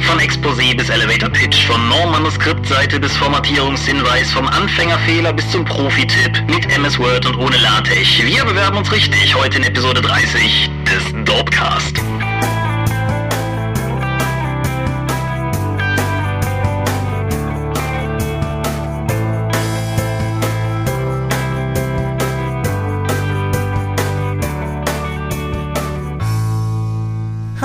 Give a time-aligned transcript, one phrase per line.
[0.00, 6.70] Von Exposé bis Elevator Pitch, von Norm-Manuskriptseite bis Formatierungshinweis, vom Anfängerfehler bis zum Profi-Tipp mit
[6.76, 8.18] MS Word und ohne LaTeX.
[8.18, 12.13] Wir bewerben uns richtig heute in Episode 30 des Dopecast.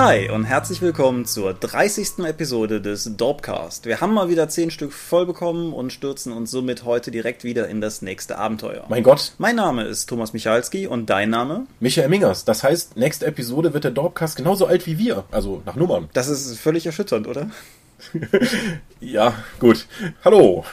[0.02, 2.20] Hi und herzlich willkommen zur 30.
[2.20, 3.86] Episode des Dorpcast.
[3.86, 7.68] Wir haben mal wieder 10 Stück voll bekommen und stürzen uns somit heute direkt wieder
[7.68, 8.86] in das nächste Abenteuer.
[8.88, 9.34] Mein Gott.
[9.40, 11.68] Mein Name ist Thomas Michalski und dein Name?
[11.82, 12.46] Michael Mingers.
[12.46, 15.26] Das heißt, nächste Episode wird der Dorpcast genauso alt wie wir.
[15.32, 16.08] Also nach Nummern.
[16.14, 17.50] Das ist völlig erschütternd, oder?
[19.02, 19.86] ja, gut.
[20.24, 20.64] Hallo.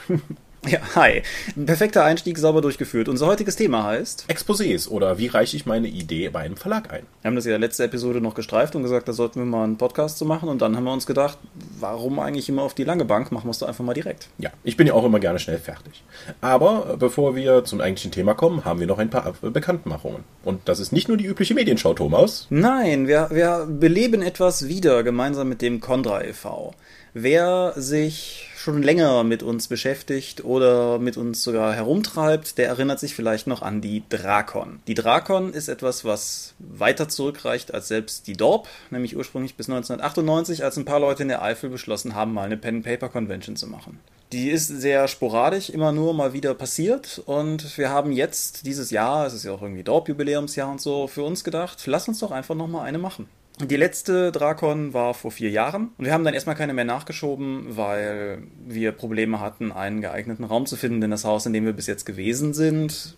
[0.66, 1.22] Ja, hi.
[1.64, 3.08] Perfekter Einstieg, sauber durchgeführt.
[3.08, 7.04] Unser heutiges Thema heißt Exposés oder wie reiche ich meine Idee bei einem Verlag ein?
[7.22, 9.46] Wir haben das ja in der letzten Episode noch gestreift und gesagt, da sollten wir
[9.46, 11.38] mal einen Podcast zu machen und dann haben wir uns gedacht,
[11.78, 13.30] warum eigentlich immer auf die lange Bank?
[13.30, 14.28] Machen wir es doch einfach mal direkt.
[14.38, 16.02] Ja, ich bin ja auch immer gerne schnell fertig.
[16.40, 20.24] Aber bevor wir zum eigentlichen Thema kommen, haben wir noch ein paar Bekanntmachungen.
[20.42, 22.48] Und das ist nicht nur die übliche Medienschau, Thomas.
[22.50, 26.74] Nein, wir, wir beleben etwas wieder gemeinsam mit dem Condra e.V.
[27.14, 33.14] Wer sich schon länger mit uns beschäftigt oder mit uns sogar herumtreibt, der erinnert sich
[33.14, 34.80] vielleicht noch an die Drakon.
[34.88, 40.64] Die Drakon ist etwas, was weiter zurückreicht als selbst die Dorp, nämlich ursprünglich bis 1998,
[40.64, 44.00] als ein paar Leute in der Eifel beschlossen haben, mal eine Pen-Paper-Convention zu machen.
[44.32, 49.28] Die ist sehr sporadisch, immer nur mal wieder passiert und wir haben jetzt dieses Jahr,
[49.28, 52.56] es ist ja auch irgendwie Dorp-Jubiläumsjahr und so, für uns gedacht, lass uns doch einfach
[52.56, 53.28] nochmal eine machen.
[53.58, 57.76] Die letzte Drakon war vor vier Jahren und wir haben dann erstmal keine mehr nachgeschoben,
[57.76, 61.72] weil wir Probleme hatten, einen geeigneten Raum zu finden, denn das Haus, in dem wir
[61.72, 63.16] bis jetzt gewesen sind,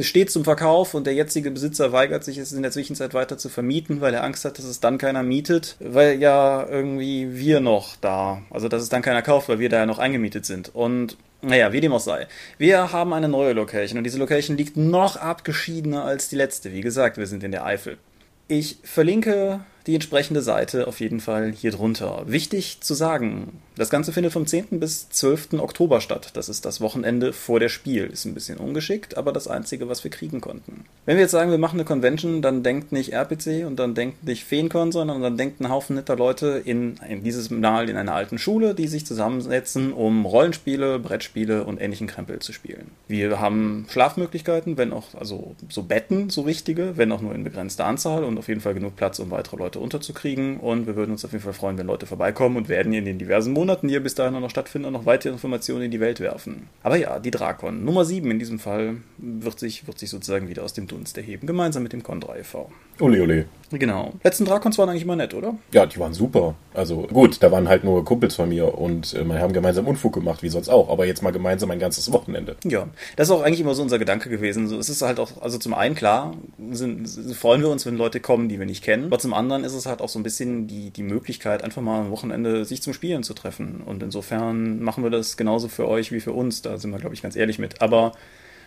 [0.00, 3.48] steht zum Verkauf und der jetzige Besitzer weigert sich, es in der Zwischenzeit weiter zu
[3.48, 7.96] vermieten, weil er Angst hat, dass es dann keiner mietet, weil ja irgendwie wir noch
[7.96, 10.74] da, also dass es dann keiner kauft, weil wir da ja noch eingemietet sind.
[10.74, 12.26] Und naja, wie dem auch sei.
[12.58, 16.72] Wir haben eine neue Location und diese Location liegt noch abgeschiedener als die letzte.
[16.72, 17.96] Wie gesagt, wir sind in der Eifel.
[18.50, 22.22] Ich verlinke die entsprechende Seite auf jeden Fall hier drunter.
[22.26, 24.78] Wichtig zu sagen, das Ganze findet vom 10.
[24.78, 25.54] bis 12.
[25.54, 26.30] Oktober statt.
[26.34, 28.04] Das ist das Wochenende vor der Spiel.
[28.04, 30.84] Ist ein bisschen ungeschickt, aber das Einzige, was wir kriegen konnten.
[31.06, 34.22] Wenn wir jetzt sagen, wir machen eine Convention, dann denkt nicht RPC und dann denkt
[34.22, 38.14] nicht Feencon, sondern dann denkt ein Haufen netter Leute in, in dieses Mal in einer
[38.14, 42.92] alten Schule, die sich zusammensetzen, um Rollenspiele, Brettspiele und ähnlichen Krempel zu spielen.
[43.08, 47.86] Wir haben Schlafmöglichkeiten, wenn auch, also so Betten, so richtige, wenn auch nur in begrenzter
[47.86, 50.58] Anzahl und auf jeden Fall genug Platz, um weitere Leute unterzukriegen.
[50.58, 53.18] Und wir würden uns auf jeden Fall freuen, wenn Leute vorbeikommen und werden in den
[53.18, 56.68] diversen Monaten die ja bis dahin noch stattfinden, noch weitere Informationen in die Welt werfen.
[56.82, 60.62] Aber ja, die Drakon, Nummer 7 in diesem Fall, wird sich, wird sich sozusagen wieder
[60.62, 62.70] aus dem Dunst erheben, gemeinsam mit dem Condra e.V.
[63.00, 63.46] Ole, ole.
[63.72, 64.12] Genau.
[64.24, 65.54] Letzten Drakons waren eigentlich immer nett, oder?
[65.72, 66.54] Ja, die waren super.
[66.74, 70.12] Also gut, da waren halt nur Kumpels von mir und äh, wir haben gemeinsam Unfug
[70.12, 70.88] gemacht, wie sonst auch.
[70.88, 72.56] Aber jetzt mal gemeinsam ein ganzes Wochenende.
[72.64, 74.68] Ja, das ist auch eigentlich immer so unser Gedanke gewesen.
[74.68, 76.34] So, es ist halt auch, also zum einen klar,
[76.72, 79.04] sind, freuen wir uns, wenn Leute kommen, die wir nicht kennen.
[79.04, 82.00] Aber zum anderen ist es halt auch so ein bisschen die, die Möglichkeit, einfach mal
[82.00, 83.80] am Wochenende sich zum Spielen zu treffen.
[83.80, 86.62] Und insofern machen wir das genauso für euch wie für uns.
[86.62, 87.80] Da sind wir, glaube ich, ganz ehrlich mit.
[87.82, 88.12] Aber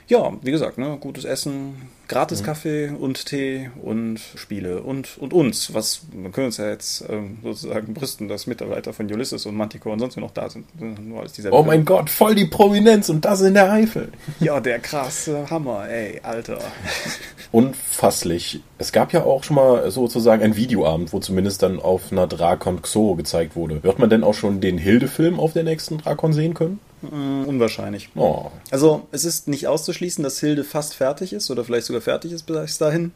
[0.07, 2.45] ja, wie gesagt, ne, gutes Essen, gratis mhm.
[2.45, 5.73] Kaffee und Tee und Spiele und, und uns.
[5.73, 9.93] Was, wir können uns ja jetzt ähm, sozusagen brüsten, dass Mitarbeiter von Ulysses und Manticore
[9.93, 10.65] und sonst noch da sind.
[10.79, 14.11] Nur als dieser oh mein Gott, voll die Prominenz und das in der Eifel.
[14.39, 16.59] Ja, der krasse Hammer, ey, Alter.
[17.51, 18.61] Unfasslich.
[18.77, 22.81] Es gab ja auch schon mal sozusagen ein Videoabend, wo zumindest dann auf einer Drakon
[22.81, 23.83] Xo gezeigt wurde.
[23.83, 26.79] Wird man denn auch schon den Hilde-Film auf der nächsten Drakon sehen können?
[27.03, 28.09] Mm, unwahrscheinlich.
[28.15, 28.49] Oh.
[28.71, 32.43] Also es ist nicht auszuschließen, dass Hilde fast fertig ist oder vielleicht sogar fertig ist
[32.43, 33.11] bis dahin.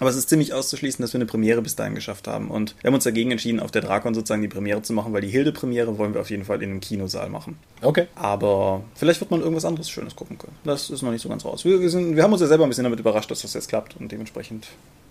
[0.00, 2.50] Aber es ist ziemlich auszuschließen, dass wir eine Premiere bis dahin geschafft haben.
[2.50, 5.20] Und wir haben uns dagegen entschieden, auf der Drakon sozusagen die Premiere zu machen, weil
[5.20, 7.58] die Hilde-Premiere wollen wir auf jeden Fall in einem Kinosaal machen.
[7.80, 8.08] Okay.
[8.16, 10.56] Aber vielleicht wird man irgendwas anderes Schönes gucken können.
[10.64, 11.64] Das ist noch nicht so ganz raus.
[11.64, 13.68] Wir, wir, sind, wir haben uns ja selber ein bisschen damit überrascht, dass das jetzt
[13.68, 14.66] klappt und dementsprechend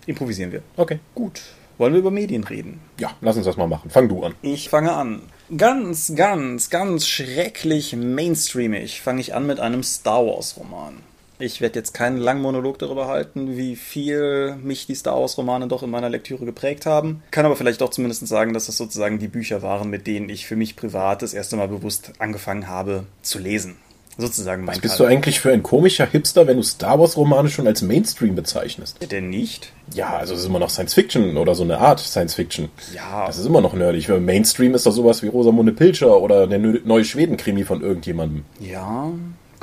[0.06, 0.62] improvisieren wir.
[0.76, 0.98] Okay.
[1.14, 1.40] Gut.
[1.78, 2.80] Wollen wir über Medien reden?
[2.98, 3.90] Ja, lass uns das mal machen.
[3.90, 4.34] Fang du an.
[4.42, 5.22] Ich fange an.
[5.56, 10.94] Ganz, ganz, ganz schrecklich mainstreamig fange ich an mit einem Star Wars-Roman.
[11.38, 15.82] Ich werde jetzt keinen langen Monolog darüber halten, wie viel mich die Star Wars-Romane doch
[15.82, 17.22] in meiner Lektüre geprägt haben.
[17.30, 20.46] Kann aber vielleicht doch zumindest sagen, dass das sozusagen die Bücher waren, mit denen ich
[20.46, 23.76] für mich privat das erste Mal bewusst angefangen habe zu lesen
[24.18, 25.06] sozusagen mein Was bist Teil.
[25.06, 28.98] du eigentlich für ein komischer Hipster, wenn du Star Wars Romane schon als Mainstream bezeichnest?
[29.10, 29.72] Denn nicht?
[29.92, 32.68] Ja, also es ist immer noch Science Fiction oder so eine Art Science Fiction.
[32.94, 33.26] Ja.
[33.26, 34.08] Das ist immer noch nerdig.
[34.08, 38.44] Mainstream ist doch sowas wie Rosamunde Pilcher oder der neue Schweden-Krimi von irgendjemandem.
[38.60, 39.10] Ja,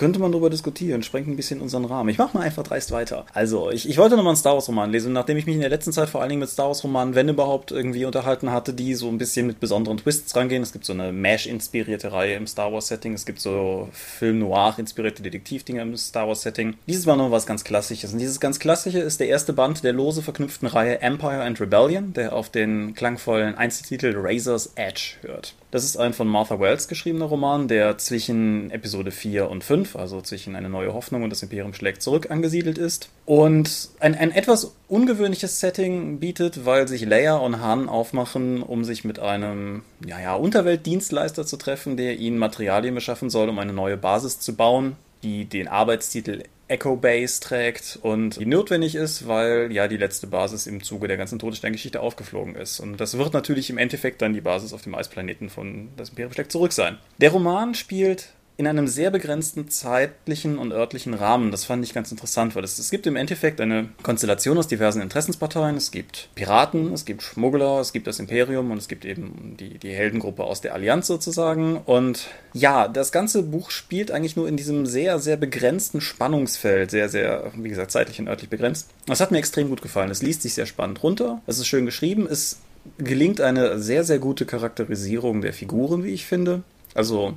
[0.02, 2.10] Könnte man darüber diskutieren, sprengt ein bisschen unseren Rahmen.
[2.10, 3.28] Ich mache mal einfach dreist weiter.
[3.36, 5.92] Also, ich, ich wollte nochmal einen Star Wars-Roman lesen, nachdem ich mich in der letzten
[5.92, 9.20] Zeit vor allen Dingen mit Star Wars-Romanen, wenn überhaupt, irgendwie unterhalten hatte, die so ein
[9.20, 10.64] bisschen mit besonderen Twists rangehen.
[10.64, 15.96] Es gibt so eine MASH-inspirierte Reihe im Star Wars-Setting, es gibt so Film-Noir-inspirierte Detektivdinger im
[15.96, 16.78] Star Wars-Setting.
[16.88, 18.12] Dieses war noch was ganz Klassisches.
[18.12, 22.14] Und dieses ganz Klassische ist der erste Band der lose verknüpften Reihe Empire and Rebellion,
[22.14, 25.54] der auf den klangvollen Einzeltitel Razor's Edge hört.
[25.72, 30.22] Das ist ein von Martha Wells geschriebener Roman, der zwischen Episode 4 und 5, also
[30.22, 33.10] zwischen Eine neue Hoffnung und das Imperium schlägt zurück, angesiedelt ist.
[33.26, 39.04] Und ein, ein etwas ungewöhnliches Setting bietet, weil sich Leia und Han aufmachen, um sich
[39.04, 43.98] mit einem ja, ja, Unterweltdienstleister zu treffen, der ihnen Materialien beschaffen soll, um eine neue
[43.98, 49.90] Basis zu bauen, die den Arbeitstitel Echo Base trägt und die notwendig ist, weil ja
[49.90, 52.80] die letzte Basis im Zuge der ganzen Todessterngeschichte aufgeflogen ist.
[52.80, 56.32] Und das wird natürlich im Endeffekt dann die Basis auf dem Eisplaneten von das Imperium
[56.32, 56.98] steckt zurück sein.
[57.18, 58.30] Der Roman spielt
[58.62, 61.50] in einem sehr begrenzten zeitlichen und örtlichen Rahmen.
[61.50, 65.02] Das fand ich ganz interessant, weil es, es gibt im Endeffekt eine Konstellation aus diversen
[65.02, 65.76] Interessensparteien.
[65.76, 69.80] Es gibt Piraten, es gibt Schmuggler, es gibt das Imperium und es gibt eben die,
[69.80, 71.78] die Heldengruppe aus der Allianz sozusagen.
[71.78, 77.10] Und ja, das ganze Buch spielt eigentlich nur in diesem sehr, sehr begrenzten Spannungsfeld, sehr,
[77.10, 78.92] sehr, wie gesagt, zeitlich und örtlich begrenzt.
[79.08, 80.12] Das hat mir extrem gut gefallen.
[80.12, 81.42] Es liest sich sehr spannend runter.
[81.48, 82.28] Es ist schön geschrieben.
[82.30, 82.60] Es
[83.00, 86.62] gelingt eine sehr, sehr gute Charakterisierung der Figuren, wie ich finde.
[86.94, 87.34] Also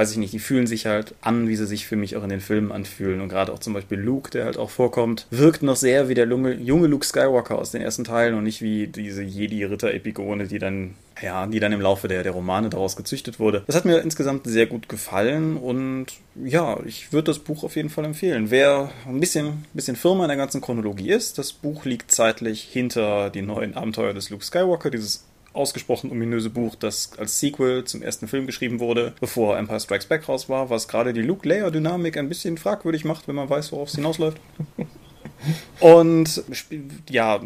[0.00, 2.30] weiß ich nicht, die fühlen sich halt an, wie sie sich für mich auch in
[2.30, 3.20] den Filmen anfühlen.
[3.20, 6.26] Und gerade auch zum Beispiel Luke, der halt auch vorkommt, wirkt noch sehr wie der
[6.26, 11.46] junge, Luke Skywalker aus den ersten Teilen und nicht wie diese Jedi-Ritter-Epigone, die dann ja,
[11.46, 13.62] die dann im Laufe der, der Romane daraus gezüchtet wurde.
[13.66, 17.90] Das hat mir insgesamt sehr gut gefallen und ja, ich würde das Buch auf jeden
[17.90, 18.50] Fall empfehlen.
[18.50, 23.28] Wer ein bisschen, bisschen Firma in der ganzen Chronologie ist, das Buch liegt zeitlich hinter
[23.28, 28.28] die neuen Abenteuer des Luke Skywalker, dieses ausgesprochen ominöse Buch, das als Sequel zum ersten
[28.28, 32.58] Film geschrieben wurde, bevor Empire Strikes Back raus war, was gerade die Luke-Layer-Dynamik ein bisschen
[32.58, 34.38] fragwürdig macht, wenn man weiß, worauf es hinausläuft.
[35.80, 36.42] Und
[37.08, 37.40] ja,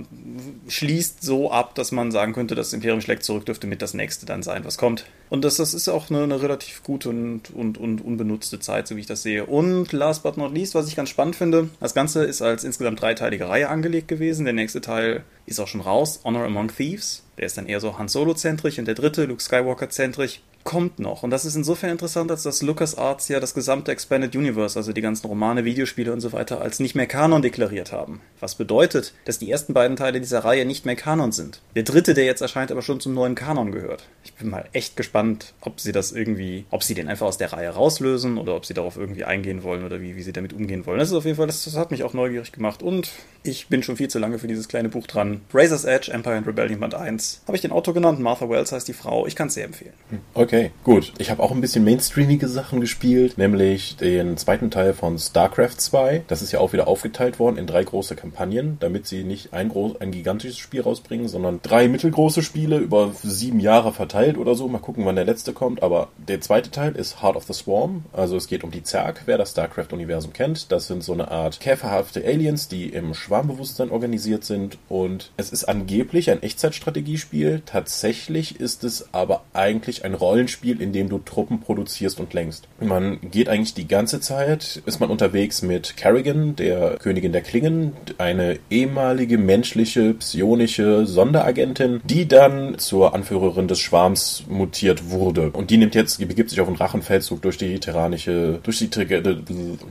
[0.68, 4.26] schließt so ab, dass man sagen könnte, das Imperium schlägt zurück dürfte mit das nächste
[4.26, 5.06] dann sein, was kommt.
[5.30, 8.96] Und das, das ist auch eine, eine relativ gute und, und, und unbenutzte Zeit, so
[8.96, 9.46] wie ich das sehe.
[9.46, 13.00] Und last but not least, was ich ganz spannend finde, das Ganze ist als insgesamt
[13.00, 14.44] dreiteilige Reihe angelegt gewesen.
[14.44, 17.22] Der nächste Teil ist auch schon raus, Honor Among Thieves.
[17.38, 21.22] Der ist dann eher so Han Solo-zentrisch und der dritte Luke Skywalker-zentrisch kommt noch.
[21.22, 25.02] Und das ist insofern interessant, als dass LucasArts ja das gesamte Expanded Universe, also die
[25.02, 28.20] ganzen Romane, Videospiele und so weiter, als nicht mehr Kanon deklariert haben.
[28.40, 31.60] Was bedeutet, dass die ersten beiden Teile dieser Reihe nicht mehr Kanon sind.
[31.76, 34.08] Der dritte, der jetzt erscheint, aber schon zum neuen Kanon gehört.
[34.24, 37.52] Ich bin mal echt gespannt, ob sie das irgendwie, ob sie den einfach aus der
[37.52, 40.86] Reihe rauslösen oder ob sie darauf irgendwie eingehen wollen oder wie, wie sie damit umgehen
[40.86, 40.98] wollen.
[40.98, 43.10] Das ist auf jeden Fall, das, das hat mich auch neugierig gemacht und
[43.42, 45.42] ich bin schon viel zu lange für dieses kleine Buch dran.
[45.52, 47.42] Razor's Edge, Empire and Rebellion Band 1.
[47.46, 49.26] Habe ich den Autor genannt, Martha Wells heißt die Frau.
[49.26, 49.92] Ich kann es sehr empfehlen.
[50.32, 50.53] Okay.
[50.54, 51.12] Okay, gut.
[51.18, 56.22] Ich habe auch ein bisschen mainstreamige Sachen gespielt, nämlich den zweiten Teil von StarCraft 2.
[56.28, 59.68] Das ist ja auch wieder aufgeteilt worden in drei große Kampagnen, damit sie nicht ein,
[59.70, 64.68] groß, ein gigantisches Spiel rausbringen, sondern drei mittelgroße Spiele über sieben Jahre verteilt oder so.
[64.68, 65.82] Mal gucken, wann der letzte kommt.
[65.82, 68.04] Aber der zweite Teil ist Heart of the Swarm.
[68.12, 70.70] Also es geht um die Zerg, wer das StarCraft-Universum kennt.
[70.70, 74.78] Das sind so eine Art käferhafte Aliens, die im Schwarmbewusstsein organisiert sind.
[74.88, 77.62] Und es ist angeblich ein Echtzeitstrategiespiel.
[77.66, 82.68] Tatsächlich ist es aber eigentlich ein Rollen Rollenspiel, in dem du Truppen produzierst und lenkst.
[82.80, 87.94] Man geht eigentlich die ganze Zeit, ist man unterwegs mit Kerrigan, der Königin der Klingen,
[88.18, 95.50] eine ehemalige menschliche, psionische Sonderagentin, die dann zur Anführerin des Schwarms mutiert wurde.
[95.50, 98.88] Und die nimmt jetzt, begibt sich auf einen Rachenfeldzug durch die terranische, durch die,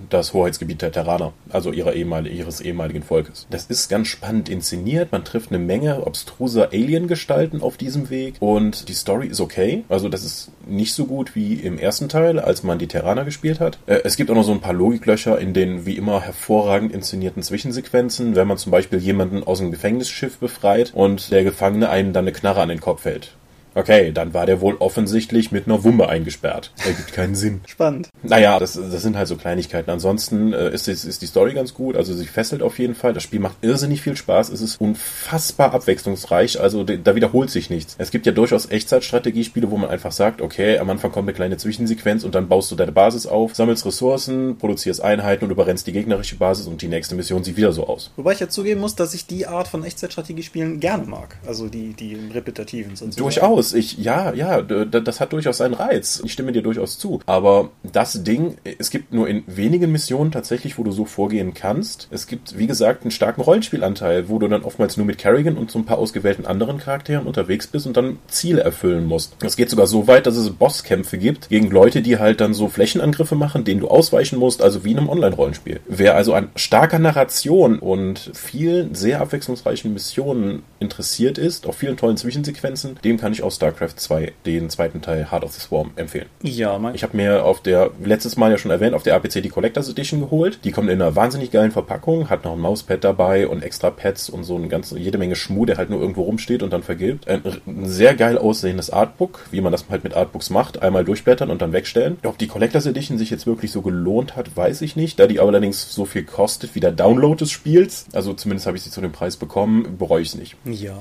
[0.10, 3.48] das Hoheitsgebiet der Terraner, also ihrer ehemal, ihres ehemaligen Volkes.
[3.50, 5.12] Das ist ganz spannend inszeniert.
[5.12, 9.84] Man trifft eine Menge obstruser Alien-Gestalten auf diesem Weg und die Story ist okay.
[9.90, 13.60] Also das ist nicht so gut wie im ersten Teil, als man die Terraner gespielt
[13.60, 13.80] hat.
[13.86, 17.44] Äh, es gibt auch noch so ein paar Logiklöcher in den wie immer hervorragend inszenierten
[17.44, 22.26] Zwischensequenzen, wenn man zum Beispiel jemanden aus einem Gefängnisschiff befreit und der Gefangene einen dann
[22.26, 23.36] eine Knarre an den Kopf hält.
[23.76, 26.72] Okay, dann war der wohl offensichtlich mit einer Wumpe eingesperrt.
[26.86, 27.62] Ergibt keinen Sinn.
[27.68, 28.10] Spannend.
[28.22, 29.90] Naja, das, das sind halt so Kleinigkeiten.
[29.90, 31.96] Ansonsten äh, ist, ist, ist die Story ganz gut.
[31.96, 33.14] Also sie fesselt auf jeden Fall.
[33.14, 34.50] Das Spiel macht irrsinnig viel Spaß.
[34.50, 36.60] Es ist unfassbar abwechslungsreich.
[36.60, 37.96] Also da wiederholt sich nichts.
[37.98, 41.58] Es gibt ja durchaus Echtzeitstrategiespiele, wo man einfach sagt, okay, am Anfang kommt eine kleine
[41.58, 45.94] Zwischensequenz und dann baust du deine Basis auf, sammelst Ressourcen, produzierst Einheiten und überrennst die
[45.94, 48.12] gegnerische Basis und die nächste Mission sieht wieder so aus.
[48.18, 51.38] Wobei ich ja zugeben muss, dass ich die Art von Echtzeitstrategiespielen gerne mag.
[51.48, 53.24] Also die, die repetitiven sozusagen.
[53.24, 56.22] Durchaus durchaus, ich, ja, ja, das hat durchaus seinen Reiz.
[56.24, 57.22] Ich stimme dir durchaus zu.
[57.26, 62.08] Aber das Ding, es gibt nur in wenigen Missionen tatsächlich, wo du so vorgehen kannst.
[62.12, 65.72] Es gibt, wie gesagt, einen starken Rollenspielanteil, wo du dann oftmals nur mit Kerrigan und
[65.72, 69.36] so ein paar ausgewählten anderen Charakteren unterwegs bist und dann Ziele erfüllen musst.
[69.44, 72.68] Es geht sogar so weit, dass es Bosskämpfe gibt gegen Leute, die halt dann so
[72.68, 75.80] Flächenangriffe machen, denen du ausweichen musst, also wie in einem Online-Rollenspiel.
[75.88, 82.18] Wer also an starker Narration und vielen sehr abwechslungsreichen Missionen interessiert ist, auf vielen tollen
[82.18, 86.26] Zwischensequenzen, dem kann ich aus StarCraft 2 den zweiten Teil Heart of the Swarm empfehlen.
[86.42, 89.42] Ja, mein Ich habe mir auf der, letztes Mal ja schon erwähnt, auf der APC
[89.42, 90.60] die Collectors Edition geholt.
[90.64, 94.30] Die kommt in einer wahnsinnig geilen Verpackung, hat noch ein Mauspad dabei und extra Pads
[94.30, 97.28] und so eine ganze, jede Menge Schmuh, der halt nur irgendwo rumsteht und dann vergilbt.
[97.28, 101.50] Ein, ein sehr geil aussehendes Artbook, wie man das halt mit Artbooks macht, einmal durchblättern
[101.50, 102.18] und dann wegstellen.
[102.24, 105.20] Ob die Collectors Edition sich jetzt wirklich so gelohnt hat, weiß ich nicht.
[105.20, 108.78] Da die aber allerdings so viel kostet wie der Download des Spiels, also zumindest habe
[108.78, 110.56] ich sie zu dem Preis bekommen, bereue ich es nicht.
[110.66, 110.98] Ja.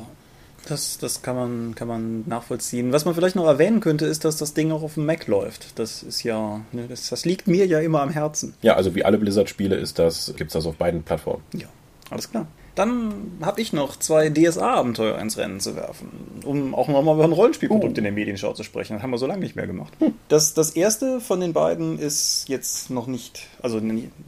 [0.68, 2.92] Das, das kann, man, kann man nachvollziehen.
[2.92, 5.78] Was man vielleicht noch erwähnen könnte, ist, dass das Ding auch auf dem Mac läuft.
[5.78, 8.54] Das ist ja, ne, das, das liegt mir ja immer am Herzen.
[8.62, 11.42] Ja, also wie alle Blizzard-Spiele ist das, gibt es das auf beiden Plattformen.
[11.54, 11.66] Ja,
[12.10, 12.46] alles klar.
[12.74, 17.32] Dann habe ich noch zwei DSA-Abenteuer ins Rennen zu werfen, um auch nochmal über ein
[17.32, 17.98] Rollenspielprodukt Oh.
[17.98, 18.94] in der Medienschau zu sprechen.
[18.94, 19.92] Das haben wir so lange nicht mehr gemacht.
[20.28, 23.80] Das, das erste von den beiden ist jetzt noch nicht, also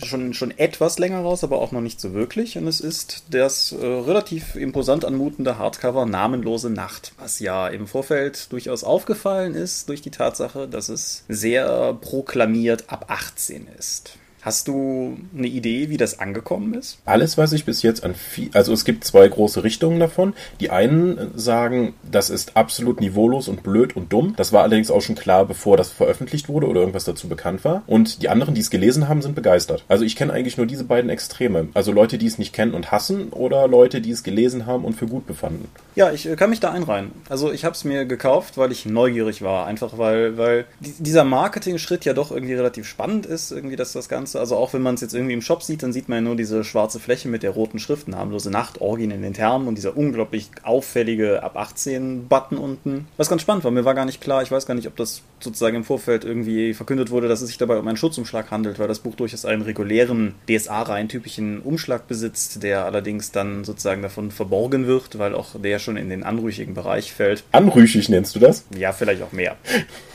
[0.04, 2.58] schon, schon etwas länger raus, aber auch noch nicht so wirklich.
[2.58, 8.52] Und es ist das äh, relativ imposant anmutende Hardcover Namenlose Nacht, was ja im Vorfeld
[8.52, 14.18] durchaus aufgefallen ist durch die Tatsache, dass es sehr proklamiert ab 18 ist.
[14.44, 16.98] Hast du eine Idee, wie das angekommen ist?
[17.06, 20.34] Alles, was ich bis jetzt an viel, also es gibt zwei große Richtungen davon.
[20.60, 24.34] Die einen sagen, das ist absolut niveaulos und blöd und dumm.
[24.36, 27.84] Das war allerdings auch schon klar, bevor das veröffentlicht wurde oder irgendwas dazu bekannt war.
[27.86, 29.82] Und die anderen, die es gelesen haben, sind begeistert.
[29.88, 31.68] Also ich kenne eigentlich nur diese beiden Extreme.
[31.72, 34.92] Also Leute, die es nicht kennen und hassen oder Leute, die es gelesen haben und
[34.92, 35.68] für gut befanden.
[35.94, 37.12] Ja, ich äh, kann mich da einreihen.
[37.30, 39.66] Also ich habe es mir gekauft, weil ich neugierig war.
[39.66, 44.10] Einfach weil, weil die- dieser Marketing-Schritt ja doch irgendwie relativ spannend ist, irgendwie dass das
[44.10, 44.33] Ganze.
[44.36, 46.36] Also auch wenn man es jetzt irgendwie im Shop sieht, dann sieht man ja nur
[46.36, 49.96] diese schwarze Fläche mit der roten Schrift, namenlose Nacht, Orgien in den Termen und dieser
[49.96, 53.06] unglaublich auffällige ab 18 Button unten.
[53.16, 55.22] Was ganz spannend war, mir war gar nicht klar, ich weiß gar nicht, ob das
[55.40, 58.88] sozusagen im Vorfeld irgendwie verkündet wurde, dass es sich dabei um einen Schutzumschlag handelt, weil
[58.88, 65.18] das Buch durchaus einen regulären DSA-Reihen-typischen Umschlag besitzt, der allerdings dann sozusagen davon verborgen wird,
[65.18, 67.44] weil auch der schon in den anrüchigen Bereich fällt.
[67.52, 68.64] Anrüchig nennst du das?
[68.76, 69.56] Ja, vielleicht auch mehr.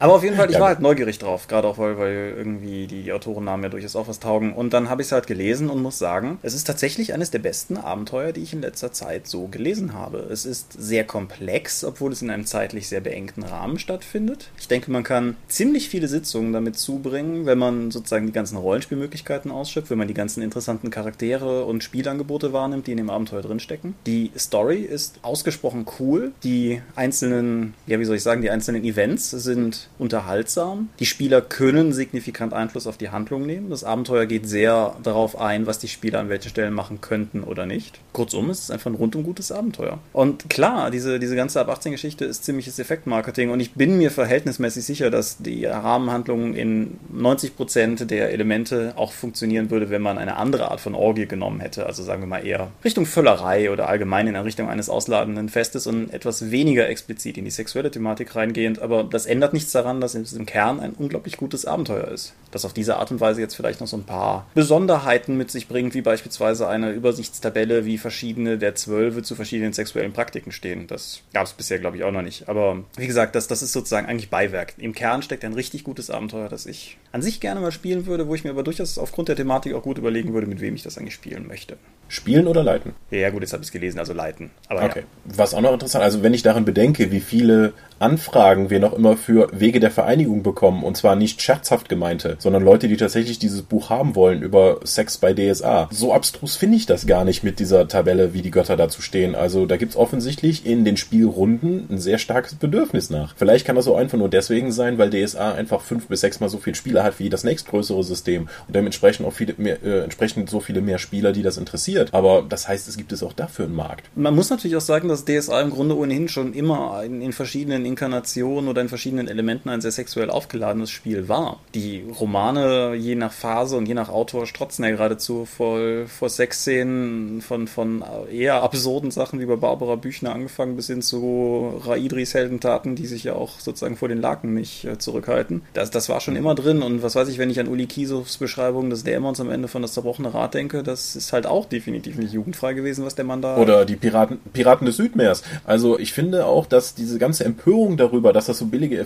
[0.00, 0.60] Aber auf jeden Fall, ich Ja.
[0.60, 4.18] war halt neugierig drauf, gerade auch weil, weil irgendwie die, Autorennamen ja durchaus auch was
[4.18, 4.54] taugen.
[4.54, 7.40] Und dann habe ich es halt gelesen und muss sagen, es ist tatsächlich eines der
[7.40, 10.26] besten Abenteuer, die ich in letzter Zeit so gelesen habe.
[10.30, 14.48] Es ist sehr komplex, obwohl es in einem zeitlich sehr beengten Rahmen stattfindet.
[14.58, 19.50] Ich denke, man kann ziemlich viele Sitzungen damit zubringen, wenn man sozusagen die ganzen Rollenspielmöglichkeiten
[19.50, 23.94] ausschöpft, wenn man die ganzen interessanten Charaktere und Spielangebote wahrnimmt, die in dem Abenteuer drinstecken.
[24.06, 26.32] Die Story ist ausgesprochen cool.
[26.42, 30.88] Die einzelnen, ja, wie soll ich sagen, die einzelnen Events sind unterhaltsam.
[30.98, 33.70] Die Spieler können signifikant Einfluss auf die Handlung nehmen.
[33.70, 37.66] Das Abenteuer geht sehr darauf ein, was die Spieler an welchen Stellen machen könnten oder
[37.66, 38.00] nicht.
[38.12, 39.98] Kurzum, es ist einfach ein rundum gutes Abenteuer.
[40.12, 44.10] Und klar, diese, diese ganze ab 18 Geschichte ist ziemliches Effektmarketing und ich bin mir
[44.10, 50.36] verhältnismäßig sicher, dass die Rahmenhandlung in 90% der Elemente auch funktionieren würde, wenn man eine
[50.36, 51.86] andere Art von Orgie genommen hätte.
[51.86, 56.12] Also sagen wir mal eher Richtung Völlerei oder allgemein in Richtung eines ausladenden Festes und
[56.12, 58.80] etwas weniger explizit in die sexuelle Thematik reingehend.
[58.80, 62.34] Aber das ändert nichts daran, dass es im Kern ein unglaublich gutes Abenteuer ist.
[62.50, 65.68] Das auf diese Art und Weise jetzt vielleicht noch so ein paar Besonderheiten mit sich
[65.68, 70.86] bringt, wie beispielsweise eine Übersichtstabelle, wie verschiedene der Zwölfe zu verschiedenen sexuellen Praktiken stehen.
[70.86, 72.48] Das gab es bisher, glaube ich, auch noch nicht.
[72.48, 74.74] Aber wie gesagt, das, das ist sozusagen eigentlich Beiwerk.
[74.76, 78.28] Im Kern steckt ein richtig gutes Abenteuer, das ich an sich gerne mal spielen würde,
[78.28, 80.82] wo ich mir aber durchaus aufgrund der Thematik auch gut überlegen würde, mit wem ich
[80.82, 81.78] das eigentlich spielen möchte.
[82.08, 82.92] Spielen oder leiten?
[83.10, 84.50] Ja, gut, jetzt habe ich es gelesen, also leiten.
[84.68, 85.04] Aber Okay.
[85.24, 89.16] Was auch noch interessant, also wenn ich daran bedenke, wie viele Anfragen wir noch immer
[89.16, 93.62] für Wege der Vereinigung bekommen, und zwar nicht scherzhaft gemeinte, sondern Leute, die tatsächlich dieses
[93.62, 95.88] Buch haben wollen über Sex bei DSA.
[95.92, 99.34] So abstrus finde ich das gar nicht mit dieser Tabelle, wie die Götter dazu stehen.
[99.34, 103.34] Also da gibt's offensichtlich in den Spielrunden ein sehr starkes Bedürfnis nach.
[103.36, 106.48] Vielleicht kann das so einfach nur deswegen sein, weil DSA einfach fünf bis sechs Mal
[106.48, 110.50] so viele Spieler hat wie das nächstgrößere System und dementsprechend auch viele mehr, äh, entsprechend
[110.50, 112.12] so viele mehr Spieler, die das interessiert.
[112.12, 114.10] Aber das heißt, es gibt es auch dafür einen Markt.
[114.14, 117.84] Man muss natürlich auch sagen, dass DSA im Grunde ohnehin schon immer in, in verschiedenen
[117.84, 121.60] Inkarnationen oder in verschiedenen Elementen Ein sehr sexuell aufgeladenes Spiel war.
[121.74, 127.40] Die Romane, je nach Phase und je nach Autor, strotzen ja geradezu voll vor Sexszenen
[127.40, 132.96] von, von eher absurden Sachen wie bei Barbara Büchner angefangen bis hin zu Raidris Heldentaten,
[132.96, 135.62] die sich ja auch sozusagen vor den Laken nicht äh, zurückhalten.
[135.72, 138.38] Das, das war schon immer drin und was weiß ich, wenn ich an Uli Kiesofs
[138.38, 142.16] Beschreibung des Dämons am Ende von das zerbrochene Rad denke, das ist halt auch definitiv
[142.16, 143.56] nicht jugendfrei gewesen, was der Mann da.
[143.56, 145.42] Oder die Piraten, Piraten des Südmeers.
[145.64, 148.96] Also ich finde auch, dass diese ganze Empörung darüber, dass das so billige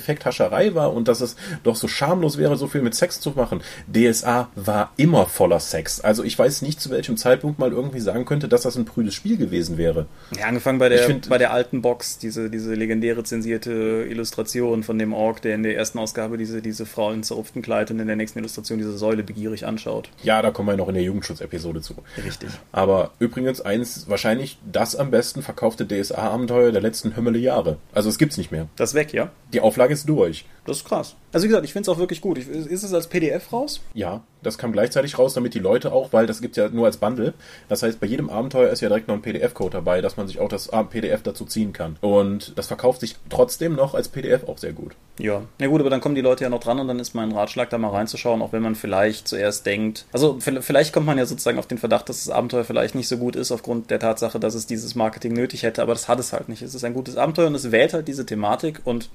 [0.44, 3.60] Effekthascherei war und dass es doch so schamlos wäre, so viel mit Sex zu machen.
[3.92, 6.00] DSA war immer voller Sex.
[6.00, 9.14] Also ich weiß nicht, zu welchem Zeitpunkt mal irgendwie sagen könnte, dass das ein prüdes
[9.14, 10.06] Spiel gewesen wäre.
[10.38, 14.98] Ja, angefangen bei der, find, bei der alten Box, diese, diese legendäre zensierte Illustration von
[14.98, 18.06] dem Ork, der in der ersten Ausgabe diese, diese Frau in zerrupftem Kleid und in
[18.06, 20.10] der nächsten Illustration diese Säule begierig anschaut.
[20.22, 21.94] Ja, da kommen wir noch in der Jugendschutzepisode zu.
[22.24, 22.50] Richtig.
[22.72, 27.78] Aber übrigens eins, wahrscheinlich das am besten verkaufte DSA-Abenteuer der letzten Hümmele Jahre.
[27.92, 28.68] Also es gibt's nicht mehr.
[28.76, 29.30] Das ist weg, ja?
[29.52, 30.33] Die Auflage ist durch.
[30.66, 31.14] Das ist krass.
[31.32, 32.38] Also wie gesagt, ich finde es auch wirklich gut.
[32.38, 33.80] Ich, ist es als PDF raus?
[33.92, 36.96] Ja, das kam gleichzeitig raus, damit die Leute auch, weil das gibt ja nur als
[36.96, 37.34] Bundle.
[37.68, 40.40] Das heißt, bei jedem Abenteuer ist ja direkt noch ein PDF-Code dabei, dass man sich
[40.40, 41.96] auch das PDF dazu ziehen kann.
[42.00, 44.94] Und das verkauft sich trotzdem noch als PDF auch sehr gut.
[45.18, 47.32] Ja, na gut, aber dann kommen die Leute ja noch dran und dann ist mein
[47.32, 50.06] Ratschlag, da mal reinzuschauen, auch wenn man vielleicht zuerst denkt.
[50.12, 53.18] Also vielleicht kommt man ja sozusagen auf den Verdacht, dass das Abenteuer vielleicht nicht so
[53.18, 56.32] gut ist, aufgrund der Tatsache, dass es dieses Marketing nötig hätte, aber das hat es
[56.32, 56.62] halt nicht.
[56.62, 59.08] Es ist ein gutes Abenteuer und es wählt halt diese Thematik und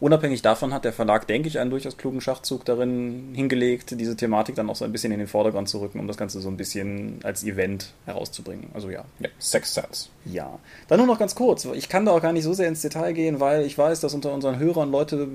[0.00, 4.54] Unabhängig davon hat der Verlag, denke ich, einen durchaus klugen Schachzug darin hingelegt, diese Thematik
[4.54, 6.56] dann auch so ein bisschen in den Vordergrund zu rücken, um das Ganze so ein
[6.56, 8.70] bisschen als Event herauszubringen.
[8.72, 9.04] Also ja.
[9.18, 10.10] Ja, Sex Sets.
[10.24, 10.58] Ja.
[10.88, 11.66] Dann nur noch ganz kurz.
[11.74, 14.14] Ich kann da auch gar nicht so sehr ins Detail gehen, weil ich weiß, dass
[14.14, 15.28] unter unseren Hörern Leute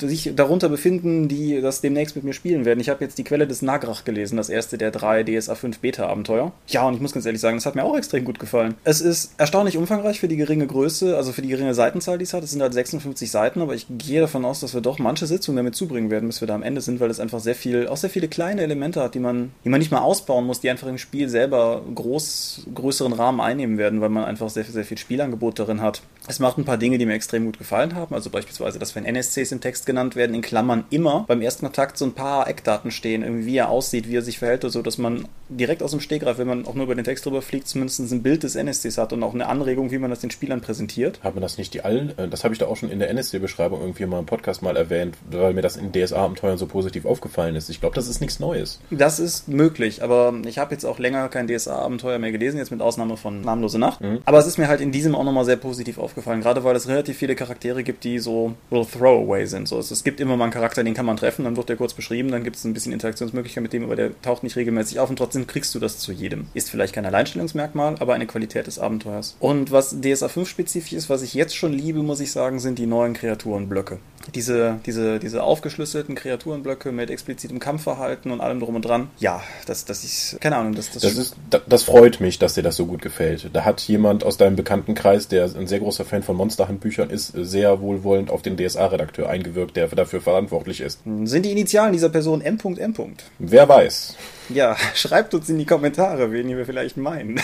[0.00, 2.80] sich darunter befinden, die das demnächst mit mir spielen werden.
[2.80, 6.52] Ich habe jetzt die Quelle des Nagrach gelesen, das erste der drei DSA 5 Beta-Abenteuer.
[6.68, 8.74] Ja, und ich muss ganz ehrlich sagen, das hat mir auch extrem gut gefallen.
[8.84, 12.34] Es ist erstaunlich umfangreich für die geringe Größe, also für die geringe Seitenzahl, die es
[12.34, 12.44] hat.
[12.44, 15.56] Es sind halt 56 Seiten, aber ich gehe davon aus, dass wir doch manche Sitzungen
[15.56, 17.96] damit zubringen werden, bis wir da am Ende sind, weil es einfach sehr viel, auch
[17.96, 20.88] sehr viele kleine Elemente hat, die man, die man nicht mal ausbauen muss, die einfach
[20.88, 25.58] im Spiel selber groß, größeren Rahmen einnehmen werden, weil man einfach sehr, sehr viel Spielangebot
[25.58, 26.02] darin hat.
[26.28, 29.04] Es macht ein paar Dinge, die mir extrem gut gefallen haben, also beispielsweise, dass wenn
[29.04, 32.90] NSCs im Text genannt werden, in Klammern immer beim ersten Kontakt so ein paar Eckdaten
[32.90, 36.00] stehen, irgendwie wie er aussieht, wie er sich verhält, so dass man direkt aus dem
[36.00, 38.98] Stegreif, wenn man auch nur über den Text drüber fliegt, zumindest ein Bild des NSCs
[38.98, 41.20] hat und auch eine Anregung, wie man das den Spielern präsentiert.
[41.22, 43.10] Haben wir das nicht die allen, äh, das habe ich da auch schon in der
[43.10, 47.56] NSC-Beschreibung irgendwie mal im Podcast mal erwähnt, weil mir das in DSA-Abenteuern so positiv aufgefallen
[47.56, 47.68] ist.
[47.68, 48.80] Ich glaube, das ist nichts Neues.
[48.90, 52.80] Das ist möglich, aber ich habe jetzt auch länger kein DSA-Abenteuer mehr gelesen, jetzt mit
[52.80, 54.00] Ausnahme von Namenlose Nacht.
[54.00, 54.20] Mhm.
[54.24, 56.88] Aber es ist mir halt in diesem auch nochmal sehr positiv aufgefallen, gerade weil es
[56.88, 59.68] relativ viele Charaktere gibt, die so little throwaway sind.
[59.68, 61.94] So, es gibt immer mal einen Charakter, den kann man treffen, dann wird der kurz
[61.94, 65.10] beschrieben, dann gibt es ein bisschen Interaktionsmöglichkeit mit dem, aber der taucht nicht regelmäßig auf
[65.10, 66.46] und trotzdem kriegst du das zu jedem.
[66.54, 69.36] Ist vielleicht kein Alleinstellungsmerkmal, aber eine Qualität des Abenteuers.
[69.40, 72.78] Und was DSA 5 spezifisch ist, was ich jetzt schon liebe, muss ich sagen, sind
[72.78, 73.98] die neuen Kreaturenblöcke
[74.34, 79.10] diese, diese, diese aufgeschlüsselten Kreaturenblöcke mit explizitem Kampfverhalten und allem drum und dran.
[79.18, 82.62] Ja, das, das ist, keine Ahnung, das, das, das ist, das freut mich, dass dir
[82.62, 83.50] das so gut gefällt.
[83.52, 87.80] Da hat jemand aus deinem Bekanntenkreis, der ein sehr großer Fan von Monsterhandbüchern ist, sehr
[87.80, 91.00] wohlwollend auf den DSA-Redakteur eingewirkt, der dafür verantwortlich ist.
[91.24, 92.94] Sind die Initialen dieser Person M.M.?
[93.38, 94.16] Wer weiß.
[94.48, 97.40] Ja, schreibt uns in die Kommentare, wen wir vielleicht meinen.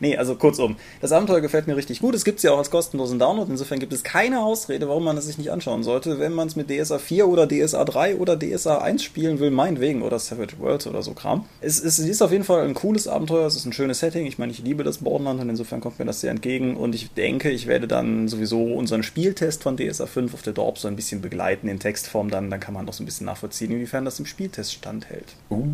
[0.00, 2.14] Nee, also kurzum, das Abenteuer gefällt mir richtig gut.
[2.14, 3.50] Es gibt es ja auch als kostenlosen Download.
[3.50, 6.18] Insofern gibt es keine Ausrede, warum man es sich nicht anschauen sollte.
[6.18, 10.02] Wenn man es mit DSA 4 oder DSA 3 oder DSA 1 spielen will, meinetwegen,
[10.02, 11.44] oder Savage Worlds oder so Kram.
[11.60, 13.46] Es, es ist auf jeden Fall ein cooles Abenteuer.
[13.46, 14.26] Es ist ein schönes Setting.
[14.26, 16.76] Ich meine, ich liebe das Borderland und insofern kommt mir das sehr entgegen.
[16.76, 20.78] Und ich denke, ich werde dann sowieso unseren Spieltest von DSA 5 auf der Dorp
[20.78, 22.30] so ein bisschen begleiten in Textform.
[22.30, 25.34] Dann, dann kann man noch so ein bisschen nachvollziehen, inwiefern das im Spieltest standhält.
[25.50, 25.66] Uh.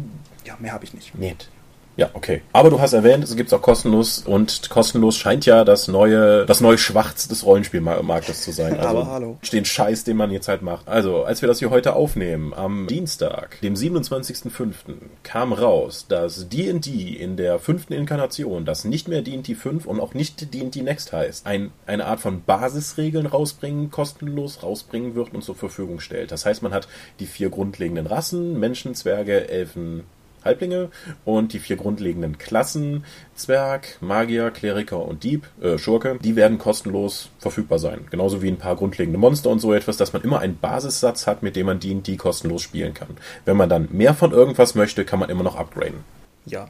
[0.44, 1.14] Ja, mehr habe ich nicht.
[1.18, 1.48] Nett.
[1.97, 2.43] Ja, okay.
[2.53, 6.61] Aber du hast erwähnt, es gibt auch kostenlos und kostenlos scheint ja das neue, das
[6.61, 8.77] neue Schwarz des Rollenspielmarktes zu sein.
[8.79, 9.39] Also Aber hallo.
[9.53, 10.89] Den Scheiß, den man jetzt halt macht.
[10.89, 14.75] Also, als wir das hier heute aufnehmen, am Dienstag, dem 27.05.,
[15.23, 20.15] kam raus, dass D&D in der fünften Inkarnation, das nicht mehr D&D 5 und auch
[20.15, 25.55] nicht D&D Next heißt, ein, eine Art von Basisregeln rausbringen, kostenlos rausbringen wird und zur
[25.55, 26.33] Verfügung stellt.
[26.33, 26.89] Das heißt, man hat
[27.21, 30.05] die vier grundlegenden Rassen, Menschen, Zwerge, Elfen,
[30.45, 30.91] Halblinge
[31.25, 33.05] und die vier grundlegenden Klassen,
[33.35, 38.07] Zwerg, Magier, Kleriker und Dieb, äh, Schurke, die werden kostenlos verfügbar sein.
[38.11, 41.43] Genauso wie ein paar grundlegende Monster und so etwas, dass man immer einen Basissatz hat,
[41.43, 43.17] mit dem man die, die kostenlos spielen kann.
[43.45, 46.05] Wenn man dann mehr von irgendwas möchte, kann man immer noch upgraden.
[46.47, 46.69] Ja,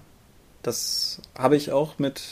[0.62, 2.22] das habe ich auch mit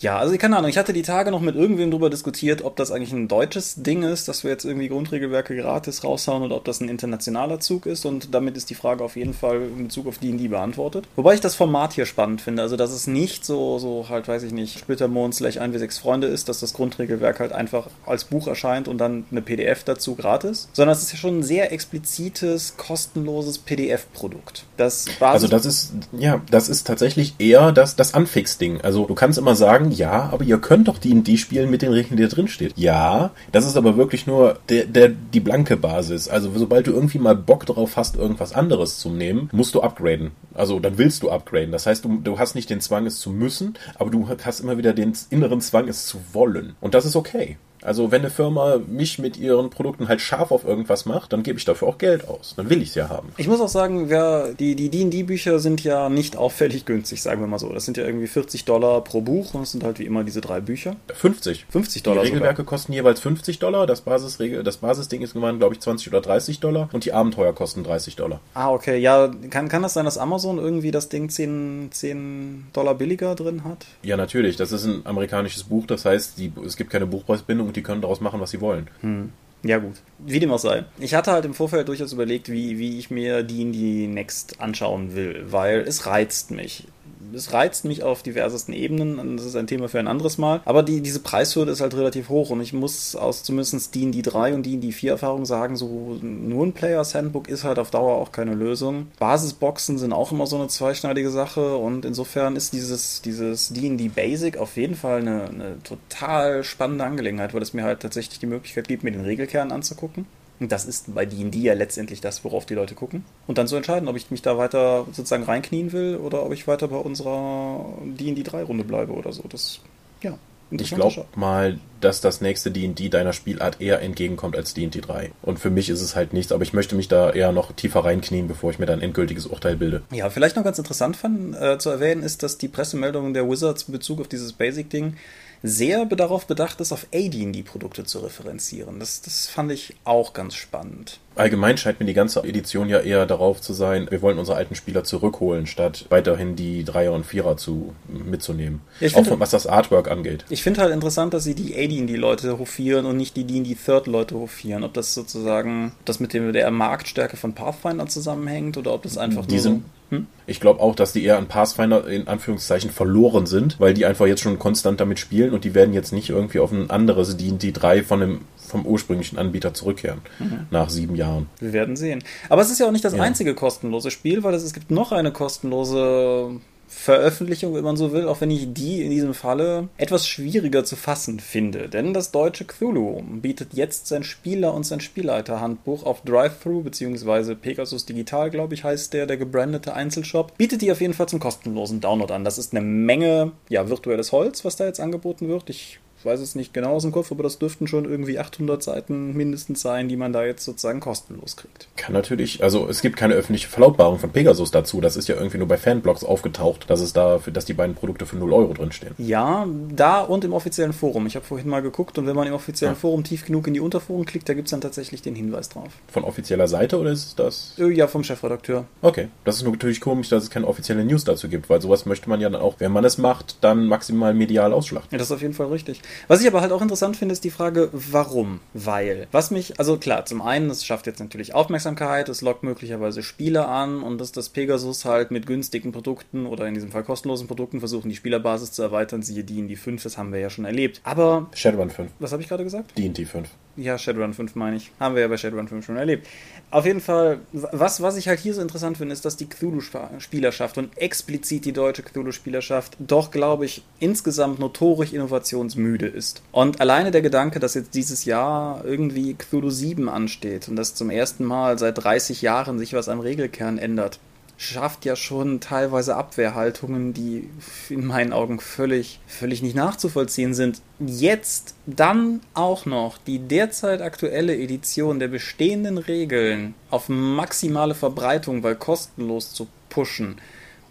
[0.00, 2.90] Ja, also keine Ahnung, ich hatte die Tage noch mit irgendwem drüber diskutiert, ob das
[2.90, 6.80] eigentlich ein deutsches Ding ist, dass wir jetzt irgendwie Grundregelwerke gratis raushauen oder ob das
[6.80, 10.16] ein internationaler Zug ist und damit ist die Frage auf jeden Fall in Bezug auf
[10.16, 11.04] D&D beantwortet.
[11.16, 14.42] Wobei ich das Format hier spannend finde, also dass es nicht so, so halt, weiß
[14.42, 18.88] ich nicht, Splittermond slash 1w6 Freunde ist, dass das Grundregelwerk halt einfach als Buch erscheint
[18.88, 23.58] und dann eine PDF dazu gratis, sondern es ist ja schon ein sehr explizites, kostenloses
[23.58, 24.64] PDF-Produkt.
[24.78, 28.80] Das also das ist, ja, das ist tatsächlich eher das, das Anfix-Ding.
[28.80, 31.92] Also du kannst immer sagen, ja, aber ihr könnt doch die die spielen mit den
[31.92, 32.72] Regeln, die da drin steht.
[32.76, 36.28] Ja, das ist aber wirklich nur der, der, die blanke Basis.
[36.28, 40.30] Also sobald du irgendwie mal Bock drauf hast, irgendwas anderes zu nehmen, musst du upgraden.
[40.54, 41.72] Also dann willst du upgraden.
[41.72, 44.78] Das heißt, du, du hast nicht den Zwang, es zu müssen, aber du hast immer
[44.78, 46.74] wieder den inneren Zwang, es zu wollen.
[46.80, 47.56] Und das ist okay.
[47.82, 51.58] Also wenn eine Firma mich mit ihren Produkten halt scharf auf irgendwas macht, dann gebe
[51.58, 52.54] ich dafür auch Geld aus.
[52.56, 53.32] Dann will ich es ja haben.
[53.36, 57.46] Ich muss auch sagen, wer, die die D&D-Bücher sind ja nicht auffällig günstig, sagen wir
[57.46, 57.72] mal so.
[57.72, 60.40] Das sind ja irgendwie 40 Dollar pro Buch und es sind halt wie immer diese
[60.40, 60.96] drei Bücher.
[61.14, 61.66] 50.
[61.70, 62.70] 50 Dollar Die Regelwerke sogar.
[62.70, 63.86] kosten jeweils 50 Dollar.
[63.86, 66.88] Das, Basisregel, das Basisding ist gemeint, glaube ich, 20 oder 30 Dollar.
[66.92, 68.40] Und die Abenteuer kosten 30 Dollar.
[68.54, 68.98] Ah, okay.
[68.98, 73.64] Ja, kann, kann das sein, dass Amazon irgendwie das Ding 10, 10 Dollar billiger drin
[73.64, 73.86] hat?
[74.02, 74.56] Ja, natürlich.
[74.56, 75.86] Das ist ein amerikanisches Buch.
[75.86, 78.88] Das heißt, die, es gibt keine Buchpreisbindung und die können daraus machen, was sie wollen.
[79.00, 79.32] Hm.
[79.62, 79.96] Ja, gut.
[80.18, 80.84] Wie dem auch sei.
[80.98, 84.60] Ich hatte halt im Vorfeld durchaus überlegt, wie, wie ich mir die in die Next
[84.60, 86.88] anschauen will, weil es reizt mich
[87.34, 89.36] es reizt mich auf diversesten Ebenen.
[89.36, 90.60] Das ist ein Thema für ein anderes Mal.
[90.64, 94.54] Aber die, diese Preishürde ist halt relativ hoch und ich muss aus zumindest D&D 3
[94.54, 98.32] und D&D 4 Erfahrung sagen, so nur ein Players Handbook ist halt auf Dauer auch
[98.32, 99.08] keine Lösung.
[99.18, 104.58] Basisboxen sind auch immer so eine zweischneidige Sache und insofern ist dieses, dieses D&D Basic
[104.58, 108.88] auf jeden Fall eine, eine total spannende Angelegenheit, weil es mir halt tatsächlich die Möglichkeit
[108.88, 110.26] gibt, mir den Regelkern anzugucken
[110.60, 113.24] und das ist bei D&D ja letztendlich das, worauf die Leute gucken.
[113.46, 116.68] Und dann zu entscheiden, ob ich mich da weiter sozusagen reinknien will oder ob ich
[116.68, 119.42] weiter bei unserer D&D 3-Runde bleibe oder so.
[119.48, 119.80] Das,
[120.22, 120.38] ja.
[120.70, 125.32] Ich glaube mal, dass das nächste D&D deiner Spielart eher entgegenkommt als D&D 3.
[125.42, 128.04] Und für mich ist es halt nichts, aber ich möchte mich da eher noch tiefer
[128.04, 130.02] reinknien, bevor ich mir dann ein endgültiges Urteil bilde.
[130.12, 133.84] Ja, vielleicht noch ganz interessant fand, äh, zu erwähnen ist, dass die Pressemeldungen der Wizards
[133.84, 135.16] in Bezug auf dieses Basic-Ding
[135.62, 138.98] sehr darauf bedacht ist, auf AD&D-Produkte zu referenzieren.
[138.98, 141.18] Das, das fand ich auch ganz spannend.
[141.36, 144.74] Allgemein scheint mir die ganze Edition ja eher darauf zu sein, wir wollen unsere alten
[144.74, 148.80] Spieler zurückholen, statt weiterhin die Dreier und Vierer zu, mitzunehmen.
[149.00, 150.44] Ja, auch von, was das Artwork angeht.
[150.48, 154.84] Ich finde halt interessant, dass sie die AD&D-Leute hofieren und nicht die D&D-Third-Leute hofieren.
[154.84, 159.46] Ob das sozusagen, das mit dem, der Marktstärke von Pathfinder zusammenhängt oder ob das einfach
[159.46, 160.26] die nur sind, so hm?
[160.46, 164.26] Ich glaube auch, dass die eher an Pathfinder in Anführungszeichen verloren sind, weil die einfach
[164.26, 167.72] jetzt schon konstant damit spielen und die werden jetzt nicht irgendwie auf ein anderes D&D
[167.72, 170.66] 3 von dem vom ursprünglichen Anbieter zurückkehren mhm.
[170.70, 171.48] nach sieben Jahren.
[171.58, 172.22] Wir werden sehen.
[172.48, 173.22] Aber es ist ja auch nicht das ja.
[173.22, 176.60] einzige kostenlose Spiel, weil es, es gibt noch eine kostenlose
[176.92, 180.96] Veröffentlichung, wenn man so will, auch wenn ich die in diesem Falle etwas schwieriger zu
[180.96, 181.88] fassen finde.
[181.88, 187.54] Denn das deutsche Cthulhu bietet jetzt sein Spieler- und sein Spielleiter-Handbuch auf Drive-Thru bzw.
[187.54, 190.58] Pegasus Digital, glaube ich, heißt der, der gebrandete Einzelshop.
[190.58, 192.44] Bietet die auf jeden Fall zum kostenlosen Download an.
[192.44, 195.70] Das ist eine Menge ja, virtuelles Holz, was da jetzt angeboten wird.
[195.70, 198.82] Ich ich weiß es nicht genau aus dem Kopf, aber das dürften schon irgendwie 800
[198.82, 201.88] Seiten mindestens sein, die man da jetzt sozusagen kostenlos kriegt.
[201.96, 205.00] Kann natürlich, also es gibt keine öffentliche Verlautbarung von Pegasus dazu.
[205.00, 208.26] Das ist ja irgendwie nur bei Fanblogs aufgetaucht, dass es da, dass die beiden Produkte
[208.26, 209.14] für 0 Euro drinstehen.
[209.16, 211.26] Ja, da und im offiziellen Forum.
[211.26, 213.00] Ich habe vorhin mal geguckt und wenn man im offiziellen ja.
[213.00, 215.88] Forum tief genug in die Unterforen klickt, da gibt es dann tatsächlich den Hinweis drauf.
[216.08, 217.76] Von offizieller Seite oder ist das?
[217.78, 218.84] Äh, ja, vom Chefredakteur.
[219.00, 222.28] Okay, das ist natürlich komisch, dass es keine offizielle News dazu gibt, weil sowas möchte
[222.28, 225.08] man ja dann auch, wenn man es macht, dann maximal medial ausschlachten.
[225.12, 226.02] Ja, das ist auf jeden Fall richtig.
[226.28, 228.60] Was ich aber halt auch interessant finde, ist die Frage, warum?
[228.74, 233.22] Weil, was mich, also klar, zum einen, es schafft jetzt natürlich Aufmerksamkeit, es lockt möglicherweise
[233.22, 237.46] Spieler an und dass das Pegasus halt mit günstigen Produkten oder in diesem Fall kostenlosen
[237.46, 240.50] Produkten versuchen, die Spielerbasis zu erweitern, siehe die in die 5, das haben wir ja
[240.50, 241.00] schon erlebt.
[241.04, 241.48] Aber.
[241.54, 242.10] Shadowrun 5.
[242.18, 242.96] Was habe ich gerade gesagt?
[242.96, 243.48] Die in die 5.
[243.80, 244.90] Ja, Shadowrun 5 meine ich.
[245.00, 246.26] Haben wir ja bei Shadowrun 5 schon erlebt.
[246.70, 250.76] Auf jeden Fall, was, was ich halt hier so interessant finde, ist, dass die Cthulhu-Spielerschaft
[250.76, 256.42] und explizit die deutsche Cthulhu-Spielerschaft doch, glaube ich, insgesamt notorisch innovationsmüde ist.
[256.52, 261.08] Und alleine der Gedanke, dass jetzt dieses Jahr irgendwie Cthulhu 7 ansteht und dass zum
[261.08, 264.20] ersten Mal seit 30 Jahren sich was am Regelkern ändert,
[264.60, 267.48] schafft ja schon teilweise Abwehrhaltungen, die
[267.88, 270.82] in meinen Augen völlig, völlig nicht nachzuvollziehen sind.
[270.98, 278.76] Jetzt dann auch noch die derzeit aktuelle Edition der bestehenden Regeln auf maximale Verbreitung, weil
[278.76, 280.36] kostenlos zu pushen,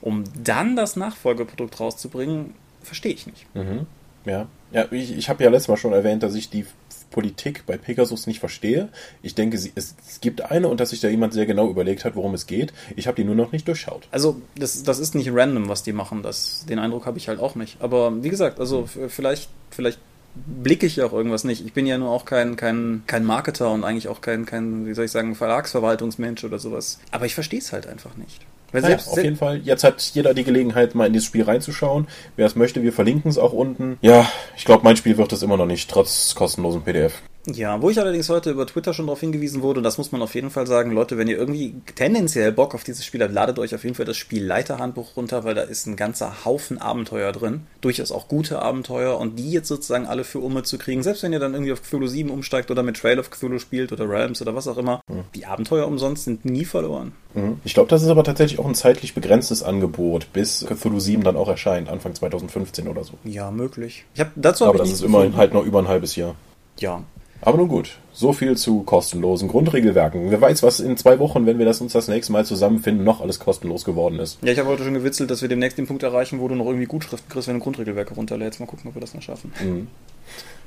[0.01, 3.45] um dann das Nachfolgeprodukt rauszubringen, verstehe ich nicht.
[3.55, 3.85] Mhm.
[4.25, 4.47] Ja.
[4.71, 6.65] Ja, ich, ich habe ja letztes Mal schon erwähnt, dass ich die
[7.11, 8.89] Politik bei Pegasus nicht verstehe.
[9.21, 12.05] Ich denke, sie, es, es gibt eine und dass sich da jemand sehr genau überlegt
[12.05, 12.73] hat, worum es geht.
[12.95, 14.07] Ich habe die nur noch nicht durchschaut.
[14.11, 16.23] Also, das, das ist nicht random, was die machen.
[16.23, 17.81] Das, den Eindruck habe ich halt auch nicht.
[17.81, 19.99] Aber wie gesagt, also vielleicht, vielleicht
[20.35, 21.65] blicke ich auch irgendwas nicht.
[21.65, 24.93] Ich bin ja nur auch kein, kein, kein Marketer und eigentlich auch kein, kein, wie
[24.93, 26.99] soll ich sagen, Verlagsverwaltungsmensch oder sowas.
[27.11, 28.45] Aber ich verstehe es halt einfach nicht.
[28.71, 29.61] Weil selbst, auf jeden Fall.
[29.63, 32.07] Jetzt hat jeder die Gelegenheit, mal in dieses Spiel reinzuschauen.
[32.35, 33.97] Wer es möchte, wir verlinken es auch unten.
[34.01, 37.21] Ja, ich glaube, mein Spiel wird es immer noch nicht, trotz kostenlosen PDF.
[37.55, 40.21] Ja, wo ich allerdings heute über Twitter schon darauf hingewiesen wurde, und das muss man
[40.21, 43.59] auf jeden Fall sagen, Leute, wenn ihr irgendwie tendenziell Bock auf dieses Spiel habt, ladet
[43.59, 47.61] euch auf jeden Fall das Spielleiterhandbuch runter, weil da ist ein ganzer Haufen Abenteuer drin.
[47.81, 51.33] Durchaus auch gute Abenteuer und die jetzt sozusagen alle für Umme zu kriegen, selbst wenn
[51.33, 54.41] ihr dann irgendwie auf Cthulhu 7 umsteigt oder mit Trail of Cthulhu spielt oder Realms
[54.41, 55.23] oder was auch immer, mhm.
[55.35, 57.13] die Abenteuer umsonst sind nie verloren.
[57.33, 57.59] Mhm.
[57.63, 61.35] Ich glaube, das ist aber tatsächlich auch ein zeitlich begrenztes Angebot, bis Cthulhu 7 dann
[61.35, 63.13] auch erscheint, Anfang 2015 oder so.
[63.23, 64.05] Ja, möglich.
[64.13, 66.35] Ich hab, dazu hab aber das ist immerhin halt noch über ein halbes Jahr.
[66.77, 67.03] Ja,
[67.41, 70.29] aber nun gut, so viel zu kostenlosen Grundregelwerken.
[70.29, 73.21] Wer weiß, was in zwei Wochen, wenn wir das uns das nächste Mal zusammenfinden, noch
[73.21, 74.39] alles kostenlos geworden ist.
[74.41, 76.65] Ja, ich habe heute schon gewitzelt, dass wir demnächst den Punkt erreichen, wo du noch
[76.65, 78.59] irgendwie Gutschriften kriegst, wenn du Grundregelwerke runterlädst.
[78.59, 79.53] Mal gucken, ob wir das noch schaffen.
[79.63, 79.87] Mhm.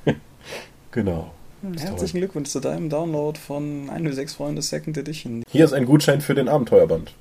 [0.91, 1.31] genau.
[1.79, 5.45] Herzlichen Glückwunsch zu deinem Download von 106 Freunde Second Edition.
[5.49, 7.15] Hier ist ein Gutschein für den Abenteuerband.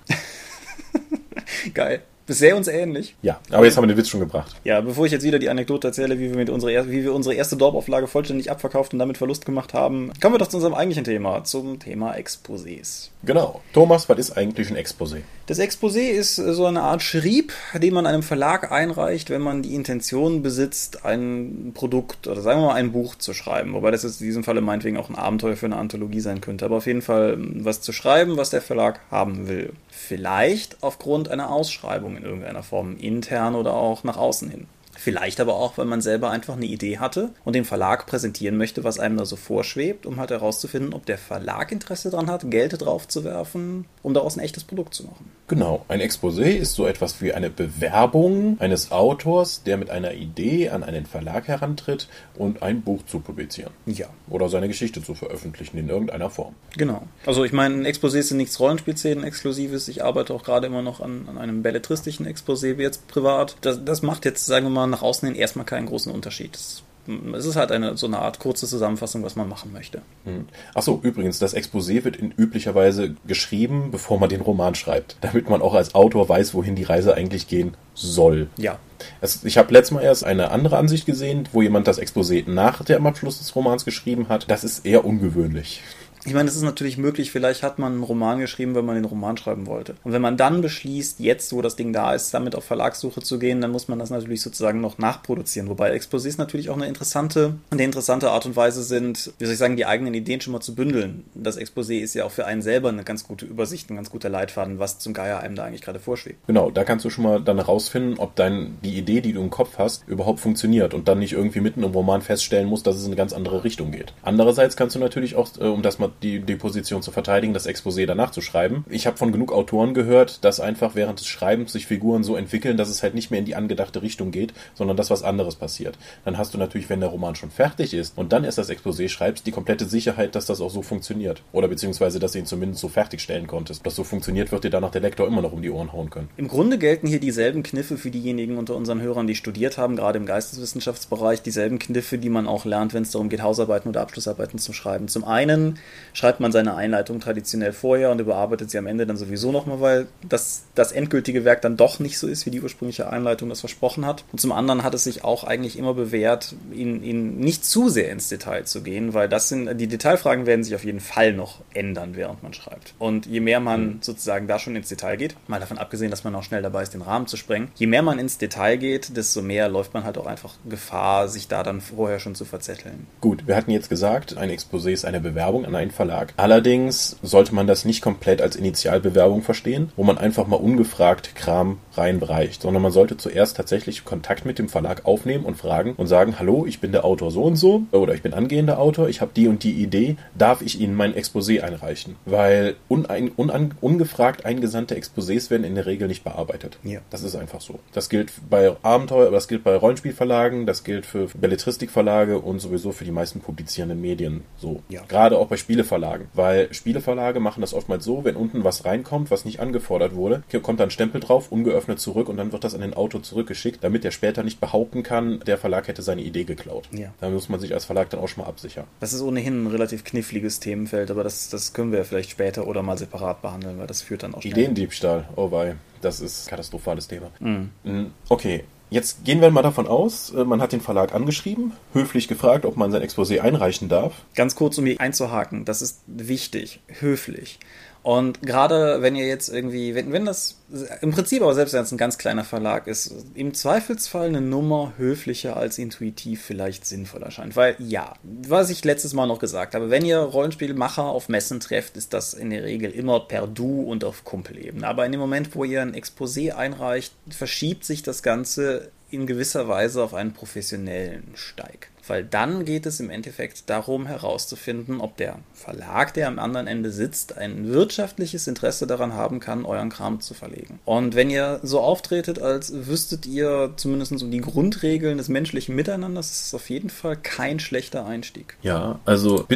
[1.76, 2.02] Geil
[2.39, 3.15] sehr uns ähnlich.
[3.22, 4.56] Ja, aber jetzt haben wir den Witz schon gebracht.
[4.63, 7.36] Ja, bevor ich jetzt wieder die Anekdote erzähle, wie wir, mit unsere, wie wir unsere
[7.36, 11.04] erste Dorpauflage vollständig abverkauft und damit Verlust gemacht haben, kommen wir doch zu unserem eigentlichen
[11.04, 13.10] Thema, zum Thema Exposés.
[13.24, 13.62] Genau.
[13.74, 15.22] Thomas, was ist eigentlich ein Exposé?
[15.48, 19.76] Das Exposé ist so eine Art Schrieb, den man einem Verlag einreicht, wenn man die
[19.76, 23.74] Intention besitzt, ein Produkt oder sagen wir mal ein Buch zu schreiben.
[23.74, 26.65] Wobei das jetzt in diesem Falle meinetwegen auch ein Abenteuer für eine Anthologie sein könnte.
[26.65, 29.74] Aber auf jeden Fall was zu schreiben, was der Verlag haben will.
[30.12, 34.67] Vielleicht aufgrund einer Ausschreibung in irgendeiner Form, intern oder auch nach außen hin.
[35.04, 38.84] Vielleicht aber auch, weil man selber einfach eine Idee hatte und dem Verlag präsentieren möchte,
[38.84, 42.80] was einem da so vorschwebt, um halt herauszufinden, ob der Verlag Interesse daran hat, Geld
[42.80, 45.32] drauf zu werfen, um daraus ein echtes Produkt zu machen.
[45.48, 50.70] Genau, ein Exposé ist so etwas wie eine Bewerbung eines Autors, der mit einer Idee
[50.70, 53.72] an einen Verlag herantritt und ein Buch zu publizieren.
[53.88, 54.06] Ja.
[54.30, 56.54] Oder seine Geschichte zu veröffentlichen in irgendeiner Form.
[56.78, 57.08] Genau.
[57.26, 59.88] Also ich meine, ein Exposé ist nichts Rollenspielszenen-exklusives.
[59.88, 63.58] Ich arbeite auch gerade immer noch an, an einem belletristischen Exposé, wie jetzt privat.
[63.62, 66.56] Das, das macht jetzt, sagen wir mal, nach außen hin erstmal keinen großen Unterschied.
[66.56, 70.04] Es ist halt eine, so eine Art kurze Zusammenfassung, was man machen möchte.
[70.25, 70.45] Hm.
[70.75, 75.63] Achso, übrigens, das Exposé wird in üblicherweise geschrieben, bevor man den Roman schreibt, damit man
[75.63, 78.49] auch als Autor weiß, wohin die Reise eigentlich gehen soll.
[78.58, 78.77] Ja.
[79.19, 82.84] Es, ich habe letztes Mal erst eine andere Ansicht gesehen, wo jemand das Exposé nach
[82.84, 84.49] dem Abschluss des Romans geschrieben hat.
[84.49, 85.82] Das ist eher ungewöhnlich.
[86.25, 89.05] Ich meine, es ist natürlich möglich, vielleicht hat man einen Roman geschrieben, wenn man den
[89.05, 89.95] Roman schreiben wollte.
[90.03, 93.39] Und wenn man dann beschließt, jetzt, wo das Ding da ist, damit auf Verlagssuche zu
[93.39, 95.67] gehen, dann muss man das natürlich sozusagen noch nachproduzieren.
[95.69, 99.60] Wobei Exposés natürlich auch eine interessante, eine interessante Art und Weise sind, wie soll ich
[99.60, 101.25] sagen, die eigenen Ideen schon mal zu bündeln.
[101.34, 104.29] Das Exposé ist ja auch für einen selber eine ganz gute Übersicht, ein ganz guter
[104.29, 106.45] Leitfaden, was zum Geier einem da eigentlich gerade vorschwebt.
[106.45, 109.49] Genau, da kannst du schon mal dann herausfinden, ob dein, die Idee, die du im
[109.49, 113.01] Kopf hast, überhaupt funktioniert und dann nicht irgendwie mitten im Roman feststellen musst, dass es
[113.01, 114.13] in eine ganz andere Richtung geht.
[114.21, 117.67] Andererseits kannst du natürlich auch, äh, um das mal die, die Position zu verteidigen, das
[117.67, 118.86] Exposé danach zu schreiben.
[118.89, 122.78] Ich habe von genug Autoren gehört, dass einfach während des Schreibens sich Figuren so entwickeln,
[122.78, 125.97] dass es halt nicht mehr in die angedachte Richtung geht, sondern dass was anderes passiert.
[126.26, 129.10] Dann hast du natürlich, wenn der Roman schon fertig ist und dann erst das Exposé
[129.10, 131.43] schreibst, die komplette Sicherheit, dass das auch so funktioniert.
[131.52, 133.86] Oder beziehungsweise, dass du ihn zumindest so fertigstellen konntest.
[133.86, 136.30] Dass so funktioniert, wird dir danach der Lektor immer noch um die Ohren hauen können.
[136.38, 140.17] Im Grunde gelten hier dieselben Kniffe für diejenigen unter unseren Hörern, die studiert haben, gerade
[140.17, 144.60] im Geisteswissenschaftsbereich, dieselben Kniffe, die man auch lernt, wenn es darum geht, Hausarbeiten oder Abschlussarbeiten
[144.60, 145.08] zu schreiben.
[145.08, 145.80] Zum einen
[146.14, 150.08] schreibt man seine Einleitung traditionell vorher und überarbeitet sie am Ende dann sowieso nochmal, weil
[150.28, 154.06] das, das endgültige Werk dann doch nicht so ist, wie die ursprüngliche Einleitung das versprochen
[154.06, 154.24] hat.
[154.32, 158.12] Und zum anderen hat es sich auch eigentlich immer bewährt, in, in nicht zu sehr
[158.12, 161.62] ins Detail zu gehen, weil das sind, die Detailfragen werden sich auf jeden Fall noch
[161.74, 162.94] ändern, während man schreibt.
[163.00, 163.98] Und je mehr man mhm.
[164.02, 166.94] sozusagen da schon ins Detail geht, mal davon abgesehen, dass man auch schnell dabei ist,
[166.94, 170.18] den Rahmen zu sprengen, je mehr man ins Detail geht, desto mehr läuft man halt
[170.18, 173.08] auch einfach Gefahr, sich da dann vorher schon zu verzetteln.
[173.20, 176.34] Gut, wir hatten jetzt gesagt, ein Exposé ist eine Bewerbung an einen Verlag.
[176.38, 181.80] Allerdings sollte man das nicht komplett als Initialbewerbung verstehen, wo man einfach mal ungefragt Kram
[181.93, 186.39] reinreicht, sondern man sollte zuerst tatsächlich Kontakt mit dem Verlag aufnehmen und fragen und sagen,
[186.39, 189.32] hallo, ich bin der Autor so und so oder ich bin angehender Autor, ich habe
[189.36, 192.15] die und die Idee, darf ich Ihnen mein Exposé einreichen?
[192.25, 196.77] Weil unein, unan, ungefragt eingesandte Exposés werden in der Regel nicht bearbeitet.
[196.84, 196.99] Ja.
[197.10, 197.80] Das ist einfach so.
[197.93, 203.06] Das gilt bei Abenteuer, das gilt bei Rollenspielverlagen, das gilt für Belletristikverlage und sowieso für
[203.06, 204.82] die meisten publizierenden Medien so.
[204.89, 205.01] Ja.
[205.08, 206.28] Gerade auch bei Spiele Spieleverlagen.
[206.34, 210.80] Weil Spieleverlage machen das oftmals so, wenn unten was reinkommt, was nicht angefordert wurde, kommt
[210.80, 214.04] dann ein Stempel drauf, ungeöffnet zurück und dann wird das an den Autor zurückgeschickt, damit
[214.04, 216.88] der später nicht behaupten kann, der Verlag hätte seine Idee geklaut.
[216.91, 217.13] Ja.
[217.20, 218.86] Da muss man sich als Verlag dann auch schon mal absichern.
[219.00, 222.84] Das ist ohnehin ein relativ kniffliges Themenfeld, aber das, das können wir vielleicht später oder
[222.84, 224.54] mal separat behandeln, weil das führt dann auch schnell.
[224.54, 227.32] Ideendiebstahl, oh wei, das ist ein katastrophales Thema.
[227.39, 228.12] Mhm.
[228.30, 232.65] Okay, Jetzt gehen wir mal davon aus, äh, man hat den Verlag angeschrieben, höflich gefragt,
[232.65, 234.12] ob man sein Exposé einreichen darf.
[234.36, 237.58] Ganz kurz, um hier einzuhaken, das ist wichtig, höflich.
[238.04, 240.58] Und gerade wenn ihr jetzt irgendwie, wenn, wenn das
[241.02, 244.94] im Prinzip aber selbst wenn es ein ganz kleiner Verlag ist, im Zweifelsfall eine Nummer
[244.98, 247.56] höflicher als intuitiv vielleicht sinnvoll erscheint.
[247.56, 251.96] Weil ja, was ich letztes Mal noch gesagt habe, wenn ihr Rollenspielmacher auf Messen trefft,
[251.96, 254.88] ist das in der Regel immer per Du und auf Kumpelebene.
[254.88, 259.68] Aber in dem Moment, wo ihr ein Exposé einreicht, verschiebt sich das Ganze in gewisser
[259.68, 261.90] Weise auf einen professionellen Steig.
[262.12, 266.91] Weil dann geht es im Endeffekt darum herauszufinden, ob der Verlag, der am anderen Ende
[266.91, 270.82] sitzt, ein wirtschaftliches Interesse daran haben kann, euren Kram zu verlegen.
[270.84, 276.32] Und wenn ihr so auftretet, als wüsstet ihr zumindest um die Grundregeln des menschlichen Miteinanders,
[276.32, 278.58] ist es auf jeden Fall kein schlechter Einstieg.
[278.62, 279.47] Ja, also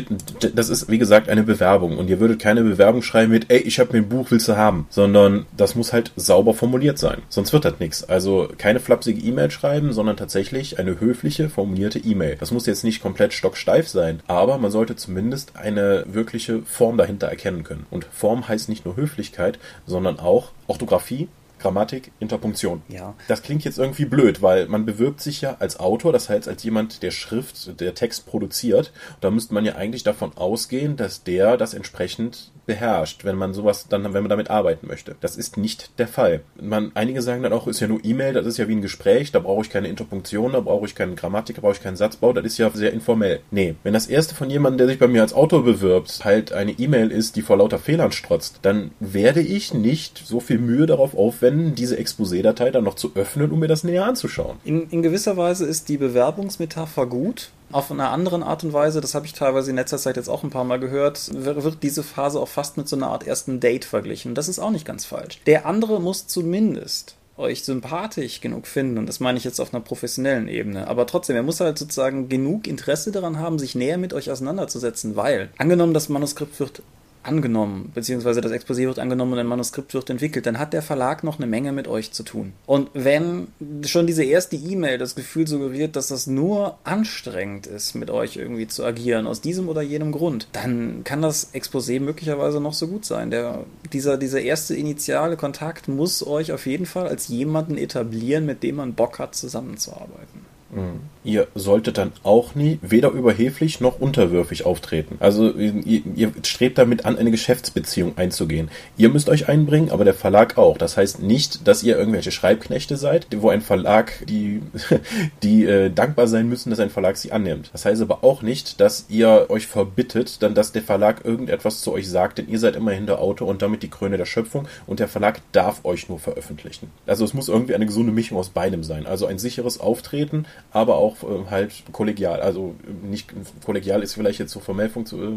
[0.53, 3.81] das ist wie gesagt eine Bewerbung und ihr würdet keine Bewerbung schreiben mit, ey, ich
[3.81, 7.21] habe mir ein Buch, willst du haben, sondern das muss halt sauber formuliert sein.
[7.27, 8.05] Sonst wird das nichts.
[8.05, 12.37] Also keine flapsige E-Mail schreiben, sondern tatsächlich eine höfliche formulierte E-Mail.
[12.45, 17.25] Das muss jetzt nicht komplett stocksteif sein, aber man sollte zumindest eine wirkliche Form dahinter
[17.25, 17.87] erkennen können.
[17.89, 21.27] Und Form heißt nicht nur Höflichkeit, sondern auch Orthographie,
[21.65, 22.83] Grammatik, Interpunktion.
[22.89, 23.15] Ja.
[23.27, 26.61] Das klingt jetzt irgendwie blöd, weil man bewirbt sich ja als Autor, das heißt als
[26.61, 28.93] jemand, der Schrift, der Text produziert.
[29.19, 33.87] Da müsste man ja eigentlich davon ausgehen, dass der das entsprechend beherrscht, wenn man sowas
[33.87, 35.15] dann, wenn man damit arbeiten möchte.
[35.21, 36.41] Das ist nicht der Fall.
[36.59, 39.31] Man, einige sagen dann auch, ist ja nur E-Mail, das ist ja wie ein Gespräch,
[39.31, 42.33] da brauche ich keine Interpunktion, da brauche ich keine Grammatik, da brauche ich keinen Satzbau,
[42.33, 43.41] das ist ja sehr informell.
[43.51, 46.71] Nee, wenn das erste von jemandem, der sich bei mir als Autor bewirbt, halt eine
[46.71, 51.15] E-Mail ist, die vor lauter Fehlern strotzt, dann werde ich nicht so viel Mühe darauf
[51.15, 54.57] aufwenden, diese Exposé-Datei dann noch zu öffnen, um mir das näher anzuschauen.
[54.63, 59.15] In, in gewisser Weise ist die Bewerbungsmetapher gut, auf einer anderen Art und Weise, das
[59.15, 62.39] habe ich teilweise in letzter Zeit jetzt auch ein paar Mal gehört, wird diese Phase
[62.39, 64.35] auch fast mit so einer Art ersten Date verglichen.
[64.35, 65.41] Das ist auch nicht ganz falsch.
[65.45, 69.83] Der andere muss zumindest euch sympathisch genug finden, und das meine ich jetzt auf einer
[69.83, 74.13] professionellen Ebene, aber trotzdem, er muss halt sozusagen genug Interesse daran haben, sich näher mit
[74.13, 76.81] euch auseinanderzusetzen, weil, angenommen, das Manuskript wird
[77.25, 81.23] angenommen, beziehungsweise das Exposé wird angenommen und ein Manuskript wird entwickelt, dann hat der Verlag
[81.23, 82.53] noch eine Menge mit euch zu tun.
[82.65, 83.47] Und wenn
[83.85, 88.67] schon diese erste E-Mail das Gefühl suggeriert, dass das nur anstrengend ist, mit euch irgendwie
[88.67, 93.05] zu agieren, aus diesem oder jenem Grund, dann kann das Exposé möglicherweise noch so gut
[93.05, 93.31] sein.
[93.31, 98.63] Der, dieser, dieser erste initiale Kontakt muss euch auf jeden Fall als jemanden etablieren, mit
[98.63, 100.45] dem man Bock hat, zusammenzuarbeiten.
[100.71, 101.14] Mhm.
[101.25, 105.17] Ihr solltet dann auch nie weder überheblich noch unterwürfig auftreten.
[105.19, 108.69] Also ihr, ihr, strebt damit an, eine Geschäftsbeziehung einzugehen.
[108.95, 110.77] Ihr müsst euch einbringen, aber der Verlag auch.
[110.77, 114.61] Das heißt nicht, dass ihr irgendwelche Schreibknechte seid, wo ein Verlag, die,
[115.43, 117.71] die äh, dankbar sein müssen, dass ein Verlag sie annimmt.
[117.73, 121.91] Das heißt aber auch nicht, dass ihr euch verbittet, dann dass der Verlag irgendetwas zu
[121.91, 124.99] euch sagt, denn ihr seid immerhin der Autor und damit die Krone der Schöpfung und
[124.99, 126.91] der Verlag darf euch nur veröffentlichen.
[127.07, 129.07] Also es muss irgendwie eine gesunde Mischung aus beidem sein.
[129.07, 132.41] Also ein sicheres Auftreten, aber auch äh, halt kollegial.
[132.41, 133.29] Also nicht
[133.65, 135.31] kollegial ist vielleicht jetzt so formell zu, äh,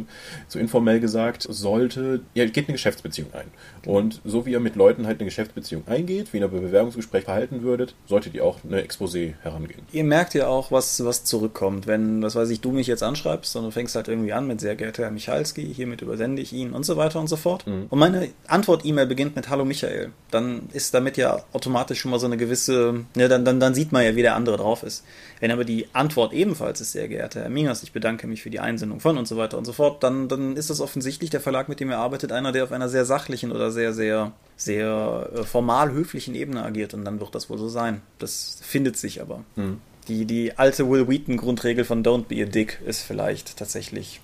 [0.48, 3.46] zu informell gesagt, sollte, ihr geht eine Geschäftsbeziehung ein.
[3.86, 7.62] Und so wie ihr mit Leuten halt eine Geschäftsbeziehung eingeht, wie ihr ein Bewerbungsgespräch verhalten
[7.62, 9.80] würdet, solltet ihr auch eine Exposé herangehen.
[9.92, 11.86] Ihr merkt ja auch, was, was zurückkommt.
[11.86, 14.60] Wenn, was weiß ich, du mich jetzt anschreibst und du fängst halt irgendwie an mit
[14.60, 17.66] sehr geehrter Herr Michalski, hiermit übersende ich ihn und so weiter und so fort.
[17.66, 17.86] Mhm.
[17.90, 20.10] Und meine Antwort-E-Mail beginnt mit Hallo Michael.
[20.30, 23.92] Dann ist damit ja automatisch schon mal so eine gewisse, ja, dann, dann, dann sieht
[23.92, 25.04] man ja, wie der andere drauf ist.
[25.40, 28.61] Wenn aber die Antwort ebenfalls ist, sehr geehrter Herr Mingers, ich bedanke mich für die
[28.61, 31.68] Einsendung von und so weiter und so fort, dann, dann ist das offensichtlich der Verlag,
[31.68, 35.42] mit dem er arbeitet, einer, der auf einer sehr sachlichen oder sehr, sehr, sehr äh,
[35.44, 38.03] formal höflichen Ebene agiert und dann wird das wohl so sein.
[38.18, 39.44] Das findet sich aber.
[39.57, 39.81] Mhm.
[40.09, 44.20] Die, die alte Will Wheaton-Grundregel von Don't be a Dick ist vielleicht tatsächlich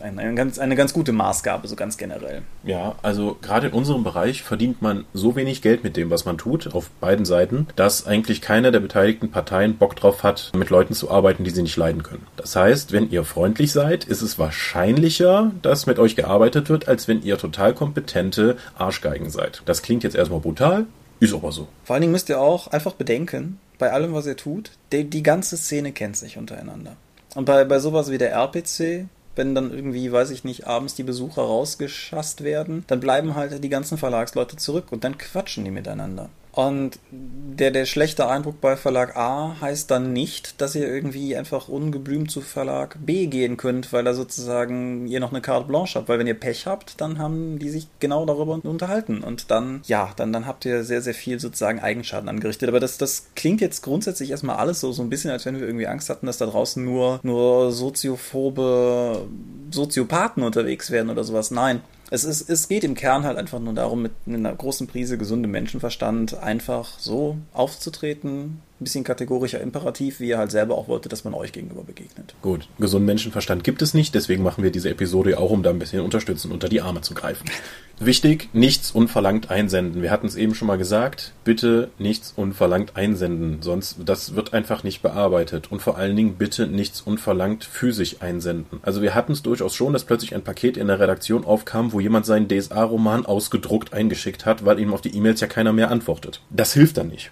[0.00, 2.42] eine, eine, ganz, eine ganz gute Maßgabe, so ganz generell.
[2.64, 6.38] Ja, also gerade in unserem Bereich verdient man so wenig Geld mit dem, was man
[6.38, 10.94] tut, auf beiden Seiten, dass eigentlich keiner der beteiligten Parteien Bock drauf hat, mit Leuten
[10.94, 12.26] zu arbeiten, die sie nicht leiden können.
[12.36, 17.08] Das heißt, wenn ihr freundlich seid, ist es wahrscheinlicher, dass mit euch gearbeitet wird, als
[17.08, 19.62] wenn ihr total kompetente Arschgeigen seid.
[19.66, 20.86] Das klingt jetzt erstmal brutal,
[21.20, 21.68] ist aber so.
[21.84, 25.22] Vor allen Dingen müsst ihr auch einfach bedenken, bei allem, was ihr tut, die, die
[25.22, 26.96] ganze Szene kennt sich untereinander.
[27.34, 31.02] Und bei, bei sowas wie der RPC wenn dann irgendwie, weiß ich nicht, abends die
[31.02, 36.28] Besucher rausgeschasst werden, dann bleiben halt die ganzen Verlagsleute zurück und dann quatschen die miteinander.
[36.52, 41.68] Und der, der schlechte Eindruck bei Verlag A heißt dann nicht, dass ihr irgendwie einfach
[41.68, 46.10] ungeblümt zu Verlag B gehen könnt, weil er sozusagen ihr noch eine Carte Blanche habt.
[46.10, 49.22] Weil wenn ihr Pech habt, dann haben die sich genau darüber unterhalten.
[49.22, 52.68] Und dann, ja, dann, dann habt ihr sehr, sehr viel sozusagen Eigenschaden angerichtet.
[52.68, 55.66] Aber das, das klingt jetzt grundsätzlich erstmal alles so, so ein bisschen, als wenn wir
[55.66, 59.26] irgendwie Angst hatten, dass da draußen nur, nur soziophobe
[59.70, 61.50] Soziopathen unterwegs wären oder sowas.
[61.50, 61.80] Nein
[62.12, 65.50] es, ist, es geht im Kern halt einfach nur darum, mit einer großen Prise gesundem
[65.50, 71.24] Menschenverstand einfach so aufzutreten, ein bisschen kategorischer Imperativ, wie ihr halt selber auch wollte, dass
[71.24, 72.34] man euch gegenüber begegnet.
[72.42, 75.78] Gut, gesunden Menschenverstand gibt es nicht, deswegen machen wir diese Episode auch, um da ein
[75.78, 77.44] bisschen unterstützen, unter die Arme zu greifen.
[78.00, 80.02] Wichtig, nichts unverlangt einsenden.
[80.02, 84.82] Wir hatten es eben schon mal gesagt, bitte nichts unverlangt einsenden, sonst das wird einfach
[84.82, 88.80] nicht bearbeitet und vor allen Dingen bitte nichts unverlangt physisch einsenden.
[88.82, 92.00] Also wir hatten es durchaus schon, dass plötzlich ein Paket in der Redaktion aufkam, wo
[92.00, 96.40] jemand seinen DSA-Roman ausgedruckt eingeschickt hat, weil ihm auf die E-Mails ja keiner mehr antwortet.
[96.50, 97.30] Das hilft dann nicht.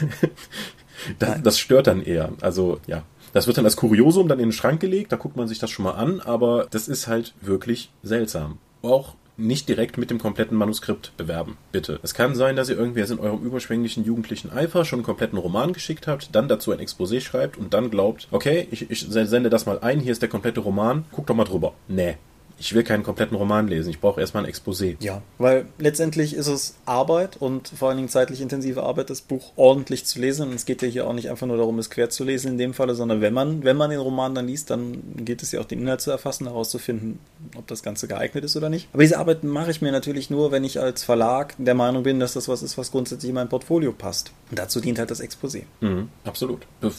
[1.18, 2.32] Das, das stört dann eher.
[2.40, 3.02] Also ja,
[3.32, 5.70] das wird dann als Kuriosum dann in den Schrank gelegt, da guckt man sich das
[5.70, 8.58] schon mal an, aber das ist halt wirklich seltsam.
[8.82, 11.98] Auch nicht direkt mit dem kompletten Manuskript bewerben, bitte.
[12.02, 15.72] Es kann sein, dass ihr irgendwer in eurem überschwänglichen jugendlichen Eifer schon einen kompletten Roman
[15.72, 19.66] geschickt habt, dann dazu ein Exposé schreibt und dann glaubt, okay, ich, ich sende das
[19.66, 21.72] mal ein, hier ist der komplette Roman, guck doch mal drüber.
[21.88, 22.16] Nee,
[22.58, 24.96] ich will keinen kompletten Roman lesen, ich brauche erstmal ein Exposé.
[25.00, 29.52] Ja, weil letztendlich ist es Arbeit und vor allen Dingen zeitlich intensive Arbeit, das Buch
[29.56, 30.48] ordentlich zu lesen.
[30.48, 32.58] Und es geht ja hier auch nicht einfach nur darum, es quer zu lesen in
[32.58, 35.60] dem Falle, sondern wenn man, wenn man den Roman dann liest, dann geht es ja
[35.60, 37.18] auch den Inhalt zu erfassen, herauszufinden,
[37.56, 38.88] ob das Ganze geeignet ist oder nicht.
[38.92, 42.20] Aber diese Arbeit mache ich mir natürlich nur, wenn ich als Verlag der Meinung bin,
[42.20, 44.32] dass das was ist, was grundsätzlich in mein Portfolio passt.
[44.50, 45.62] Und dazu dient halt das Exposé.
[45.80, 46.62] Mhm, absolut.
[46.80, 46.94] Bef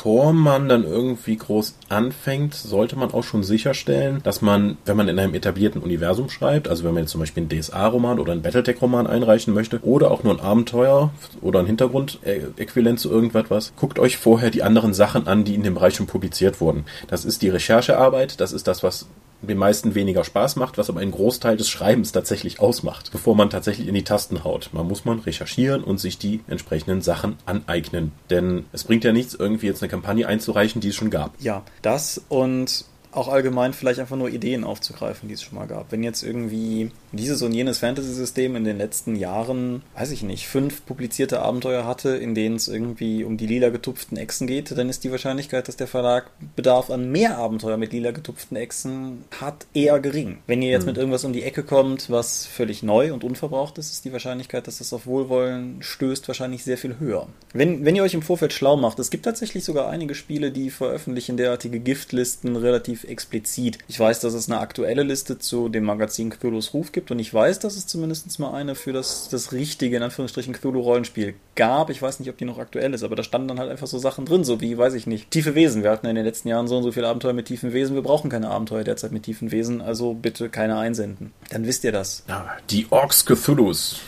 [0.00, 5.08] bevor man dann irgendwie groß anfängt, sollte man auch schon sicherstellen, dass man, wenn man
[5.08, 8.40] in einem etablierten Universum schreibt, also wenn man jetzt zum Beispiel einen DSA-Roman oder einen
[8.40, 14.16] Battletech-Roman einreichen möchte oder auch nur ein Abenteuer oder ein Hintergrund-Äquivalent zu irgendwas, guckt euch
[14.16, 16.86] vorher die anderen Sachen an, die in dem Bereich schon publiziert wurden.
[17.08, 19.06] Das ist die Recherchearbeit, das ist das, was
[19.42, 23.50] den meisten weniger Spaß macht, was aber einen Großteil des Schreibens tatsächlich ausmacht, bevor man
[23.50, 24.70] tatsächlich in die Tasten haut.
[24.72, 28.12] Man muss man recherchieren und sich die entsprechenden Sachen aneignen.
[28.28, 31.34] Denn es bringt ja nichts, irgendwie jetzt eine Kampagne einzureichen, die es schon gab.
[31.40, 35.90] Ja, das und auch allgemein vielleicht einfach nur Ideen aufzugreifen, die es schon mal gab.
[35.90, 40.86] Wenn jetzt irgendwie dieses und jenes Fantasy-System in den letzten Jahren, weiß ich nicht, fünf
[40.86, 45.02] publizierte Abenteuer hatte, in denen es irgendwie um die lila getupften Echsen geht, dann ist
[45.04, 49.98] die Wahrscheinlichkeit, dass der Verlag Bedarf an mehr Abenteuer mit lila getupften Echsen hat, eher
[50.00, 50.38] gering.
[50.46, 50.90] Wenn ihr jetzt mhm.
[50.90, 54.66] mit irgendwas um die Ecke kommt, was völlig neu und unverbraucht ist, ist die Wahrscheinlichkeit,
[54.66, 57.26] dass das auf Wohlwollen stößt, wahrscheinlich sehr viel höher.
[57.52, 60.70] Wenn, wenn ihr euch im Vorfeld schlau macht, es gibt tatsächlich sogar einige Spiele, die
[60.70, 63.78] veröffentlichen derartige Giftlisten relativ explizit.
[63.88, 67.32] Ich weiß, dass es eine aktuelle Liste zu dem Magazin Cthulhu's Ruf gibt und ich
[67.32, 71.90] weiß, dass es zumindest mal eine für das, das richtige, in Anführungsstrichen, Cthulhu-Rollenspiel gab.
[71.90, 73.98] Ich weiß nicht, ob die noch aktuell ist, aber da standen dann halt einfach so
[73.98, 75.82] Sachen drin, so wie, weiß ich nicht, tiefe Wesen.
[75.82, 77.94] Wir hatten in den letzten Jahren so und so viele Abenteuer mit tiefen Wesen.
[77.94, 81.32] Wir brauchen keine Abenteuer derzeit mit tiefen Wesen, also bitte keine einsenden.
[81.50, 82.24] Dann wisst ihr das.
[82.28, 84.00] Ja, die Orks Cthulhus.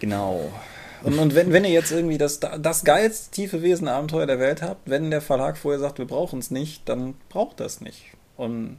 [0.00, 0.50] Genau.
[1.02, 4.88] Und, und wenn, wenn ihr jetzt irgendwie das, das geilste tiefe Wesen-Abenteuer der Welt habt,
[4.88, 8.12] wenn der Verlag vorher sagt, wir brauchen es nicht, dann braucht das nicht.
[8.40, 8.78] Und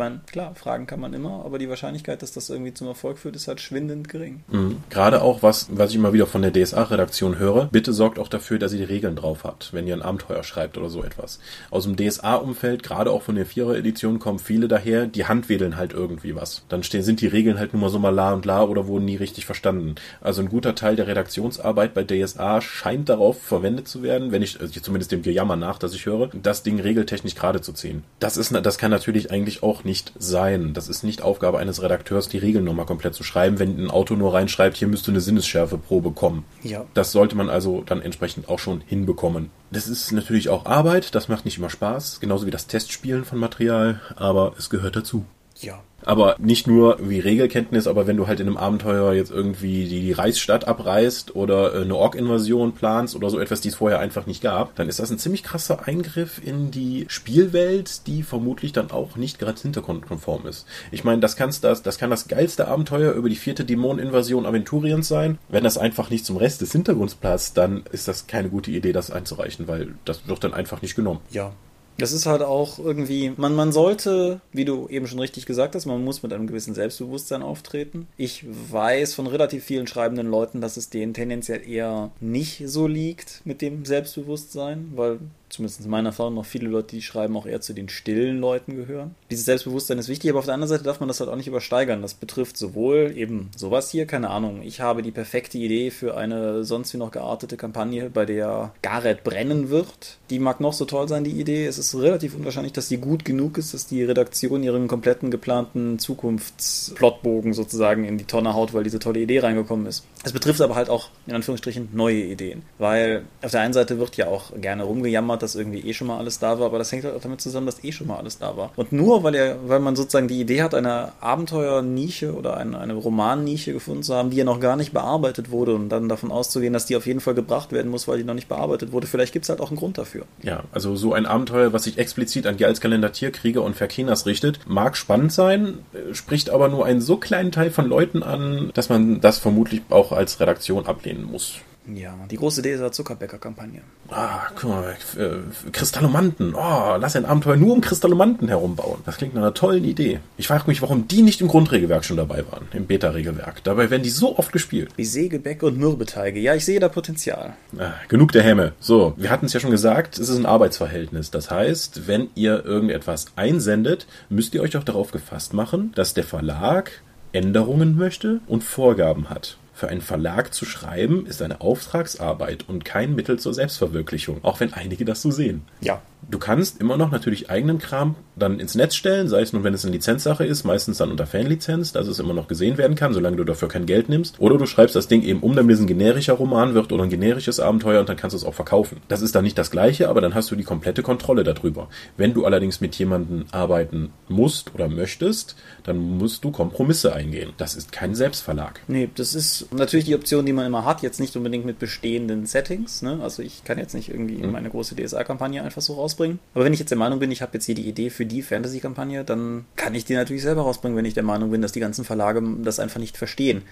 [0.00, 3.36] meine, klar, fragen kann man immer, aber die Wahrscheinlichkeit, dass das irgendwie zum Erfolg führt,
[3.36, 4.42] ist halt schwindend gering.
[4.48, 4.78] Mhm.
[4.88, 8.58] Gerade auch was, was ich immer wieder von der DSA-Redaktion höre, bitte sorgt auch dafür,
[8.58, 11.38] dass ihr die Regeln drauf habt, wenn ihr ein Abenteuer schreibt oder so etwas.
[11.70, 16.34] Aus dem DSA-Umfeld, gerade auch von der Vierer-Edition, kommen viele daher, die handwedeln halt irgendwie
[16.34, 16.64] was.
[16.70, 19.04] Dann stehen, sind die Regeln halt nur mal so mal la und la oder wurden
[19.04, 19.96] nie richtig verstanden.
[20.22, 24.58] Also ein guter Teil der Redaktionsarbeit bei DSA scheint darauf verwendet zu werden, wenn ich,
[24.60, 28.02] also zumindest dem Gejammer nach, dass ich höre, das Ding regeltechnisch gerade zu ziehen.
[28.18, 30.72] Das ist, das kann natürlich eigentlich auch nicht sein.
[30.74, 34.14] Das ist nicht Aufgabe eines Redakteurs, die Regeln nochmal komplett zu schreiben, wenn ein Auto
[34.14, 36.44] nur reinschreibt, hier müsste eine Sinnesschärfeprobe kommen.
[36.62, 36.84] Ja.
[36.94, 39.50] Das sollte man also dann entsprechend auch schon hinbekommen.
[39.70, 43.38] Das ist natürlich auch Arbeit, das macht nicht immer Spaß, genauso wie das Testspielen von
[43.38, 45.24] Material, aber es gehört dazu.
[45.62, 45.82] Ja.
[46.02, 50.12] Aber nicht nur wie Regelkenntnis, aber wenn du halt in einem Abenteuer jetzt irgendwie die,
[50.12, 54.42] Reichsstadt abreißt oder äh, eine Ork-Invasion planst oder so etwas, die es vorher einfach nicht
[54.42, 59.16] gab, dann ist das ein ziemlich krasser Eingriff in die Spielwelt, die vermutlich dann auch
[59.16, 60.66] nicht gerade hintergrundkonform ist.
[60.90, 65.06] Ich meine, das, kann's das, das kann das geilste Abenteuer über die vierte Dämoneninvasion Aventuriens
[65.06, 65.38] sein.
[65.48, 68.92] Wenn das einfach nicht zum Rest des Hintergrunds passt, dann ist das keine gute Idee,
[68.92, 71.20] das einzureichen, weil das wird dann einfach nicht genommen.
[71.30, 71.52] Ja,
[72.00, 75.86] das ist halt auch irgendwie, man, man sollte, wie du eben schon richtig gesagt hast,
[75.86, 78.06] man muss mit einem gewissen Selbstbewusstsein auftreten.
[78.16, 83.42] Ich weiß von relativ vielen schreibenden Leuten, dass es denen tendenziell eher nicht so liegt
[83.44, 85.18] mit dem Selbstbewusstsein, weil
[85.50, 88.76] zumindest in meiner Erfahrung, noch viele Leute, die schreiben, auch eher zu den stillen Leuten
[88.76, 89.14] gehören.
[89.30, 91.48] Dieses Selbstbewusstsein ist wichtig, aber auf der anderen Seite darf man das halt auch nicht
[91.48, 92.02] übersteigern.
[92.02, 96.64] Das betrifft sowohl eben sowas hier, keine Ahnung, ich habe die perfekte Idee für eine
[96.64, 100.18] sonst wie noch geartete Kampagne, bei der Gareth brennen wird.
[100.30, 101.66] Die mag noch so toll sein, die Idee.
[101.66, 105.98] Es ist relativ unwahrscheinlich, dass die gut genug ist, dass die Redaktion ihren kompletten geplanten
[105.98, 110.04] Zukunftsplotbogen sozusagen in die Tonne haut, weil diese tolle Idee reingekommen ist.
[110.22, 114.16] Es betrifft aber halt auch in Anführungsstrichen neue Ideen, weil auf der einen Seite wird
[114.16, 117.04] ja auch gerne rumgejammert, dass irgendwie eh schon mal alles da war, aber das hängt
[117.04, 118.70] halt auch damit zusammen, dass eh schon mal alles da war.
[118.76, 122.94] Und nur weil er, weil man sozusagen die Idee hat, eine Abenteuernische oder eine, eine
[122.94, 126.72] Romannische gefunden zu haben, die ja noch gar nicht bearbeitet wurde und dann davon auszugehen,
[126.72, 129.32] dass die auf jeden Fall gebracht werden muss, weil die noch nicht bearbeitet wurde, vielleicht
[129.32, 130.24] gibt es halt auch einen Grund dafür.
[130.42, 134.96] Ja, also so ein Abenteuer, was sich explizit an Geraltskalender Tierkrieger und Verkenas richtet, mag
[134.96, 135.78] spannend sein,
[136.12, 140.12] spricht aber nur einen so kleinen Teil von Leuten an, dass man das vermutlich auch
[140.12, 141.60] als Redaktion ablehnen muss.
[141.86, 143.80] Ja, die große Deser Zuckerbäcker-Kampagne.
[144.10, 146.54] Ah, guck mal, äh, Kristallomanten.
[146.54, 149.00] Oh, lass ein Abenteuer nur um Kristallomanten herumbauen.
[149.06, 150.20] Das klingt nach einer tollen Idee.
[150.36, 153.64] Ich frage mich, warum die nicht im Grundregelwerk schon dabei waren, im Beta-Regelwerk.
[153.64, 154.90] Dabei werden die so oft gespielt.
[154.96, 156.38] Wie Sägebäck und Mürbeteige.
[156.38, 157.54] Ja, ich sehe da Potenzial.
[157.78, 158.72] Ah, genug der Hämme.
[158.78, 161.30] So, wir hatten es ja schon gesagt, es ist ein Arbeitsverhältnis.
[161.30, 166.24] Das heißt, wenn ihr irgendetwas einsendet, müsst ihr euch doch darauf gefasst machen, dass der
[166.24, 167.02] Verlag
[167.32, 169.56] Änderungen möchte und Vorgaben hat.
[169.80, 174.74] Für einen Verlag zu schreiben ist eine Auftragsarbeit und kein Mittel zur Selbstverwirklichung, auch wenn
[174.74, 175.62] einige das so sehen.
[175.80, 176.02] Ja.
[176.28, 179.74] Du kannst immer noch natürlich eigenen Kram dann ins Netz stellen, sei es nun, wenn
[179.74, 183.12] es eine Lizenzsache ist, meistens dann unter Fanlizenz, dass es immer noch gesehen werden kann,
[183.12, 184.40] solange du dafür kein Geld nimmst.
[184.40, 187.10] Oder du schreibst das Ding eben um, damit es ein generischer Roman wird oder ein
[187.10, 188.98] generisches Abenteuer und dann kannst du es auch verkaufen.
[189.08, 191.88] Das ist dann nicht das gleiche, aber dann hast du die komplette Kontrolle darüber.
[192.16, 197.52] Wenn du allerdings mit jemandem arbeiten musst oder möchtest, dann musst du Kompromisse eingehen.
[197.56, 198.80] Das ist kein Selbstverlag.
[198.88, 202.46] Nee, das ist natürlich die Option, die man immer hat, jetzt nicht unbedingt mit bestehenden
[202.46, 203.02] Settings.
[203.02, 203.18] Ne?
[203.22, 204.52] Also ich kann jetzt nicht irgendwie mhm.
[204.52, 206.38] meine große DSA-Kampagne einfach so rausbringen.
[206.54, 208.42] Aber wenn ich jetzt der Meinung bin, ich habe jetzt hier die Idee für die
[208.42, 211.80] Fantasy-Kampagne, dann kann ich die natürlich selber rausbringen, wenn ich der Meinung bin, dass die
[211.80, 213.62] ganzen Verlage das einfach nicht verstehen.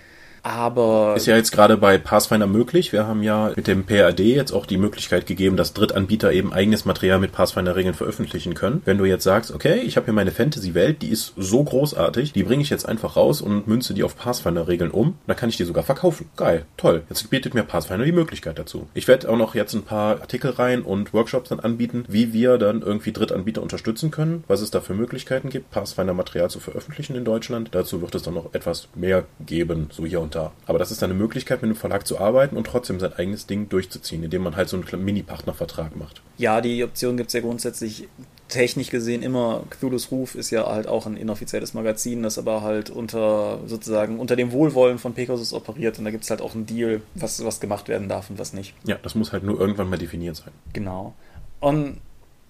[0.42, 1.14] Aber.
[1.16, 2.92] Ist ja jetzt gerade bei Pathfinder möglich.
[2.92, 6.84] Wir haben ja mit dem PAD jetzt auch die Möglichkeit gegeben, dass Drittanbieter eben eigenes
[6.84, 8.82] Material mit Pathfinder-Regeln veröffentlichen können.
[8.84, 12.42] Wenn du jetzt sagst, okay, ich habe hier meine Fantasy-Welt, die ist so großartig, die
[12.42, 15.64] bringe ich jetzt einfach raus und münze die auf Pathfinder-Regeln um, dann kann ich die
[15.64, 16.30] sogar verkaufen.
[16.36, 17.02] Geil, toll.
[17.08, 18.88] Jetzt bietet mir Pathfinder die Möglichkeit dazu.
[18.94, 22.58] Ich werde auch noch jetzt ein paar Artikel rein und Workshops dann anbieten, wie wir
[22.58, 27.24] dann irgendwie Drittanbieter unterstützen können, was es da für Möglichkeiten gibt, Pathfinder-Material zu veröffentlichen in
[27.24, 27.70] Deutschland.
[27.72, 30.52] Dazu wird es dann noch etwas mehr geben, so hier und da.
[30.66, 33.68] Aber das ist eine Möglichkeit, mit einem Verlag zu arbeiten und trotzdem sein eigenes Ding
[33.68, 36.22] durchzuziehen, indem man halt so einen Mini-Partnervertrag macht.
[36.36, 38.08] Ja, die Option gibt es ja grundsätzlich
[38.48, 39.64] technisch gesehen immer.
[39.70, 44.36] Cthulhu's Ruf ist ja halt auch ein inoffizielles Magazin, das aber halt unter sozusagen unter
[44.36, 47.60] dem Wohlwollen von Pegasus operiert und da gibt es halt auch einen Deal, was, was
[47.60, 48.74] gemacht werden darf und was nicht.
[48.84, 50.52] Ja, das muss halt nur irgendwann mal definiert sein.
[50.72, 51.14] Genau.
[51.60, 51.98] Und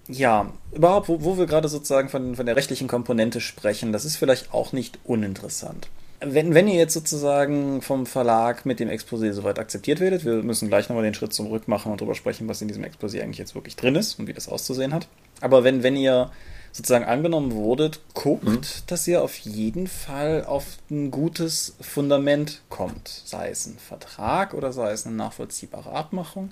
[0.07, 4.15] ja, überhaupt, wo, wo wir gerade sozusagen von, von der rechtlichen Komponente sprechen, das ist
[4.15, 5.89] vielleicht auch nicht uninteressant.
[6.21, 10.67] Wenn, wenn ihr jetzt sozusagen vom Verlag mit dem Exposé soweit akzeptiert werdet, wir müssen
[10.67, 13.55] gleich nochmal den Schritt zurück machen und darüber sprechen, was in diesem Exposé eigentlich jetzt
[13.55, 15.07] wirklich drin ist und wie das auszusehen hat.
[15.39, 16.29] Aber wenn, wenn ihr
[16.71, 18.61] sozusagen angenommen wurdet, guckt, mhm.
[18.87, 23.07] dass ihr auf jeden Fall auf ein gutes Fundament kommt.
[23.25, 26.51] Sei es ein Vertrag oder sei es eine nachvollziehbare Abmachung.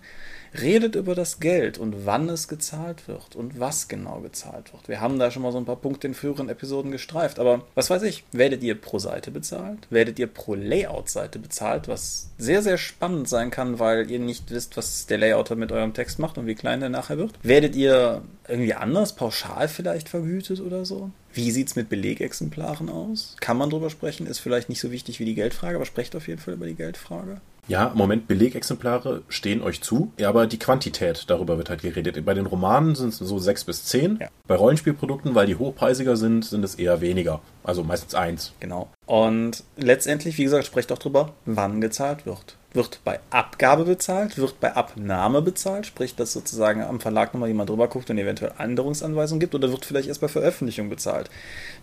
[0.59, 4.87] Redet über das Geld und wann es gezahlt wird und was genau gezahlt wird.
[4.87, 7.89] Wir haben da schon mal so ein paar Punkte in früheren Episoden gestreift, aber was
[7.89, 9.87] weiß ich, werdet ihr pro Seite bezahlt?
[9.89, 14.77] Werdet ihr pro Layout-Seite bezahlt, was sehr, sehr spannend sein kann, weil ihr nicht wisst,
[14.77, 17.33] was der Layouter mit eurem Text macht und wie klein der nachher wird?
[17.43, 21.11] Werdet ihr irgendwie anders, pauschal vielleicht vergütet oder so?
[21.33, 23.35] Wie sieht es mit Belegexemplaren aus?
[23.39, 24.25] Kann man drüber sprechen?
[24.25, 26.75] Ist vielleicht nicht so wichtig wie die Geldfrage, aber sprecht auf jeden Fall über die
[26.75, 27.41] Geldfrage.
[27.67, 32.23] Ja, im Moment Belegexemplare stehen euch zu, aber die Quantität, darüber wird halt geredet.
[32.25, 34.19] Bei den Romanen sind es so sechs bis zehn.
[34.21, 34.29] Ja.
[34.47, 37.41] Bei Rollenspielprodukten, weil die hochpreisiger sind, sind es eher weniger.
[37.63, 38.53] Also meistens eins.
[38.61, 38.89] Genau.
[39.07, 42.57] Und letztendlich, wie gesagt, sprecht auch drüber, wann gezahlt wird.
[42.73, 47.69] Wird bei Abgabe bezahlt, wird bei Abnahme bezahlt, sprich, dass sozusagen am Verlag nochmal jemand
[47.69, 51.29] drüber guckt und eventuell Änderungsanweisungen gibt, oder wird vielleicht erst bei Veröffentlichung bezahlt.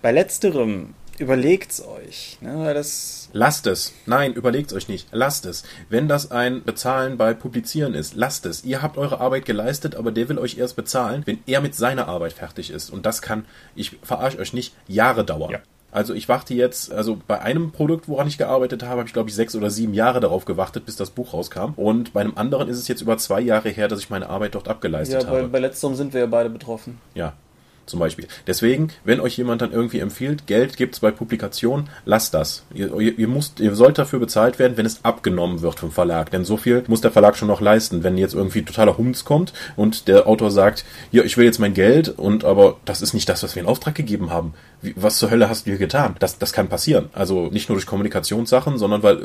[0.02, 2.36] Bei letzterem überlegt's euch.
[2.42, 3.94] Ne, das lasst es.
[4.04, 5.08] Nein, überlegt's euch nicht.
[5.10, 5.64] Lasst es.
[5.88, 8.64] Wenn das ein Bezahlen bei Publizieren ist, lasst es.
[8.64, 12.06] Ihr habt eure Arbeit geleistet, aber der will euch erst bezahlen, wenn er mit seiner
[12.06, 12.90] Arbeit fertig ist.
[12.90, 15.52] Und das kann, ich verarsche euch nicht, Jahre dauern.
[15.52, 15.60] Ja.
[15.94, 19.28] Also ich warte jetzt, also bei einem Produkt, woran ich gearbeitet habe, habe ich glaube
[19.28, 21.72] ich sechs oder sieben Jahre darauf gewartet, bis das Buch rauskam.
[21.76, 24.56] Und bei einem anderen ist es jetzt über zwei Jahre her, dass ich meine Arbeit
[24.56, 25.48] dort abgeleistet ja, bei, habe.
[25.48, 26.98] Bei letzterem sind wir ja beide betroffen.
[27.14, 27.34] Ja,
[27.86, 28.26] zum Beispiel.
[28.46, 32.64] Deswegen, wenn euch jemand dann irgendwie empfiehlt, Geld gibt's bei Publikationen, lasst das.
[32.72, 36.30] Ihr, ihr, ihr, müsst, ihr sollt dafür bezahlt werden, wenn es abgenommen wird vom Verlag.
[36.30, 38.02] Denn so viel muss der Verlag schon noch leisten.
[38.02, 41.74] Wenn jetzt irgendwie totaler Humz kommt und der Autor sagt, ja, ich will jetzt mein
[41.74, 44.54] Geld und aber das ist nicht das, was wir in Auftrag gegeben haben.
[44.82, 46.16] Wie, was zur Hölle hast du hier getan?
[46.18, 47.08] Das, das kann passieren.
[47.12, 49.22] Also nicht nur durch Kommunikationssachen, sondern weil äh,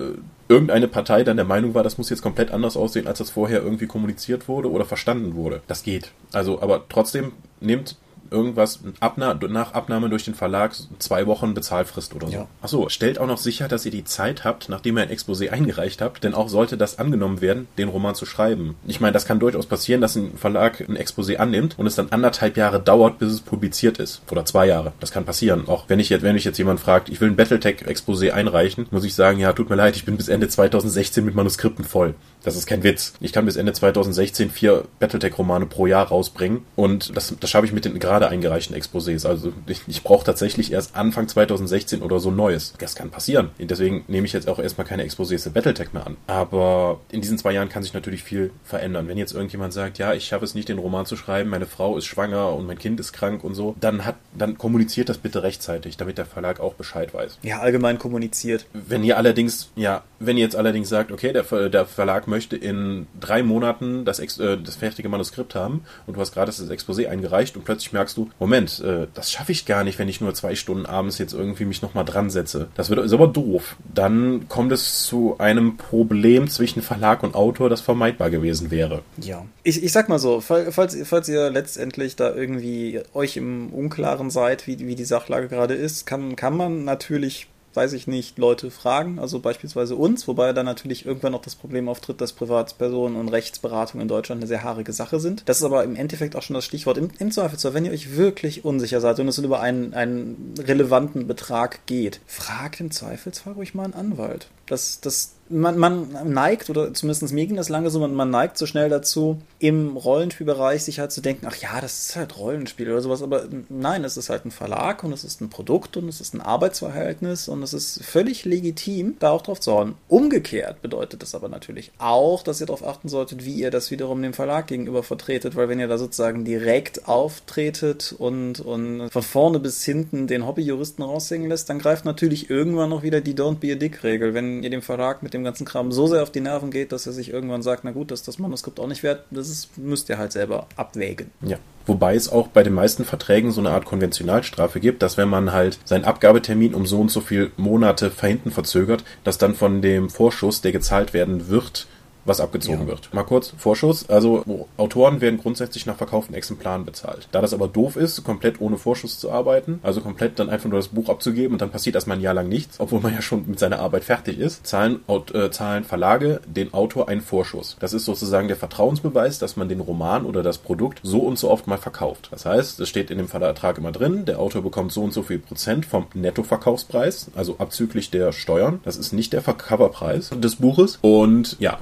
[0.48, 3.62] irgendeine Partei dann der Meinung war, das muss jetzt komplett anders aussehen, als das vorher
[3.62, 5.62] irgendwie kommuniziert wurde oder verstanden wurde.
[5.68, 6.12] Das geht.
[6.34, 7.98] Also, aber trotzdem nehmt
[8.32, 12.34] irgendwas Abna nach Abnahme durch den Verlag zwei Wochen Bezahlfrist oder so.
[12.34, 12.48] Ja.
[12.62, 16.02] Achso, stellt auch noch sicher, dass ihr die Zeit habt, nachdem ihr ein Exposé eingereicht
[16.02, 18.76] habt, denn auch sollte das angenommen werden, den Roman zu schreiben.
[18.88, 22.10] Ich meine, das kann durchaus passieren, dass ein Verlag ein Exposé annimmt und es dann
[22.10, 24.22] anderthalb Jahre dauert, bis es publiziert ist.
[24.32, 24.94] Oder zwei Jahre.
[25.00, 25.68] Das kann passieren.
[25.68, 29.04] Auch wenn ich jetzt, wenn ich jetzt jemand fragt, ich will ein Battletech-Exposé einreichen, muss
[29.04, 32.16] ich sagen, ja, tut mir leid, ich bin bis Ende 2016 mit Manuskripten voll.
[32.44, 33.14] Das ist kein Witz.
[33.20, 37.74] Ich kann bis Ende 2016 vier Battletech-Romane pro Jahr rausbringen und das, das schaffe ich
[37.74, 39.26] mit den gerade eingereichten Exposés.
[39.26, 42.74] Also ich, ich brauche tatsächlich erst Anfang 2016 oder so Neues.
[42.78, 43.52] Das kann passieren.
[43.58, 46.18] Deswegen nehme ich jetzt auch erstmal keine Exposés für Battletech mehr an.
[46.28, 49.08] Aber in diesen zwei Jahren kann sich natürlich viel verändern.
[49.08, 51.98] Wenn jetzt irgendjemand sagt, ja, ich schaffe es nicht, den Roman zu schreiben, meine Frau
[51.98, 55.44] ist schwanger und mein Kind ist krank und so, dann hat, dann kommuniziert das bitte
[55.44, 57.40] rechtzeitig, damit der Verlag auch Bescheid weiß.
[57.44, 58.66] Ja, allgemein kommuniziert.
[58.74, 63.08] Wenn ihr allerdings, ja, wenn ihr jetzt allerdings sagt, okay, der, der Verlag möchte in
[63.20, 67.56] drei Monaten das, äh, das fertige Manuskript haben und du hast gerade das Exposé eingereicht
[67.56, 70.56] und plötzlich merkst du, Moment, äh, das schaffe ich gar nicht, wenn ich nur zwei
[70.56, 72.68] Stunden abends jetzt irgendwie mich nochmal dran setze.
[72.76, 73.76] Das wird, ist aber doof.
[73.94, 79.02] Dann kommt es zu einem Problem zwischen Verlag und Autor, das vermeidbar gewesen wäre.
[79.22, 79.46] Ja.
[79.64, 84.68] Ich, ich sag mal so, falls, falls ihr letztendlich da irgendwie euch im Unklaren seid,
[84.68, 87.48] wie, wie die Sachlage gerade ist, kann, kann man natürlich
[87.80, 91.88] weiß ich nicht, Leute fragen, also beispielsweise uns, wobei dann natürlich irgendwann noch das Problem
[91.88, 95.44] auftritt, dass Privatpersonen und Rechtsberatung in Deutschland eine sehr haarige Sache sind.
[95.46, 96.98] Das ist aber im Endeffekt auch schon das Stichwort.
[96.98, 101.26] Im, im Zweifelsfall, wenn ihr euch wirklich unsicher seid und es über einen, einen relevanten
[101.26, 104.50] Betrag geht, fragt im Zweifelsfall ruhig mal einen Anwalt.
[104.66, 108.58] Das, das man, man neigt, oder zumindest mir ging das lange so, man, man neigt
[108.58, 112.90] so schnell dazu, im Rollenspielbereich sich halt zu denken, ach ja, das ist halt Rollenspiel
[112.90, 116.08] oder sowas, aber nein, es ist halt ein Verlag und es ist ein Produkt und
[116.08, 119.96] es ist ein Arbeitsverhältnis und es ist völlig legitim, da auch drauf zu hauen.
[120.08, 124.22] Umgekehrt bedeutet das aber natürlich auch, dass ihr darauf achten solltet, wie ihr das wiederum
[124.22, 129.60] dem Verlag gegenüber vertretet, weil wenn ihr da sozusagen direkt auftretet und, und von vorne
[129.60, 133.74] bis hinten den Hobbyjuristen raushängen lässt, dann greift natürlich irgendwann noch wieder die Don't be
[133.74, 134.34] a Dick-Regel.
[134.34, 136.92] Wenn ihr dem Verlag mit dem dem ganzen Kram so sehr auf die Nerven geht,
[136.92, 139.50] dass er sich irgendwann sagt, na gut, das ist das Manuskript auch nicht wert, das
[139.50, 141.32] ist, müsst ihr halt selber abwägen.
[141.42, 141.58] Ja.
[141.86, 145.52] Wobei es auch bei den meisten Verträgen so eine Art Konventionalstrafe gibt, dass wenn man
[145.52, 150.10] halt seinen Abgabetermin um so und so viele Monate verhinten verzögert, dass dann von dem
[150.10, 151.88] Vorschuss, der gezahlt werden wird,
[152.30, 152.88] was abgezogen ja.
[152.88, 153.14] wird.
[153.14, 154.08] Mal kurz Vorschuss.
[154.10, 157.28] Also Autoren werden grundsätzlich nach verkauften Exemplaren bezahlt.
[157.32, 160.80] Da das aber doof ist, komplett ohne Vorschuss zu arbeiten, also komplett dann einfach nur
[160.80, 163.46] das Buch abzugeben und dann passiert erstmal ein Jahr lang nichts, obwohl man ja schon
[163.48, 165.02] mit seiner Arbeit fertig ist, zahlen,
[165.34, 167.76] äh, zahlen Verlage den Autor einen Vorschuss.
[167.80, 171.50] Das ist sozusagen der Vertrauensbeweis, dass man den Roman oder das Produkt so und so
[171.50, 172.30] oft mal verkauft.
[172.32, 175.24] Das heißt, es steht in dem Vertrag immer drin, der Autor bekommt so und so
[175.24, 178.80] viel Prozent vom Nettoverkaufspreis, also abzüglich der Steuern.
[178.84, 181.00] Das ist nicht der Coverpreis des Buches.
[181.02, 181.80] Und ja,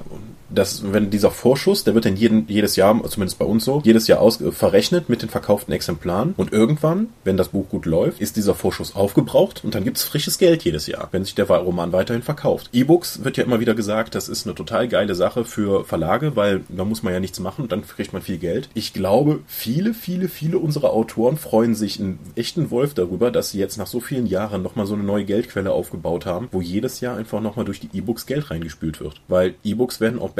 [0.50, 4.06] dass wenn dieser Vorschuss, der wird dann jeden, jedes Jahr, zumindest bei uns so, jedes
[4.06, 8.20] Jahr aus, äh, verrechnet mit den verkauften Exemplaren und irgendwann, wenn das Buch gut läuft,
[8.20, 11.92] ist dieser Vorschuss aufgebraucht und dann gibt's frisches Geld jedes Jahr, wenn sich der Roman
[11.92, 12.70] weiterhin verkauft.
[12.72, 16.62] E-Books wird ja immer wieder gesagt, das ist eine total geile Sache für Verlage, weil
[16.68, 18.68] da muss man ja nichts machen und dann kriegt man viel Geld.
[18.74, 23.58] Ich glaube, viele, viele, viele unserer Autoren freuen sich einen echten Wolf darüber, dass sie
[23.58, 27.16] jetzt nach so vielen Jahren nochmal so eine neue Geldquelle aufgebaut haben, wo jedes Jahr
[27.16, 29.20] einfach nochmal durch die E-Books Geld reingespült wird.
[29.28, 30.30] Weil E-Books werden auch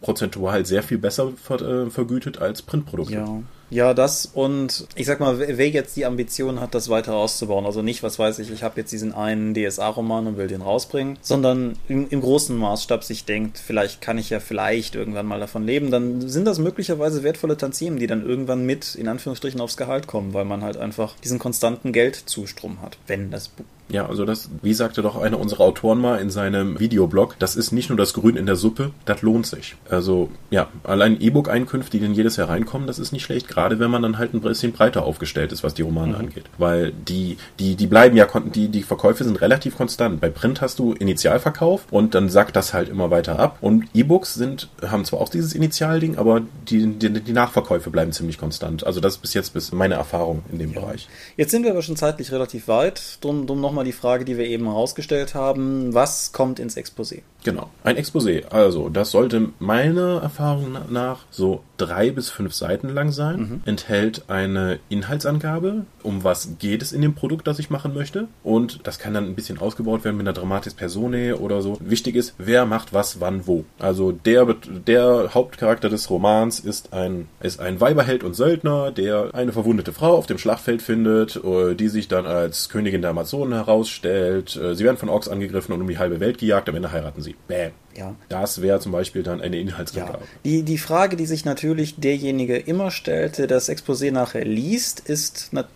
[0.00, 3.14] prozentual sehr viel besser ver äh, vergütet als Printprodukte.
[3.14, 3.42] Ja.
[3.70, 7.82] Ja, das und ich sag mal, wer jetzt die Ambition hat, das weiter auszubauen, also
[7.82, 11.76] nicht, was weiß ich, ich habe jetzt diesen einen DSA-Roman und will den rausbringen, sondern
[11.88, 15.90] im, im, großen Maßstab sich denkt, vielleicht kann ich ja vielleicht irgendwann mal davon leben,
[15.90, 20.32] dann sind das möglicherweise wertvolle Tantiemen, die dann irgendwann mit, in Anführungsstrichen, aufs Gehalt kommen,
[20.32, 24.74] weil man halt einfach diesen konstanten Geldzustrom hat, wenn das Buch ja, also das, wie
[24.74, 28.36] sagte doch einer unserer Autoren mal in seinem Videoblog, das ist nicht nur das Grün
[28.36, 29.76] in der Suppe, das lohnt sich.
[29.88, 33.90] Also ja, allein E-Book-Einkünfte, die dann jedes Jahr reinkommen, das ist nicht schlecht, gerade wenn
[33.90, 36.18] man dann halt ein bisschen breiter aufgestellt ist, was die Romane mhm.
[36.18, 36.44] angeht.
[36.58, 40.20] Weil die, die, die bleiben ja, die, die Verkäufe sind relativ konstant.
[40.20, 43.58] Bei Print hast du Initialverkauf und dann sackt das halt immer weiter ab.
[43.60, 48.38] Und E-Books sind, haben zwar auch dieses Initialding, aber die, die, die Nachverkäufe bleiben ziemlich
[48.38, 48.86] konstant.
[48.86, 50.80] Also das ist bis jetzt bis meine Erfahrung in dem ja.
[50.80, 51.08] Bereich.
[51.36, 53.18] Jetzt sind wir aber schon zeitlich relativ weit.
[53.22, 55.94] Drum, drum nochmal nochmal die Frage, die wir eben herausgestellt haben.
[55.94, 57.22] Was kommt ins Exposé?
[57.48, 58.44] Genau, ein Exposé.
[58.50, 63.60] Also, das sollte meiner Erfahrung nach so drei bis fünf Seiten lang sein, mhm.
[63.64, 68.28] enthält eine Inhaltsangabe, um was geht es in dem Produkt, das ich machen möchte.
[68.42, 71.76] Und das kann dann ein bisschen ausgebaut werden mit einer Dramatis Personae oder so.
[71.80, 73.64] Wichtig ist, wer macht was, wann, wo.
[73.78, 74.46] Also der,
[74.86, 80.16] der Hauptcharakter des Romans ist ein, ist ein Weiberheld und Söldner, der eine verwundete Frau
[80.16, 84.56] auf dem Schlachtfeld findet, äh, die sich dann als Königin der Amazonen herausstellt.
[84.56, 87.20] Äh, sie werden von Orks angegriffen und um die halbe Welt gejagt, am Ende heiraten
[87.20, 87.36] sie.
[87.46, 87.72] Bäm.
[87.98, 88.14] Ja.
[88.28, 90.20] Das wäre zum Beispiel dann eine Inhaltsangabe.
[90.20, 90.40] Ja.
[90.44, 95.52] Die, die Frage, die sich natürlich derjenige immer stellt, der das Exposé nachher liest, ist
[95.52, 95.68] nat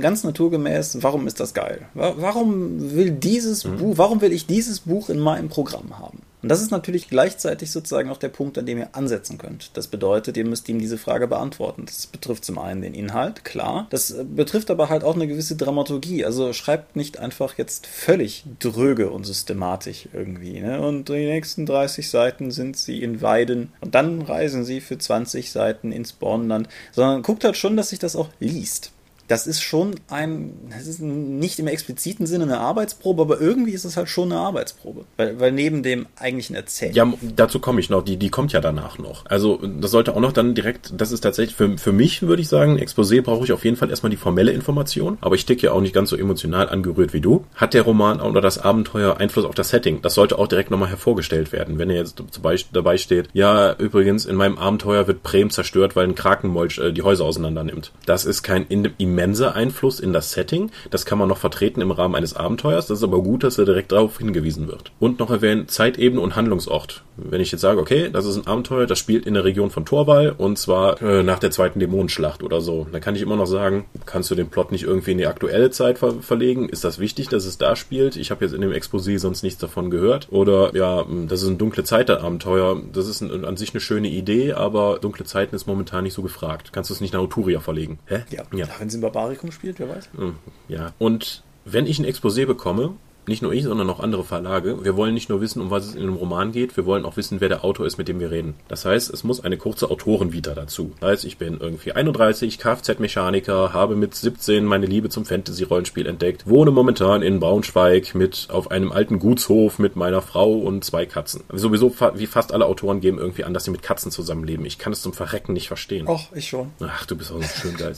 [0.00, 1.88] ganz naturgemäß, warum ist das geil?
[1.94, 3.78] Warum will dieses mhm.
[3.78, 6.20] Buch, warum will ich dieses Buch in meinem Programm haben?
[6.44, 9.70] Und das ist natürlich gleichzeitig sozusagen auch der Punkt, an dem ihr ansetzen könnt.
[9.78, 11.86] Das bedeutet, ihr müsst ihm diese Frage beantworten.
[11.86, 13.86] Das betrifft zum einen den Inhalt, klar.
[13.88, 16.22] Das äh, betrifft aber halt auch eine gewisse Dramaturgie.
[16.22, 20.60] Also schreibt nicht einfach jetzt völlig dröge und systematisch irgendwie.
[20.60, 20.82] Ne?
[20.82, 25.50] Und die nächsten 30 Seiten sind sie in Weiden und dann reisen sie für 20
[25.50, 26.68] Seiten ins Bornland.
[26.92, 28.92] Sondern guckt halt schon, dass sich das auch liest
[29.28, 33.84] das ist schon ein, das ist nicht im expliziten Sinne eine Arbeitsprobe, aber irgendwie ist
[33.84, 35.04] es halt schon eine Arbeitsprobe.
[35.16, 36.94] Weil, weil neben dem eigentlichen Erzählen.
[36.94, 39.24] Ja, dazu komme ich noch, die, die kommt ja danach noch.
[39.26, 42.48] Also das sollte auch noch dann direkt, das ist tatsächlich, für, für mich würde ich
[42.48, 45.72] sagen, Exposé brauche ich auf jeden Fall erstmal die formelle Information, aber ich ticke ja
[45.72, 47.44] auch nicht ganz so emotional angerührt wie du.
[47.54, 50.02] Hat der Roman oder das Abenteuer Einfluss auf das Setting?
[50.02, 51.78] Das sollte auch direkt nochmal hervorgestellt werden.
[51.78, 55.96] Wenn er jetzt zum Beispiel dabei steht, ja, übrigens, in meinem Abenteuer wird Bremen zerstört,
[55.96, 57.92] weil ein Krakenmolch äh, die Häuser auseinander nimmt.
[58.06, 58.66] Das ist kein
[59.14, 60.70] immenser Einfluss in das Setting.
[60.90, 62.88] Das kann man noch vertreten im Rahmen eines Abenteuers.
[62.88, 64.90] Das ist aber gut, dass er direkt darauf hingewiesen wird.
[64.98, 67.04] Und noch erwähnen Zeitebene und Handlungsort.
[67.16, 69.86] Wenn ich jetzt sage, okay, das ist ein Abenteuer, das spielt in der Region von
[69.86, 73.46] Torwall und zwar äh, nach der zweiten Dämonenschlacht oder so, dann kann ich immer noch
[73.46, 76.68] sagen, kannst du den Plot nicht irgendwie in die aktuelle Zeit ver verlegen?
[76.68, 78.16] Ist das wichtig, dass es da spielt?
[78.16, 80.26] Ich habe jetzt in dem Exposé sonst nichts davon gehört.
[80.30, 82.80] Oder ja, das ist ein dunkle Zeit-Abenteuer.
[82.92, 86.22] Das ist ein, an sich eine schöne Idee, aber dunkle Zeiten ist momentan nicht so
[86.22, 86.72] gefragt.
[86.72, 88.00] Kannst du es nicht nach Uturia verlegen?
[88.06, 88.24] Hä?
[88.30, 88.66] Ja, ja.
[88.66, 90.08] darin sind Barbarikum spielt, wer weiß.
[90.16, 90.34] Hm,
[90.68, 92.94] ja, und wenn ich ein Exposé bekomme,
[93.26, 94.84] nicht nur ich, sondern auch andere Verlage.
[94.84, 97.16] Wir wollen nicht nur wissen, um was es in einem Roman geht, wir wollen auch
[97.16, 98.54] wissen, wer der Autor ist, mit dem wir reden.
[98.68, 100.92] Das heißt, es muss eine kurze Autorenvita dazu.
[101.00, 106.46] Das heißt, ich bin irgendwie 31, Kfz-Mechaniker, habe mit 17 meine Liebe zum Fantasy-Rollenspiel entdeckt,
[106.46, 111.44] wohne momentan in Braunschweig mit auf einem alten Gutshof mit meiner Frau und zwei Katzen.
[111.50, 114.66] Sowieso, wie fast alle Autoren geben irgendwie an, dass sie mit Katzen zusammenleben.
[114.66, 116.06] Ich kann es zum Verrecken nicht verstehen.
[116.08, 116.72] Och, ich schon.
[116.80, 117.94] Ach, du bist auch so schön geil.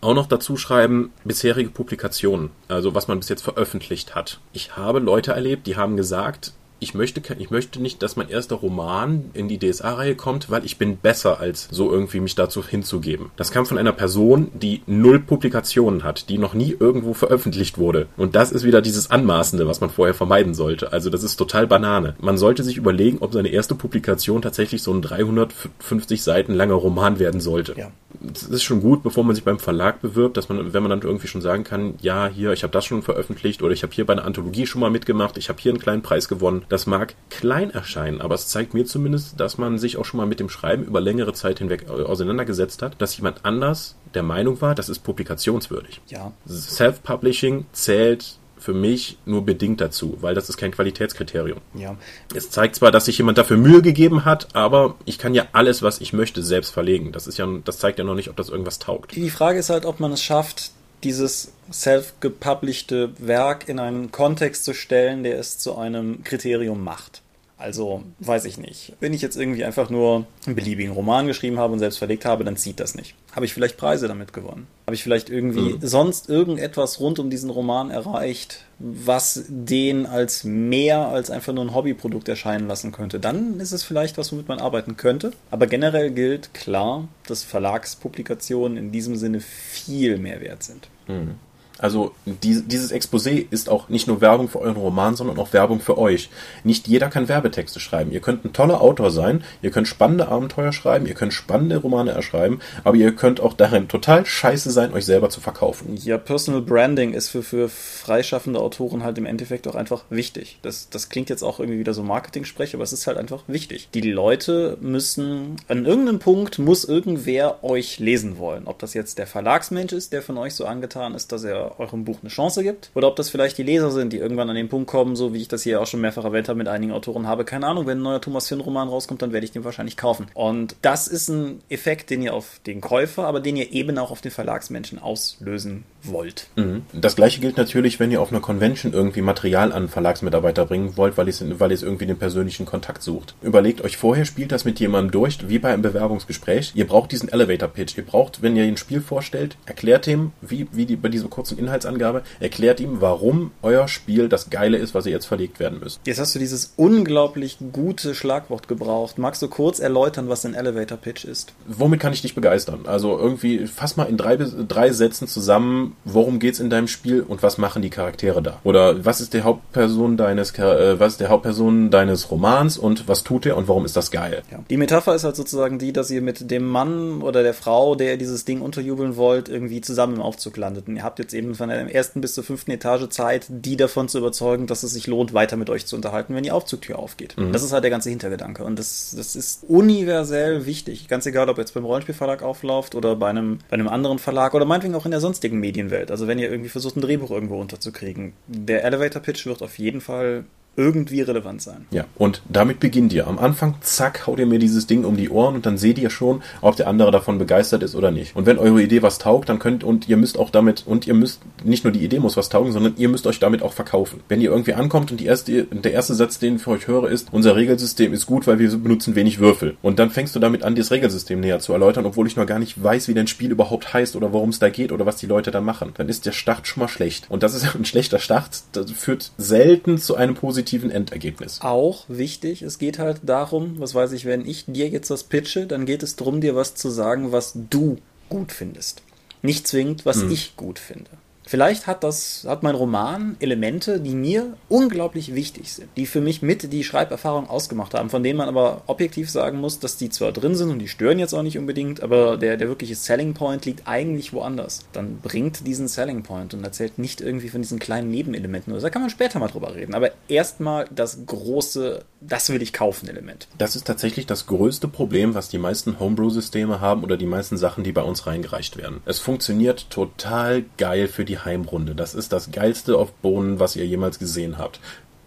[0.00, 4.40] Auch noch dazu schreiben, bisherige Publikationen, also was man bis jetzt veröffentlicht hat.
[4.52, 8.56] Ich habe Leute erlebt, die haben gesagt, ich möchte, ich möchte nicht, dass mein erster
[8.56, 13.30] Roman in die DSA-Reihe kommt, weil ich bin besser als so irgendwie mich dazu hinzugeben.
[13.36, 18.06] Das kam von einer Person, die null Publikationen hat, die noch nie irgendwo veröffentlicht wurde.
[18.16, 20.92] Und das ist wieder dieses Anmaßende, was man vorher vermeiden sollte.
[20.92, 22.14] Also das ist total Banane.
[22.20, 27.18] Man sollte sich überlegen, ob seine erste Publikation tatsächlich so ein 350 Seiten langer Roman
[27.18, 27.74] werden sollte.
[27.76, 27.90] Ja.
[28.20, 31.02] Das ist schon gut, bevor man sich beim Verlag bewirbt, dass man, wenn man dann
[31.02, 34.06] irgendwie schon sagen kann, ja, hier, ich habe das schon veröffentlicht oder ich habe hier
[34.06, 37.14] bei einer Anthologie schon mal mitgemacht, ich habe hier einen kleinen Preis gewonnen das mag
[37.30, 40.48] klein erscheinen, aber es zeigt mir zumindest, dass man sich auch schon mal mit dem
[40.48, 45.00] Schreiben über längere Zeit hinweg auseinandergesetzt hat, dass jemand anders der Meinung war, das ist
[45.00, 46.00] publikationswürdig.
[46.08, 46.32] Ja.
[46.46, 51.58] Self-Publishing zählt für mich nur bedingt dazu, weil das ist kein Qualitätskriterium.
[51.74, 51.96] Ja.
[52.34, 55.82] Es zeigt zwar, dass sich jemand dafür Mühe gegeben hat, aber ich kann ja alles,
[55.82, 57.12] was ich möchte, selbst verlegen.
[57.12, 59.14] Das ist ja, das zeigt ja noch nicht, ob das irgendwas taugt.
[59.14, 60.72] Die Frage ist halt, ob man es schafft,
[61.04, 67.22] dieses self-gepublished Werk in einen Kontext zu stellen, der es zu einem Kriterium macht.
[67.58, 68.92] Also, weiß ich nicht.
[69.00, 72.44] Wenn ich jetzt irgendwie einfach nur einen beliebigen Roman geschrieben habe und selbst verlegt habe,
[72.44, 73.16] dann zieht das nicht.
[73.32, 74.68] Habe ich vielleicht Preise damit gewonnen?
[74.86, 75.78] Habe ich vielleicht irgendwie mhm.
[75.80, 81.74] sonst irgendetwas rund um diesen Roman erreicht, was den als mehr als einfach nur ein
[81.74, 83.18] Hobbyprodukt erscheinen lassen könnte?
[83.18, 85.32] Dann ist es vielleicht was, womit man arbeiten könnte.
[85.50, 90.88] Aber generell gilt klar, dass Verlagspublikationen in diesem Sinne viel mehr wert sind.
[91.08, 91.34] Mhm.
[91.78, 95.80] Also die, dieses Exposé ist auch nicht nur Werbung für euren Roman, sondern auch Werbung
[95.80, 96.28] für euch.
[96.64, 98.12] Nicht jeder kann Werbetexte schreiben.
[98.12, 102.10] Ihr könnt ein toller Autor sein, ihr könnt spannende Abenteuer schreiben, ihr könnt spannende Romane
[102.10, 105.96] erschreiben, aber ihr könnt auch darin total scheiße sein, euch selber zu verkaufen.
[105.96, 110.58] Ja, Personal Branding ist für, für freischaffende Autoren halt im Endeffekt auch einfach wichtig.
[110.62, 113.88] Das, das klingt jetzt auch irgendwie wieder so Marketing-Sprech, aber es ist halt einfach wichtig.
[113.94, 118.66] Die Leute müssen, an irgendeinem Punkt muss irgendwer euch lesen wollen.
[118.66, 122.04] Ob das jetzt der Verlagsmensch ist, der von euch so angetan ist, dass er eurem
[122.04, 122.90] Buch eine Chance gibt.
[122.94, 125.40] Oder ob das vielleicht die Leser sind, die irgendwann an den Punkt kommen, so wie
[125.40, 127.44] ich das hier auch schon mehrfach erwähnt habe mit einigen Autoren habe.
[127.44, 130.26] Keine Ahnung, wenn ein neuer Thomas Finn-Roman rauskommt, dann werde ich den wahrscheinlich kaufen.
[130.34, 134.10] Und das ist ein Effekt, den ihr auf den Käufer, aber den ihr eben auch
[134.10, 136.48] auf den Verlagsmenschen auslösen wollt.
[136.56, 136.82] Mhm.
[136.92, 141.16] Das gleiche gilt natürlich, wenn ihr auf einer Convention irgendwie Material an Verlagsmitarbeiter bringen wollt,
[141.16, 143.34] weil ihr, weil es irgendwie den persönlichen Kontakt sucht.
[143.42, 146.72] Überlegt euch vorher, spielt das mit jemandem durch, wie bei einem Bewerbungsgespräch.
[146.74, 147.96] Ihr braucht diesen Elevator Pitch.
[147.96, 151.58] Ihr braucht, wenn ihr ein Spiel vorstellt, erklärt ihm, wie, wie die, bei dieser kurzen
[151.58, 156.00] Inhaltsangabe, erklärt ihm, warum euer Spiel das Geile ist, was ihr jetzt verlegt werden müsst.
[156.04, 159.18] Jetzt hast du dieses unglaublich gute Schlagwort gebraucht.
[159.18, 161.52] Magst du kurz erläutern, was ein Elevator Pitch ist?
[161.66, 162.86] Womit kann ich dich begeistern?
[162.86, 167.42] Also irgendwie fass mal in drei, drei Sätzen zusammen, worum geht's in deinem Spiel und
[167.42, 168.60] was machen die Charaktere da?
[168.64, 173.24] Oder was ist die Hauptperson deines, äh, was ist der Hauptperson deines Romans und was
[173.24, 174.42] tut er und warum ist das geil?
[174.50, 174.60] Ja.
[174.68, 178.16] Die Metapher ist halt sozusagen die, dass ihr mit dem Mann oder der Frau, der
[178.16, 180.88] dieses Ding unterjubeln wollt, irgendwie zusammen im Aufzug landet.
[180.88, 184.08] Und ihr habt jetzt eben von der ersten bis zur fünften Etage Zeit, die davon
[184.08, 187.36] zu überzeugen, dass es sich lohnt, weiter mit euch zu unterhalten, wenn die Aufzugtür aufgeht.
[187.36, 187.52] Mhm.
[187.52, 188.64] Das ist halt der ganze Hintergedanke.
[188.64, 191.08] Und das, das ist universell wichtig.
[191.08, 194.64] Ganz egal, ob jetzt beim Rollenspielverlag aufläuft oder bei einem, bei einem anderen Verlag oder
[194.64, 196.10] meinetwegen auch in der sonstigen Medienwelt.
[196.10, 198.32] Also wenn ihr irgendwie versucht, ein Drehbuch irgendwo unterzukriegen.
[198.46, 200.44] Der Elevator Pitch wird auf jeden Fall
[200.78, 201.86] irgendwie relevant sein.
[201.90, 203.26] Ja, und damit beginnt ihr.
[203.26, 206.08] Am Anfang, zack, haut ihr mir dieses Ding um die Ohren und dann seht ihr
[206.08, 208.36] schon, ob der andere davon begeistert ist oder nicht.
[208.36, 211.14] Und wenn eure Idee was taugt, dann könnt, und ihr müsst auch damit, und ihr
[211.14, 214.20] müsst, nicht nur die Idee muss was taugen, sondern ihr müsst euch damit auch verkaufen.
[214.28, 217.28] Wenn ihr irgendwie ankommt und erste, der erste Satz, den ich für euch höre, ist,
[217.32, 219.76] unser Regelsystem ist gut, weil wir benutzen wenig Würfel.
[219.82, 222.60] Und dann fängst du damit an, das Regelsystem näher zu erläutern, obwohl ich noch gar
[222.60, 225.26] nicht weiß, wie dein Spiel überhaupt heißt oder worum es da geht oder was die
[225.26, 225.92] Leute da machen.
[225.96, 227.26] Dann ist der Start schon mal schlecht.
[227.28, 231.64] Und das ist ein schlechter Start, das führt selten zu einem positiven Endergebnis ist.
[231.64, 235.66] Auch wichtig, es geht halt darum, was weiß ich, wenn ich dir jetzt was pitche,
[235.66, 237.98] dann geht es darum, dir was zu sagen, was du
[238.28, 239.02] gut findest.
[239.42, 240.30] Nicht zwingend, was hm.
[240.30, 241.10] ich gut finde.
[241.48, 246.42] Vielleicht hat das, hat mein Roman Elemente, die mir unglaublich wichtig sind, die für mich
[246.42, 250.32] mit die Schreiberfahrung ausgemacht haben, von denen man aber objektiv sagen muss, dass die zwar
[250.32, 253.64] drin sind und die stören jetzt auch nicht unbedingt, aber der, der wirkliche Selling Point
[253.64, 254.84] liegt eigentlich woanders.
[254.92, 258.78] Dann bringt diesen Selling Point und erzählt nicht irgendwie von diesen kleinen Nebenelementen.
[258.78, 259.94] Da kann man später mal drüber reden.
[259.94, 263.48] Aber erstmal das große, das will ich kaufen Element.
[263.56, 267.84] Das ist tatsächlich das größte Problem, was die meisten Homebrew-Systeme haben oder die meisten Sachen,
[267.84, 269.00] die bei uns reingereicht werden.
[269.06, 271.94] Es funktioniert total geil für die Heimrunde.
[271.94, 274.80] Das ist das geilste auf Bohnen, was ihr jemals gesehen habt.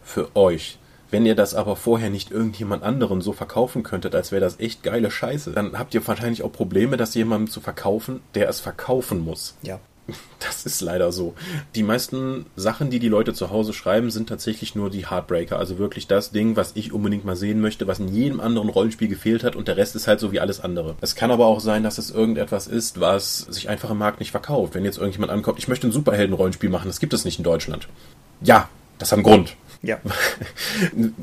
[0.03, 0.77] Für euch.
[1.09, 4.81] Wenn ihr das aber vorher nicht irgendjemand anderen so verkaufen könntet, als wäre das echt
[4.81, 9.19] geile Scheiße, dann habt ihr wahrscheinlich auch Probleme, das jemandem zu verkaufen, der es verkaufen
[9.19, 9.55] muss.
[9.61, 9.79] Ja.
[10.39, 11.35] Das ist leider so.
[11.75, 15.57] Die meisten Sachen, die die Leute zu Hause schreiben, sind tatsächlich nur die Heartbreaker.
[15.57, 19.07] Also wirklich das Ding, was ich unbedingt mal sehen möchte, was in jedem anderen Rollenspiel
[19.07, 20.95] gefehlt hat und der Rest ist halt so wie alles andere.
[21.01, 24.31] Es kann aber auch sein, dass es irgendetwas ist, was sich einfach im Markt nicht
[24.31, 24.75] verkauft.
[24.75, 27.87] Wenn jetzt irgendjemand ankommt, ich möchte ein Superhelden-Rollenspiel machen, das gibt es nicht in Deutschland.
[28.41, 29.55] Ja, das hat einen Grund.
[29.81, 29.97] Ja.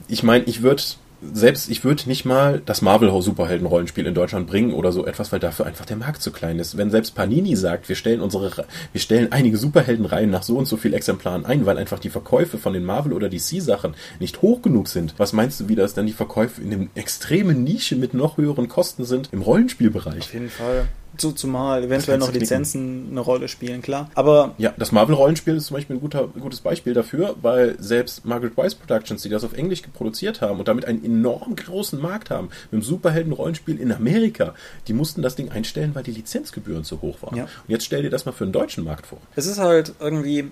[0.09, 0.82] Ich meine, ich würde
[1.21, 5.41] selbst ich würde nicht mal das Marvel Superhelden-Rollenspiel in Deutschland bringen oder so etwas, weil
[5.41, 6.77] dafür einfach der Markt zu klein ist.
[6.77, 10.77] Wenn selbst Panini sagt, wir stellen unsere, wir stellen einige Superheldenreihen nach so und so
[10.77, 14.62] viel Exemplaren ein, weil einfach die Verkäufe von den Marvel oder DC Sachen nicht hoch
[14.62, 15.14] genug sind.
[15.19, 18.69] Was meinst du, wie das dann die Verkäufe in einem extremen Nische mit noch höheren
[18.69, 20.21] Kosten sind im Rollenspielbereich?
[20.21, 20.89] Auf jeden Fall.
[21.21, 24.11] So, zumal eventuell noch Lizenzen eine Rolle spielen, klar.
[24.14, 24.55] Aber.
[24.59, 28.75] Ja, das Marvel-Rollenspiel ist zum Beispiel ein, guter, gutes Beispiel dafür, weil selbst Margaret Weiss
[28.75, 32.81] Productions, die das auf Englisch produziert haben und damit einen enorm großen Markt haben, mit
[32.81, 34.55] dem Superhelden-Rollenspiel in Amerika,
[34.87, 37.37] die mussten das Ding einstellen, weil die Lizenzgebühren zu hoch waren.
[37.37, 37.45] Ja.
[37.45, 39.19] Und jetzt stell dir das mal für den deutschen Markt vor.
[39.35, 40.51] Es ist halt irgendwie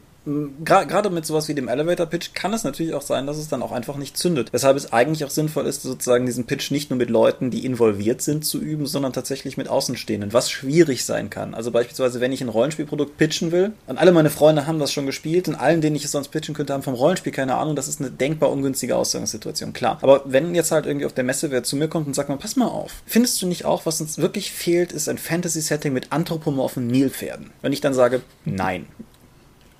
[0.64, 3.62] gerade mit sowas wie dem Elevator Pitch kann es natürlich auch sein, dass es dann
[3.62, 4.52] auch einfach nicht zündet.
[4.52, 8.22] Weshalb es eigentlich auch sinnvoll ist, sozusagen diesen Pitch nicht nur mit Leuten, die involviert
[8.22, 11.54] sind, zu üben, sondern tatsächlich mit Außenstehenden, was schwierig sein kann.
[11.54, 15.06] Also beispielsweise, wenn ich ein Rollenspielprodukt pitchen will, und alle meine Freunde haben das schon
[15.06, 17.86] gespielt und allen, denen ich es sonst pitchen könnte, haben vom Rollenspiel keine Ahnung, das
[17.86, 19.98] ist eine denkbar ungünstige Ausgangssituation, klar.
[20.02, 22.36] Aber wenn jetzt halt irgendwie auf der Messe wer zu mir kommt und sagt mal,
[22.36, 26.10] pass mal auf, findest du nicht auch, was uns wirklich fehlt, ist ein Fantasy-Setting mit
[26.10, 27.50] anthropomorphen Nilpferden?
[27.62, 28.86] Wenn ich dann sage, nein,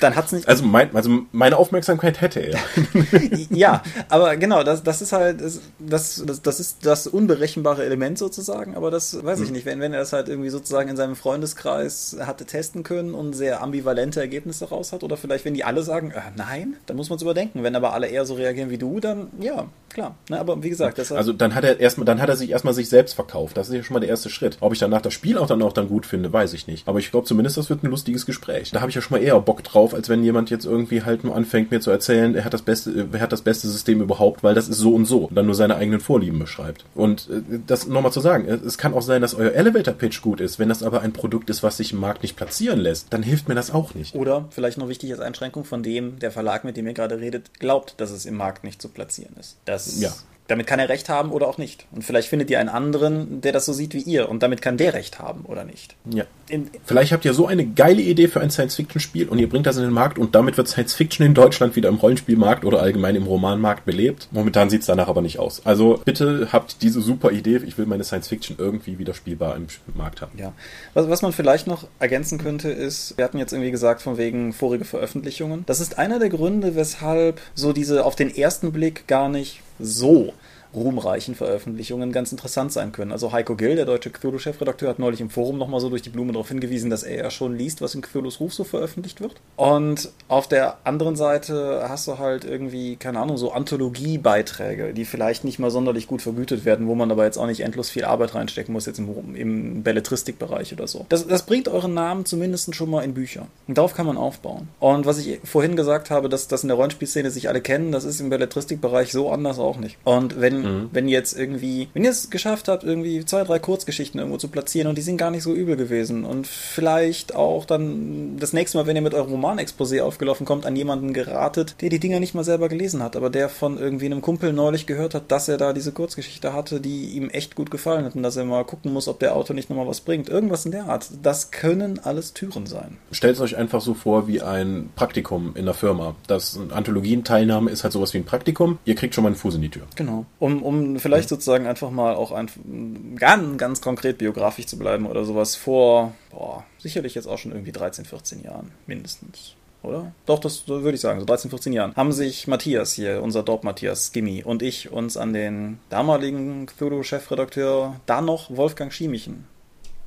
[0.00, 0.48] dann hat es nicht.
[0.48, 2.58] Also, mein, also meine Aufmerksamkeit hätte er.
[3.50, 8.74] ja, aber genau, das, das ist halt, das, das, das ist das unberechenbare Element sozusagen,
[8.76, 9.54] aber das weiß ich hm.
[9.54, 9.66] nicht.
[9.66, 13.62] Wenn, wenn er das halt irgendwie sozusagen in seinem Freundeskreis hatte testen können und sehr
[13.62, 17.16] ambivalente Ergebnisse raus hat, oder vielleicht, wenn die alle sagen, äh, nein, dann muss man
[17.16, 17.62] es überdenken.
[17.62, 20.16] Wenn aber alle eher so reagieren wie du, dann ja, klar.
[20.28, 22.74] Ne, aber wie gesagt, das Also dann hat er erstmal, dann hat er sich erstmal
[22.74, 23.56] sich selbst verkauft.
[23.56, 24.58] Das ist ja schon mal der erste Schritt.
[24.60, 26.86] Ob ich danach das Spiel auch dann auch dann gut finde, weiß ich nicht.
[26.86, 28.70] Aber ich glaube zumindest, das wird ein lustiges Gespräch.
[28.70, 31.02] Da habe ich ja schon mal eher Bock drauf drauf, als wenn jemand jetzt irgendwie
[31.02, 34.00] halt nur anfängt, mir zu erzählen, er hat das beste, er hat das beste System
[34.00, 36.84] überhaupt, weil das ist so und so und dann nur seine eigenen Vorlieben beschreibt.
[36.94, 40.40] Und äh, das nochmal zu sagen, es kann auch sein, dass euer Elevator Pitch gut
[40.40, 43.22] ist, wenn das aber ein Produkt ist, was sich im Markt nicht platzieren lässt, dann
[43.22, 44.14] hilft mir das auch nicht.
[44.14, 47.58] Oder vielleicht noch wichtig als Einschränkung von dem, der Verlag, mit dem ihr gerade redet,
[47.58, 49.56] glaubt, dass es im Markt nicht zu platzieren ist.
[49.64, 50.12] Das ja
[50.48, 51.86] Damit kann er recht haben oder auch nicht.
[51.92, 54.28] Und vielleicht findet ihr einen anderen, der das so sieht wie ihr.
[54.28, 55.96] Und damit kann der recht haben oder nicht.
[56.10, 56.24] Ja.
[56.48, 59.76] In, vielleicht habt ihr so eine geile Idee für ein Science-Fiction-Spiel und ihr bringt das
[59.76, 63.24] in den Markt und damit wird Science-Fiction in Deutschland wieder im Rollenspielmarkt oder allgemein im
[63.24, 64.28] Romanmarkt belebt.
[64.30, 65.62] Momentan sieht es danach aber nicht aus.
[65.64, 67.60] Also bitte habt diese super Idee.
[67.66, 70.38] Ich will meine Science-Fiction irgendwie wieder spielbar im Markt haben.
[70.38, 70.52] Ja.
[70.94, 74.52] Was, was man vielleicht noch ergänzen könnte, ist, wir hatten jetzt irgendwie gesagt, von wegen
[74.52, 75.64] vorige Veröffentlichungen.
[75.66, 80.32] Das ist einer der Gründe, weshalb so diese auf den ersten Blick gar nicht so
[80.74, 83.12] ruhmreichen Veröffentlichungen ganz interessant sein können.
[83.12, 86.32] Also Heiko Gill, der deutsche Cthulhu-Chefredakteur, hat neulich im Forum nochmal so durch die Blume
[86.32, 89.34] darauf hingewiesen, dass er ja schon liest, was in Cthulhus Ruf so veröffentlicht wird.
[89.56, 95.44] Und auf der anderen Seite hast du halt irgendwie, keine Ahnung, so Anthologie-Beiträge, die vielleicht
[95.44, 98.34] nicht mal sonderlich gut vergütet werden, wo man aber jetzt auch nicht endlos viel Arbeit
[98.34, 101.06] reinstecken muss, jetzt im, im Belletristikbereich oder so.
[101.08, 103.46] Das, das bringt euren Namen zumindest schon mal in Bücher.
[103.68, 104.68] Und darauf kann man aufbauen.
[104.80, 108.04] Und was ich vorhin gesagt habe, dass das in der Rollenspielszene sich alle kennen, das
[108.04, 109.98] ist im Belletristikbereich so anders auch nicht.
[110.04, 110.90] Und wenn Mhm.
[110.92, 114.48] Wenn ihr jetzt irgendwie, wenn ihr es geschafft habt, irgendwie zwei, drei Kurzgeschichten irgendwo zu
[114.48, 118.78] platzieren und die sind gar nicht so übel gewesen und vielleicht auch dann das nächste
[118.78, 122.34] Mal, wenn ihr mit eurem Romanexposé aufgelaufen kommt, an jemanden geratet, der die Dinger nicht
[122.34, 125.56] mal selber gelesen hat, aber der von irgendwie einem Kumpel neulich gehört hat, dass er
[125.56, 128.92] da diese Kurzgeschichte hatte, die ihm echt gut gefallen hat und dass er mal gucken
[128.92, 130.28] muss, ob der Autor nicht nochmal was bringt.
[130.28, 131.08] Irgendwas in der Art.
[131.22, 132.98] Das können alles Türen sein.
[133.12, 136.14] Stellt es euch einfach so vor wie ein Praktikum in der Firma.
[136.26, 138.78] Das Anthologien-Teilnahme ist halt sowas wie ein Praktikum.
[138.84, 139.82] Ihr kriegt schon mal einen Fuß in die Tür.
[139.96, 140.26] Genau.
[140.46, 145.24] Um um, vielleicht sozusagen einfach mal auch ein, ganz, ganz konkret biografisch zu bleiben oder
[145.24, 150.12] sowas vor, boah, sicherlich jetzt auch schon irgendwie 13, 14 Jahren, mindestens oder?
[150.24, 153.64] Doch, das würde ich sagen, so 13, 14 Jahren, haben sich Matthias hier, unser Dorp
[153.64, 159.46] Matthias Skimmy und ich uns an den damaligen Cthulhu-Chefredakteur, da noch Wolfgang Schiemichen,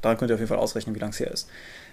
[0.01, 1.49] da könnt ihr auf jeden Fall ausrechnen, wie lange es her ist,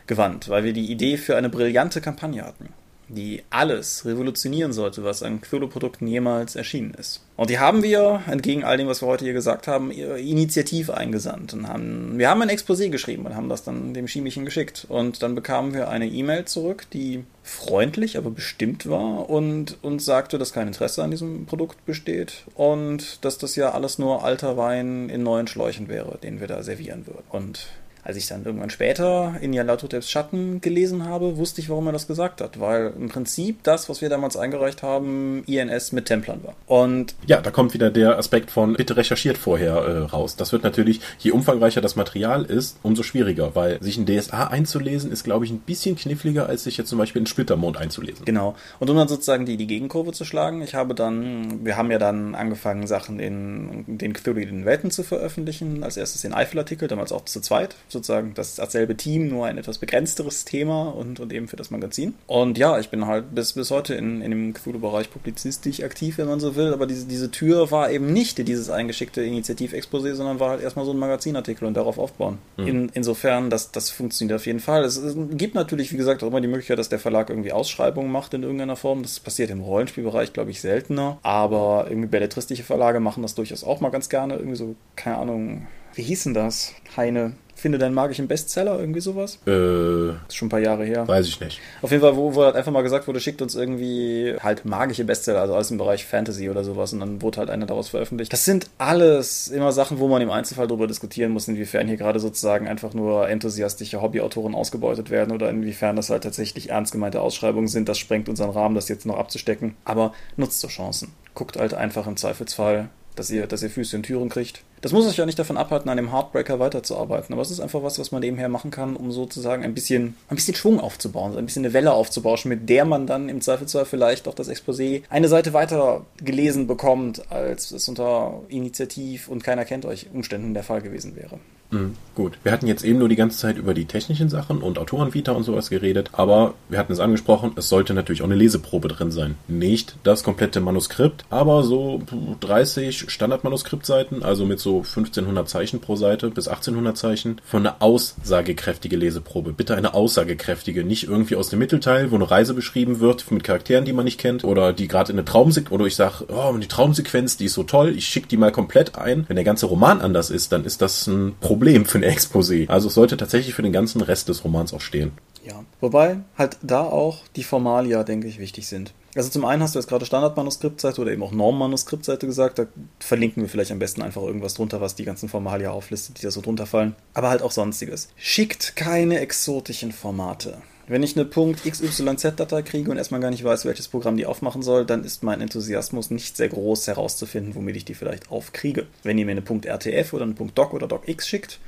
[0.07, 2.69] gewandt, weil wir die Idee für eine brillante Kampagne hatten
[3.09, 7.23] die alles revolutionieren sollte, was an Cthulhu-Produkten jemals erschienen ist.
[7.37, 11.53] Und die haben wir, entgegen all dem, was wir heute hier gesagt haben, initiativ eingesandt.
[11.53, 14.87] Und haben, wir haben ein Exposé geschrieben und haben das dann dem Chemischen geschickt.
[14.89, 20.39] Und dann bekamen wir eine E-Mail zurück, die freundlich, aber bestimmt war und uns sagte,
[20.39, 25.11] dass kein Interesse an diesem Produkt besteht und dass das ja alles nur alter Wein
[25.11, 27.23] in neuen Schläuchen wäre, den wir da servieren würden.
[27.29, 27.69] Und
[28.07, 32.07] als ich dann irgendwann später in Yalatoteps Schatten gelesen habe, wusste ich, warum er das
[32.07, 36.55] gesagt hat, weil im Prinzip das, was wir damals eingereicht haben, INS mit Templern war.
[36.67, 40.37] Und ja, da kommt wieder der Aspekt von bitte recherchiert vorher äh, raus.
[40.37, 45.11] Das wird natürlich, je umfangreicher das Material ist, umso schwieriger, weil sich ein DSA einzulesen
[45.11, 48.25] ist, glaube ich, ein bisschen kniffliger, als sich jetzt zum Beispiel in Splittermond einzulesen.
[48.25, 48.55] Genau.
[48.79, 51.99] Und um dann sozusagen die, die Gegenkurve zu schlagen, ich habe dann, wir haben ja
[51.99, 55.83] dann angefangen, Sachen in den Cthulhu in den Welten zu veröffentlichen.
[55.83, 59.79] Als erstes den Eifel-Artikel, damals auch zu zweit sozusagen das, dasselbe Team, nur ein etwas
[59.79, 62.15] begrenzteres Thema und, und eben für das Magazin.
[62.27, 66.29] Und ja, ich bin halt bis, bis heute in, in dem Cthulhu-Bereich publizistisch aktiv, wenn
[66.29, 70.51] man so will, aber diese, diese Tür war eben nicht dieses eingeschickte Initiativexposé, sondern war
[70.51, 72.39] halt erstmal so ein Magazinartikel und darauf aufbauen.
[72.57, 72.67] Mhm.
[72.67, 74.85] In, insofern, das, das funktioniert auf jeden Fall.
[74.85, 78.11] Es, es gibt natürlich, wie gesagt, auch immer die Möglichkeit, dass der Verlag irgendwie Ausschreibungen
[78.11, 79.03] macht in irgendeiner Form.
[79.03, 81.19] Das passiert im Rollenspielbereich, glaube ich, seltener.
[81.23, 84.35] Aber irgendwie belletristische Verlage machen das durchaus auch mal ganz gerne.
[84.35, 86.75] Irgendwie so, keine Ahnung, wie hieß denn das?
[86.97, 89.39] Heine Finde deinen magischen Bestseller, irgendwie sowas.
[89.47, 90.11] Äh.
[90.11, 91.09] ist schon ein paar Jahre her.
[91.09, 91.59] Weiß ich nicht.
[91.81, 95.05] Auf jeden Fall, wo, wo halt einfach mal gesagt wurde, schickt uns irgendwie halt magische
[95.05, 96.93] Bestseller, also alles im Bereich Fantasy oder sowas.
[96.93, 98.31] Und dann wurde halt einer daraus veröffentlicht.
[98.31, 102.21] Das sind alles immer Sachen, wo man im Einzelfall darüber diskutieren muss, inwiefern hier gerade
[102.21, 107.69] sozusagen einfach nur enthusiastische Hobbyautoren ausgebeutet werden oder inwiefern das halt tatsächlich ernst gemeinte Ausschreibungen
[107.69, 107.89] sind.
[107.89, 109.77] Das sprengt unseren Rahmen, das jetzt noch abzustecken.
[109.87, 111.13] Aber nutzt so Chancen.
[111.35, 115.07] Guckt halt einfach im Zweifelsfall, dass ihr, dass ihr Füße in Türen kriegt das muss
[115.09, 118.13] euch ja nicht davon abhalten, an dem Heartbreaker weiterzuarbeiten, aber es ist einfach was, was
[118.13, 121.73] man nebenher machen kann, um sozusagen ein bisschen, ein bisschen Schwung aufzubauen, ein bisschen eine
[121.73, 126.05] Welle aufzubauschen, mit der man dann im Zweifelsfall vielleicht auch das Exposé eine Seite weiter
[126.19, 131.41] gelesen bekommt, als es unter Initiativ und keiner kennt euch Umständen der Fall gewesen wäre.
[131.71, 132.39] Mhm, gut.
[132.45, 135.43] Wir hatten jetzt eben nur die ganze Zeit über die technischen Sachen und Autorenvita und
[135.43, 139.35] sowas geredet, aber wir hatten es angesprochen, es sollte natürlich auch eine Leseprobe drin sein.
[139.49, 142.03] Nicht das komplette Manuskript, aber so
[142.41, 148.97] 30 Standardmanuskriptseiten, also mit so 1500 Zeichen pro Seite bis 1800 Zeichen, von einer aussagekräftige
[148.97, 149.53] Leseprobe.
[149.53, 153.85] Bitte eine aussagekräftige, nicht irgendwie aus dem Mittelteil, wo eine Reise beschrieben wird mit Charakteren,
[153.85, 156.69] die man nicht kennt oder die gerade in eine Traumsequenz, oder ich sage, oh, die
[156.69, 159.25] Traumsequenz, die ist so toll, ich schicke die mal komplett ein.
[159.27, 162.69] Wenn der ganze Roman anders ist, dann ist das ein Problem Problem für ein Exposé.
[162.69, 165.13] Also es sollte tatsächlich für den ganzen Rest des Romans auch stehen.
[165.43, 168.93] Ja, wobei halt da auch die Formalia, denke ich, wichtig sind.
[169.15, 172.67] Also zum einen hast du jetzt gerade Standardmanuskriptseite oder eben auch Normmanuskriptseite gesagt, da
[173.01, 176.31] verlinken wir vielleicht am besten einfach irgendwas drunter, was die ganzen Formalia auflistet, die da
[176.31, 176.95] so drunter fallen.
[177.15, 178.11] Aber halt auch sonstiges.
[178.17, 183.89] Schickt keine exotischen Formate Wenn ich eine .xyz-Datei kriege und erstmal gar nicht weiß, welches
[183.89, 187.95] Programm die aufmachen soll, dann ist mein Enthusiasmus nicht sehr groß herauszufinden, womit ich die
[187.95, 188.87] vielleicht aufkriege.
[189.03, 191.59] Wenn ihr mir eine .rtf oder eine .doc oder docx schickt,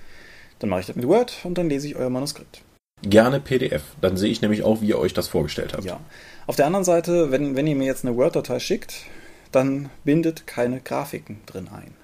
[0.60, 2.62] dann mache ich das mit Word und dann lese ich euer Manuskript.
[3.02, 3.82] Gerne PDF.
[4.00, 5.84] Dann sehe ich nämlich auch, wie ihr euch das vorgestellt habt.
[5.84, 5.98] Ja.
[6.46, 9.04] Auf der anderen Seite, wenn, wenn ihr mir jetzt eine Word-Datei schickt,
[9.50, 11.94] dann bindet keine Grafiken drin ein.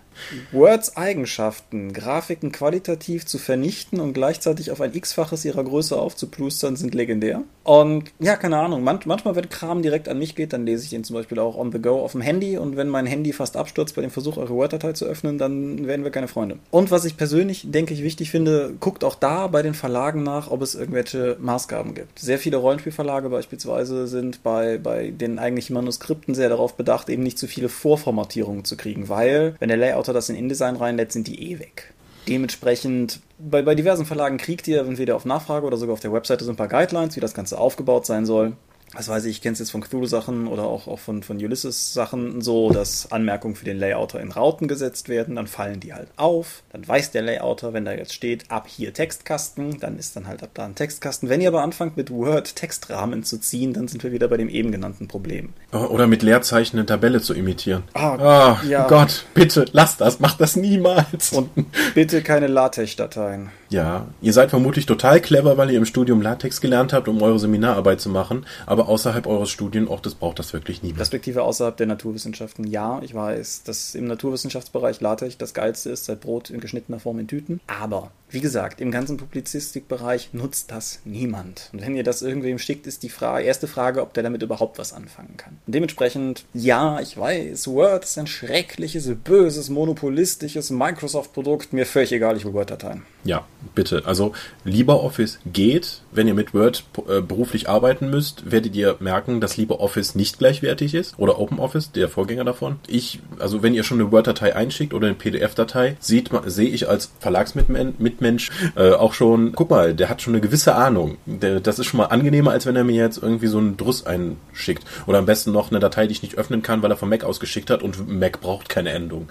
[0.53, 6.95] Words Eigenschaften, Grafiken qualitativ zu vernichten und gleichzeitig auf ein x-faches ihrer Größe aufzuplustern, sind
[6.95, 7.43] legendär.
[7.65, 10.91] Und ja, keine Ahnung, man, manchmal, wenn Kram direkt an mich geht, dann lese ich
[10.91, 13.57] den zum Beispiel auch on the go auf dem Handy und wenn mein Handy fast
[13.57, 16.59] abstürzt bei dem Versuch, eure Word-Datei zu öffnen, dann werden wir keine Freunde.
[16.71, 20.51] Und was ich persönlich, denke ich, wichtig finde, guckt auch da bei den Verlagen nach,
[20.51, 22.19] ob es irgendwelche Maßgaben gibt.
[22.19, 27.39] Sehr viele Rollenspielverlage beispielsweise sind bei, bei den eigentlichen Manuskripten sehr darauf bedacht, eben nicht
[27.39, 31.51] zu viele Vorformatierungen zu kriegen, weil, wenn der Layouter das in InDesign reinlädt, sind die
[31.51, 31.95] eh weg.
[32.29, 36.45] Dementsprechend, bei, bei diversen Verlagen kriegt ihr entweder auf Nachfrage oder sogar auf der Webseite
[36.45, 38.53] so ein paar Guidelines, wie das Ganze aufgebaut sein soll
[38.95, 42.41] was weiß ich, ich kenne es jetzt von Cthulhu-Sachen oder auch, auch von, von Ulysses-Sachen
[42.41, 46.63] so, dass Anmerkungen für den Layouter in Rauten gesetzt werden, dann fallen die halt auf,
[46.73, 50.43] dann weiß der Layouter, wenn da jetzt steht, ab hier Textkasten, dann ist dann halt
[50.43, 51.29] ab da ein Textkasten.
[51.29, 54.49] Wenn ihr aber anfangt mit Word Textrahmen zu ziehen, dann sind wir wieder bei dem
[54.49, 55.53] eben genannten Problem.
[55.73, 57.85] Oder mit Leerzeichen eine Tabelle zu imitieren.
[57.95, 58.87] Ah, oh, ja.
[58.87, 61.33] Gott, bitte, lasst das, macht das niemals.
[61.33, 61.51] Und
[61.95, 63.51] bitte keine LaTeX-Dateien.
[63.75, 67.41] Ja, ihr seid vermutlich total clever, weil ihr im Studium Latex gelernt habt, um eure
[67.41, 71.01] Seminararbeit zu machen, aber außerhalb eures Studienortes braucht das wirklich niemand.
[71.01, 76.21] Respektive außerhalb der Naturwissenschaften, ja, ich weiß, dass im Naturwissenschaftsbereich Latex das geilste ist, seit
[76.21, 81.71] Brot in geschnittener Form in Tüten, aber wie gesagt, im ganzen Publizistikbereich nutzt das niemand.
[81.73, 84.79] Und wenn ihr das irgendwem schickt, ist die Frage, erste Frage, ob der damit überhaupt
[84.79, 85.59] was anfangen kann.
[85.67, 91.73] Und dementsprechend, ja, ich weiß, Word ist ein schreckliches, böses, monopolistisches Microsoft-Produkt.
[91.73, 93.03] Mir völlig egal, ich will Word-Dateien.
[93.23, 93.45] Ja,
[93.75, 94.03] bitte.
[94.07, 94.33] Also
[94.65, 96.01] LibreOffice geht.
[96.13, 100.95] Wenn ihr mit Word äh, beruflich arbeiten müsst, werdet ihr merken, dass LibreOffice nicht gleichwertig
[100.95, 101.15] ist.
[101.19, 102.77] Oder OpenOffice, der Vorgänger davon.
[102.87, 108.51] Ich, also wenn ihr schon eine Word-Datei einschickt oder eine PDF-Datei, sehe ich als Verlagsmitmensch
[108.77, 111.19] äh, auch schon, guck mal, der hat schon eine gewisse Ahnung.
[111.27, 114.07] Der, das ist schon mal angenehmer, als wenn er mir jetzt irgendwie so einen Druss
[114.07, 114.85] einschickt.
[115.07, 117.25] Oder am besten noch eine Datei, die ich nicht öffnen kann, weil er vom Mac
[117.25, 119.29] ausgeschickt hat und Mac braucht keine Endung.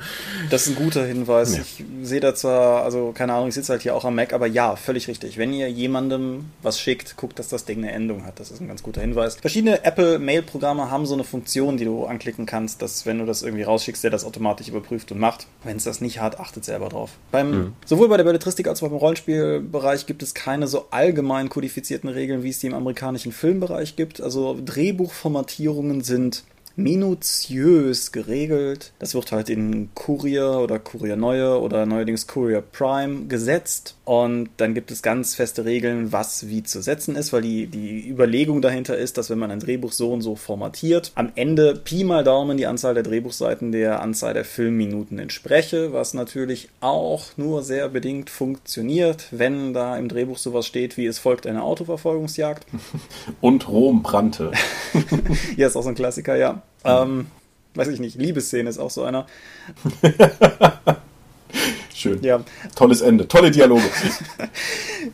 [0.50, 1.56] Das ist ein guter Hinweis.
[1.56, 1.62] Ja.
[1.62, 4.46] Ich sehe da zwar, also keine Ahnung, ich sitze halt hier auch am Mac, aber
[4.48, 5.38] ja, völlig richtig.
[5.38, 8.40] Wenn ihr jemandem was schickt, guckt, dass das Ding eine Endung hat.
[8.40, 9.36] Das ist ein ganz guter Hinweis.
[9.36, 13.64] Verschiedene Apple-Mail-Programme haben so eine Funktion, die du anklicken kannst, dass wenn du das irgendwie
[13.64, 15.48] rausschickst, der das automatisch überprüft und macht.
[15.64, 17.12] Wenn es das nicht hat, achtet selber drauf.
[17.32, 17.74] Beim, mhm.
[17.86, 22.44] Sowohl bei der Belletristik als auch beim Rollenspielbereich gibt es keine so allgemein kodifizierten Regeln,
[22.44, 24.22] wie es die im amerikanischen Filmbereich gibt.
[24.22, 26.44] Also Drehbuchformatierungen sind
[26.76, 28.94] minutiös geregelt.
[29.00, 33.96] Das wird halt in Courier oder Courier Neue oder neuerdings Courier Prime gesetzt.
[34.06, 38.10] Und dann gibt es ganz feste Regeln, was wie zu setzen ist, weil die, die
[38.10, 42.04] Überlegung dahinter ist, dass wenn man ein Drehbuch so und so formatiert, am Ende Pi
[42.04, 47.64] mal Daumen die Anzahl der Drehbuchseiten der Anzahl der Filmminuten entspreche, was natürlich auch nur
[47.64, 52.66] sehr bedingt funktioniert, wenn da im Drehbuch sowas steht wie es folgt eine Autoverfolgungsjagd.
[53.42, 54.52] Und Rom brannte.
[55.56, 56.63] ja, ist auch so ein Klassiker, ja.
[56.86, 57.28] Ähm,
[57.76, 59.26] weiß ich nicht, Liebesszene ist auch so einer.
[62.04, 62.22] Schön.
[62.22, 62.42] Ja.
[62.76, 63.28] Tolles Ende.
[63.28, 63.84] Tolle Dialoge.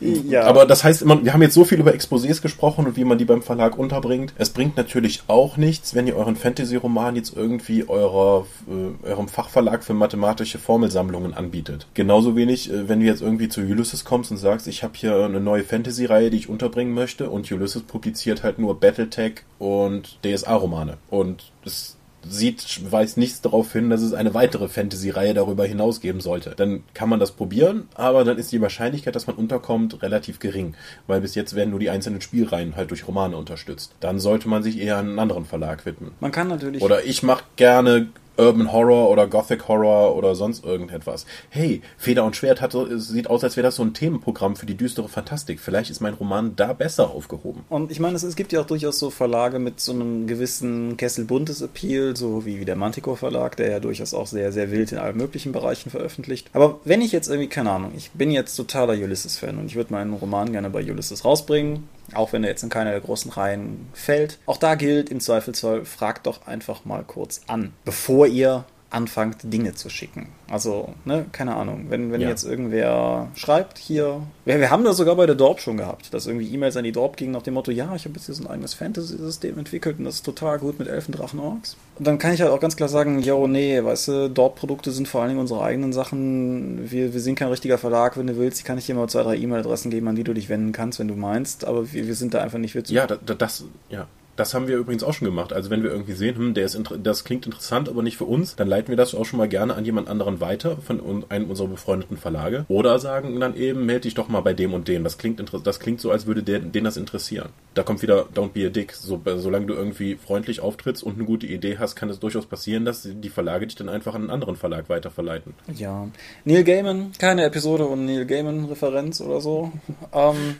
[0.00, 0.42] ja.
[0.42, 3.24] Aber das heißt, wir haben jetzt so viel über Exposés gesprochen und wie man die
[3.24, 4.34] beim Verlag unterbringt.
[4.38, 9.84] Es bringt natürlich auch nichts, wenn ihr euren Fantasy-Roman jetzt irgendwie eurer, äh, eurem Fachverlag
[9.84, 11.86] für mathematische Formelsammlungen anbietet.
[11.94, 15.24] Genauso wenig, äh, wenn du jetzt irgendwie zu Ulysses kommst und sagst, ich habe hier
[15.24, 20.98] eine neue Fantasy-Reihe, die ich unterbringen möchte und Ulysses publiziert halt nur Battletech und DSA-Romane.
[21.08, 21.96] Und das
[22.28, 26.54] sieht, weist nichts darauf hin, dass es eine weitere Fantasy-Reihe darüber hinaus geben sollte.
[26.56, 30.74] Dann kann man das probieren, aber dann ist die Wahrscheinlichkeit, dass man unterkommt, relativ gering,
[31.06, 33.92] weil bis jetzt werden nur die einzelnen Spielreihen halt durch Romane unterstützt.
[34.00, 36.12] Dann sollte man sich eher einen anderen Verlag widmen.
[36.20, 36.82] Man kann natürlich.
[36.82, 38.08] Oder ich mache gerne
[38.40, 41.26] Urban Horror oder Gothic Horror oder sonst irgendetwas.
[41.50, 44.76] Hey, Feder und Schwert hat sieht aus, als wäre das so ein Themenprogramm für die
[44.76, 45.60] düstere Fantastik.
[45.60, 47.64] Vielleicht ist mein Roman da besser aufgehoben.
[47.68, 50.96] Und ich meine, es, es gibt ja auch durchaus so Verlage mit so einem gewissen
[50.96, 54.70] Kessel buntes Appeal, so wie, wie der Manticore Verlag, der ja durchaus auch sehr, sehr
[54.70, 56.48] wild in allen möglichen Bereichen veröffentlicht.
[56.52, 59.92] Aber wenn ich jetzt irgendwie, keine Ahnung, ich bin jetzt totaler Ulysses-Fan und ich würde
[59.92, 63.88] meinen Roman gerne bei Ulysses rausbringen, auch wenn er jetzt in keiner der großen Reihen
[63.92, 64.38] fällt.
[64.46, 69.74] Auch da gilt im Zweifelsfall, fragt doch einfach mal kurz an, bevor ihr anfangt, Dinge
[69.74, 70.28] zu schicken.
[70.50, 72.28] Also, ne, keine Ahnung, wenn, wenn Ja.
[72.28, 76.26] jetzt irgendwer schreibt, hier, wir, wir haben das sogar bei der Dorp schon gehabt, dass
[76.26, 78.42] irgendwie E-Mails an die Dorp gingen nach dem Motto, ja, ich habe jetzt hier so
[78.44, 81.76] ein eigenes Fantasy-System entwickelt und das ist total gut mit Elfendrachen-Orks.
[81.98, 85.06] Und dann kann ich halt auch ganz klar sagen, yo, nee, weißt du, Dorp-Produkte sind
[85.06, 88.64] vor allen Dingen unsere eigenen Sachen, wir, wir sind kein richtiger Verlag, wenn du willst,
[88.64, 91.08] kann ich dir mal zwei, drei E-Mail-Adressen geben, an die du dich wenden kannst, wenn
[91.08, 93.64] du meinst, aber wir, wir sind da einfach nicht für zu Ja, da, da, das,
[93.88, 94.08] ja.
[94.40, 95.52] Das haben wir übrigens auch schon gemacht.
[95.52, 98.56] Also wenn wir irgendwie sehen, hm, der ist das klingt interessant, aber nicht für uns,
[98.56, 101.68] dann leiten wir das auch schon mal gerne an jemand anderen weiter von einem unserer
[101.68, 102.64] befreundeten Verlage.
[102.68, 105.04] Oder sagen dann eben, melde dich doch mal bei dem und dem.
[105.04, 107.50] Das klingt, das klingt so, als würde der, den das interessieren.
[107.74, 108.94] Da kommt wieder Don't be a dick.
[108.94, 112.86] So, solange du irgendwie freundlich auftrittst und eine gute Idee hast, kann es durchaus passieren,
[112.86, 115.52] dass die Verlage dich dann einfach an einen anderen Verlag weiterverleiten.
[115.74, 116.08] Ja.
[116.46, 119.70] Neil Gaiman, keine Episode und Neil Gaiman-Referenz oder so,
[120.14, 120.56] ähm,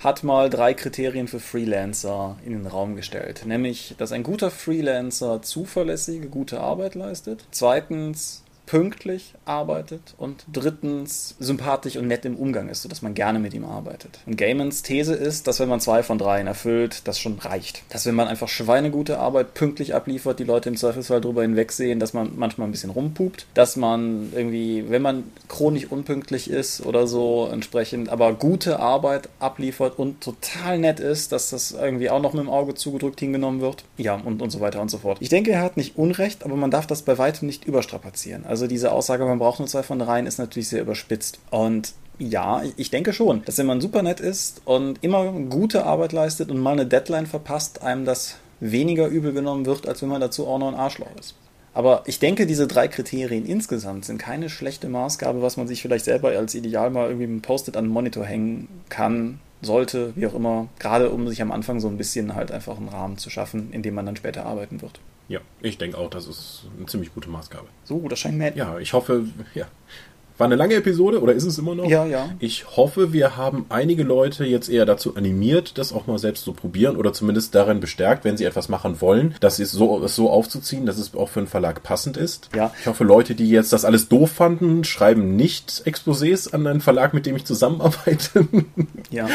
[0.00, 3.42] hat mal drei Kriterien für Freelancer in den Raum gestellt.
[3.44, 7.44] Nämlich, dass ein guter Freelancer zuverlässige, gute Arbeit leistet.
[7.50, 13.52] Zweitens, pünktlich arbeitet und drittens sympathisch und nett im Umgang ist, sodass man gerne mit
[13.52, 14.20] ihm arbeitet.
[14.26, 17.82] Und Gaimans These ist, dass wenn man zwei von dreien erfüllt, das schon reicht.
[17.88, 22.12] Dass wenn man einfach schweinegute Arbeit pünktlich abliefert, die Leute im Zweifelsfall drüber hinwegsehen, dass
[22.12, 27.48] man manchmal ein bisschen rumpupt, dass man irgendwie, wenn man chronisch unpünktlich ist oder so
[27.50, 32.44] entsprechend, aber gute Arbeit abliefert und total nett ist, dass das irgendwie auch noch mit
[32.44, 33.82] dem Auge zugedrückt hingenommen wird.
[33.96, 35.18] Ja, und, und so weiter und so fort.
[35.20, 38.46] Ich denke, er hat nicht Unrecht, aber man darf das bei weitem nicht überstrapazieren.
[38.46, 41.38] Also diese Aussage, man braucht nur zwei von dreien, ist natürlich sehr überspitzt.
[41.50, 46.12] Und ja, ich- denke schon, dass wenn man super nett ist und immer gute Arbeit
[46.12, 50.20] leistet und mal eine Deadline verpasst, einem das weniger übel genommen wird, als wenn man
[50.20, 51.34] dazu auch noch ein Arschloch ist.
[51.72, 56.04] Aber ich denke, diese drei Kriterien insgesamt sind keine schlechte Maßgabe, was man sich vielleicht
[56.04, 60.34] selber als Ideal mal irgendwie einem Post-it an den Monitor hängen kann, sollte, wie auch
[60.34, 63.72] immer, gerade um sich am Anfang so ein bisschen halt einfach einen Rahmen zu schaffen,
[63.72, 65.00] in dem man dann später arbeiten wird.
[65.30, 67.68] Ja, ich denke auch, das ist eine ziemlich gute Maßgabe.
[67.84, 68.52] So, das scheint mir.
[68.56, 69.68] Ja, ich hoffe, ja.
[70.40, 71.84] War eine lange Episode oder ist es immer noch?
[71.84, 72.30] Ja, ja.
[72.38, 76.54] Ich hoffe, wir haben einige Leute jetzt eher dazu animiert, das auch mal selbst zu
[76.54, 80.30] probieren oder zumindest darin bestärkt, wenn sie etwas machen wollen, dass es so, es so
[80.30, 82.48] aufzuziehen, dass es auch für einen Verlag passend ist.
[82.56, 82.72] Ja.
[82.80, 87.12] Ich hoffe, Leute, die jetzt das alles doof fanden, schreiben nicht Exposés an einen Verlag,
[87.12, 88.48] mit dem ich zusammenarbeite,
[89.10, 89.28] Ja.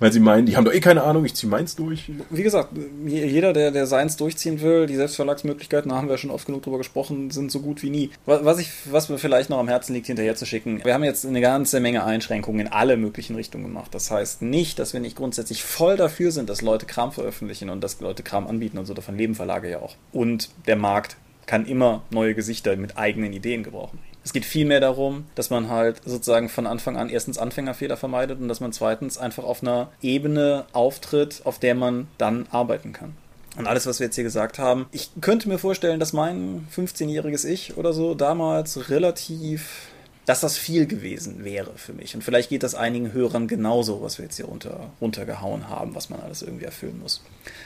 [0.00, 2.10] weil sie meinen, die haben doch eh keine Ahnung, ich ziehe meins durch.
[2.28, 2.70] Wie gesagt,
[3.06, 6.62] je- jeder, der, der seins durchziehen will, die Selbstverlagsmöglichkeiten, da haben wir schon oft genug
[6.62, 8.10] drüber gesprochen, sind so gut wie nie.
[8.26, 11.26] Wa- Was, ich, was mir vielleicht noch am Herzen liegt, hinterher schicken, wir haben jetzt
[11.26, 13.94] eine ganze Menge Einschränkungen in alle möglichen Richtungen gemacht.
[13.94, 17.82] Das heißt nicht, dass wir nicht grundsätzlich voll dafür sind, dass Leute Kram veröffentlichen und
[17.82, 18.94] dass Leute Kram anbieten und so.
[18.94, 19.96] Davon leben Verlage ja auch.
[20.12, 23.98] Und der Markt kann immer neue Gesichter mit eigenen Ideen gebrauchen.
[24.22, 28.48] Es geht vielmehr darum, dass man halt sozusagen von Anfang an erstens Anfängerfehler vermeidet und
[28.48, 33.14] dass man zweitens einfach auf einer Ebene auftritt, auf der man dann arbeiten kann.
[33.56, 37.44] Und alles, was wir jetzt hier gesagt haben, ich könnte mir vorstellen, dass mein 15-jähriges
[37.44, 39.88] Ich oder so damals relativ,
[40.26, 42.14] dass das viel gewesen wäre für mich.
[42.14, 46.10] Und vielleicht geht das einigen Hörern genauso, was wir jetzt hier runter, runtergehauen haben, was
[46.10, 47.22] man alles irgendwie erfüllen muss.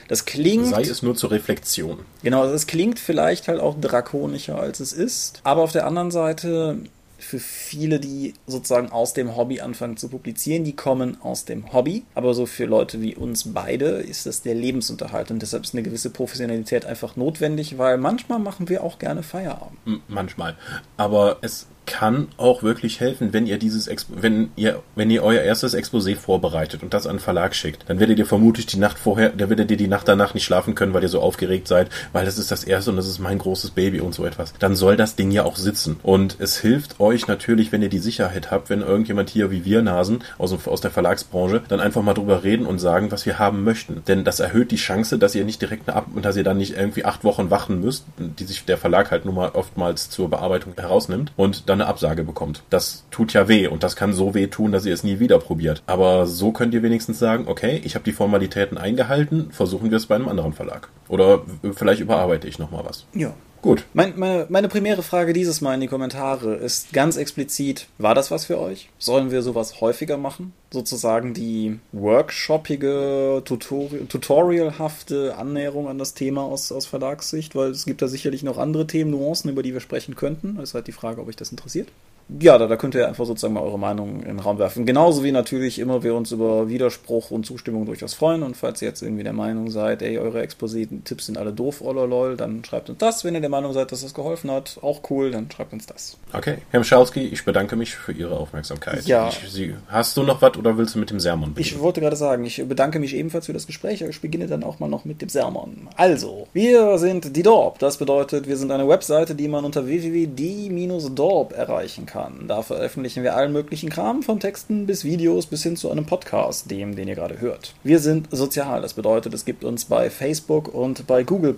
[0.07, 0.67] Das klingt.
[0.67, 1.99] Sei es nur zur Reflexion.
[2.23, 5.41] Genau, also es klingt vielleicht halt auch drakonischer, als es ist.
[5.43, 6.79] Aber auf der anderen Seite,
[7.17, 12.03] für viele, die sozusagen aus dem Hobby anfangen zu publizieren, die kommen aus dem Hobby.
[12.13, 15.31] Aber so für Leute wie uns beide ist das der Lebensunterhalt.
[15.31, 19.77] Und deshalb ist eine gewisse Professionalität einfach notwendig, weil manchmal machen wir auch gerne Feierabend.
[20.07, 20.55] Manchmal.
[20.97, 25.75] Aber es kann auch wirklich helfen, wenn ihr dieses wenn ihr wenn ihr euer erstes
[25.75, 29.29] Exposé vorbereitet und das an den Verlag schickt, dann werdet ihr vermutlich die Nacht vorher,
[29.29, 32.25] da werdet ihr die Nacht danach nicht schlafen können, weil ihr so aufgeregt seid, weil
[32.25, 34.53] das ist das erste und das ist mein großes Baby und so etwas.
[34.59, 35.97] Dann soll das Ding ja auch sitzen.
[36.03, 39.81] Und es hilft euch natürlich, wenn ihr die Sicherheit habt, wenn irgendjemand hier wie wir
[39.81, 43.63] Nasen aus, aus der Verlagsbranche dann einfach mal drüber reden und sagen, was wir haben
[43.63, 46.57] möchten, denn das erhöht die Chance, dass ihr nicht direkt Ab und dass ihr dann
[46.57, 50.29] nicht irgendwie acht Wochen warten müsst, die sich der Verlag halt nun mal oftmals zur
[50.29, 51.31] Bearbeitung herausnimmt.
[51.35, 52.63] Und dann eine Absage bekommt.
[52.69, 55.39] Das tut ja weh und das kann so weh tun, dass ihr es nie wieder
[55.39, 55.83] probiert.
[55.85, 60.07] Aber so könnt ihr wenigstens sagen, okay, ich habe die Formalitäten eingehalten, versuchen wir es
[60.07, 60.89] bei einem anderen Verlag.
[61.07, 61.41] Oder
[61.73, 63.05] vielleicht überarbeite ich nochmal was.
[63.13, 63.33] Ja.
[63.65, 63.83] Gut.
[63.95, 68.29] Mein, meine, meine primäre Frage dieses Mal in die Kommentare ist ganz explizit, war das
[68.29, 68.89] was für euch?
[68.99, 70.53] Sollen wir sowas häufiger machen?
[70.69, 78.03] Sozusagen die workshoppige, Tutori tutorialhafte Annäherung an das Thema aus, aus Verlagssicht, weil es gibt
[78.03, 80.57] da sicherlich noch andere Themen, Nuancen, über die wir sprechen könnten.
[80.57, 81.87] Es ist halt die Frage, ob euch das interessiert.
[82.27, 84.85] Ja, da, da könnt ihr einfach sozusagen mal eure Meinung in den Raum werfen.
[84.85, 88.41] Genauso wie natürlich immer wir uns über Widerspruch und Zustimmung durchaus freuen.
[88.41, 92.35] Und falls ihr jetzt irgendwie der Meinung seid, ey, eure Exposé-Tipps sind alle doof, ololol,
[92.35, 93.23] dann schreibt uns das.
[93.23, 96.17] Wenn ihr der Meinung seid, dass das geholfen hat, auch cool, dann schreibt uns das.
[96.33, 99.05] Okay, Herr Michalski, ich bedanke mich für Ihre Aufmerksamkeit.
[99.05, 99.29] Ja.
[99.29, 101.75] Ich, Sie, hast du noch was oder willst du mit dem Sermon beginnen?
[101.75, 104.63] Ich wollte gerade sagen, ich bedanke mich ebenfalls für das Gespräch, aber ich beginne dann
[104.63, 105.89] auch mal noch mit dem Sermon.
[105.95, 107.77] Also, wir sind die Dorp.
[107.77, 112.14] Das bedeutet, wir sind eine Webseite, die man unter www.die-dorp erreichen kann.
[112.47, 116.71] Da veröffentlichen wir allen möglichen Kram, von Texten bis Videos bis hin zu einem Podcast,
[116.71, 117.73] dem, den ihr gerade hört.
[117.83, 121.55] Wir sind sozial, das bedeutet, es gibt uns bei Facebook und bei Google+.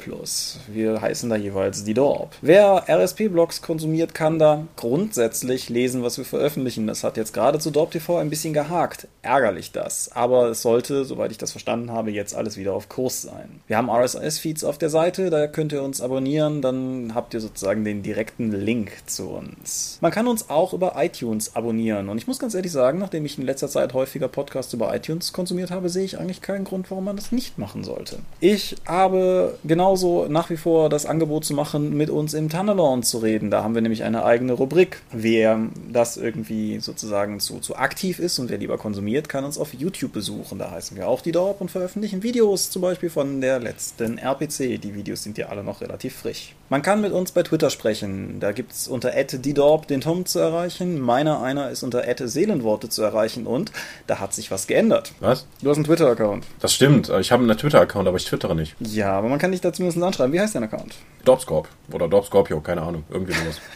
[0.67, 2.35] Wir heißen da jeweils die Dorp.
[2.41, 6.87] Wer RSP-Blogs konsumiert, kann da grundsätzlich lesen, was wir veröffentlichen.
[6.87, 9.07] Das hat jetzt gerade zu Dorp TV ein bisschen gehakt.
[9.21, 10.11] Ärgerlich das.
[10.13, 13.61] Aber es sollte, soweit ich das verstanden habe, jetzt alles wieder auf Kurs sein.
[13.67, 17.83] Wir haben RSS-Feeds auf der Seite, da könnt ihr uns abonnieren, dann habt ihr sozusagen
[17.83, 19.99] den direkten Link zu uns.
[20.01, 22.09] Man kann uns auch über iTunes abonnieren.
[22.09, 25.33] Und ich muss ganz ehrlich sagen, nachdem ich in letzter Zeit häufiger Podcasts über iTunes
[25.33, 28.19] konsumiert habe, sehe ich eigentlich keinen Grund, warum man das nicht machen sollte.
[28.39, 33.19] Ich habe genauso nach wie vor das Angebot zu machen, mit uns im Tunnelon zu
[33.19, 33.51] reden.
[33.51, 35.01] Da haben wir nämlich eine eigene Rubrik.
[35.11, 35.59] Wer
[35.91, 40.13] das irgendwie sozusagen zu, zu aktiv ist und wer lieber konsumiert, kann uns auf YouTube
[40.13, 40.59] besuchen.
[40.59, 44.81] Da heißen wir auch die Dorp und veröffentlichen Videos, zum Beispiel von der letzten RPC.
[44.81, 46.55] Die Videos sind ja alle noch relativ frisch.
[46.69, 48.39] Man kann mit uns bei Twitter sprechen.
[48.39, 50.99] Da gibt es unter @diedorp den Tom zu erreichen.
[50.99, 53.71] Meiner einer ist unter Seelenworte zu erreichen und
[54.07, 55.13] da hat sich was geändert.
[55.19, 55.45] Was?
[55.61, 56.45] Du hast einen Twitter-Account.
[56.59, 57.09] Das stimmt.
[57.19, 58.75] Ich habe einen Twitter-Account, aber ich twittere nicht.
[58.79, 60.33] Ja, aber man kann dich da zumindest anschreiben.
[60.33, 60.95] Wie heißt dein Account?
[61.25, 63.03] Dorpscorp oder Dorpscorpio, keine Ahnung.
[63.09, 63.59] Irgendwie sowas.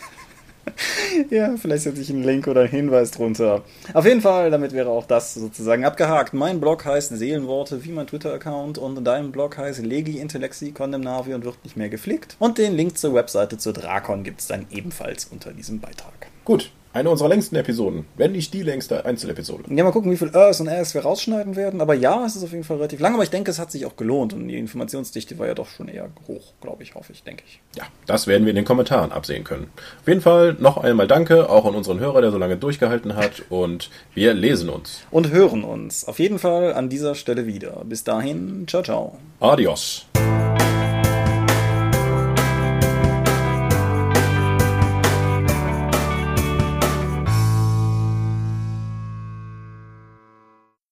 [1.30, 3.64] Ja, vielleicht setze ich einen Link oder einen Hinweis drunter.
[3.94, 6.34] Auf jeden Fall, damit wäre auch das sozusagen abgehakt.
[6.34, 11.46] Mein Blog heißt Seelenworte wie mein Twitter-Account und dein Blog heißt Legi Intellexi Condemnavi und
[11.46, 12.36] wird nicht mehr geflickt.
[12.40, 16.28] Und den Link zur Webseite zur Drakon gibt es dann ebenfalls unter diesem Beitrag.
[16.44, 19.64] Gut, eine unserer längsten Episoden, wenn nicht die längste Einzelepisode.
[19.74, 21.80] Ja, mal gucken, wie viel Ös und Äs wir rausschneiden werden.
[21.80, 23.14] Aber ja, es ist auf jeden Fall relativ lang.
[23.14, 24.34] Aber ich denke, es hat sich auch gelohnt.
[24.34, 27.62] Und die Informationsdichte war ja doch schon eher hoch, glaube ich, hoffe ich, denke ich.
[27.78, 29.70] Ja, das werden wir in den Kommentaren absehen können.
[30.02, 33.44] Auf jeden Fall noch einmal Danke, auch an unseren Hörer, der so lange durchgehalten hat.
[33.50, 35.04] Und wir lesen uns.
[35.12, 36.06] Und hören uns.
[36.06, 37.84] Auf jeden Fall an dieser Stelle wieder.
[37.86, 39.18] Bis dahin, ciao, ciao.
[39.40, 40.08] Adios.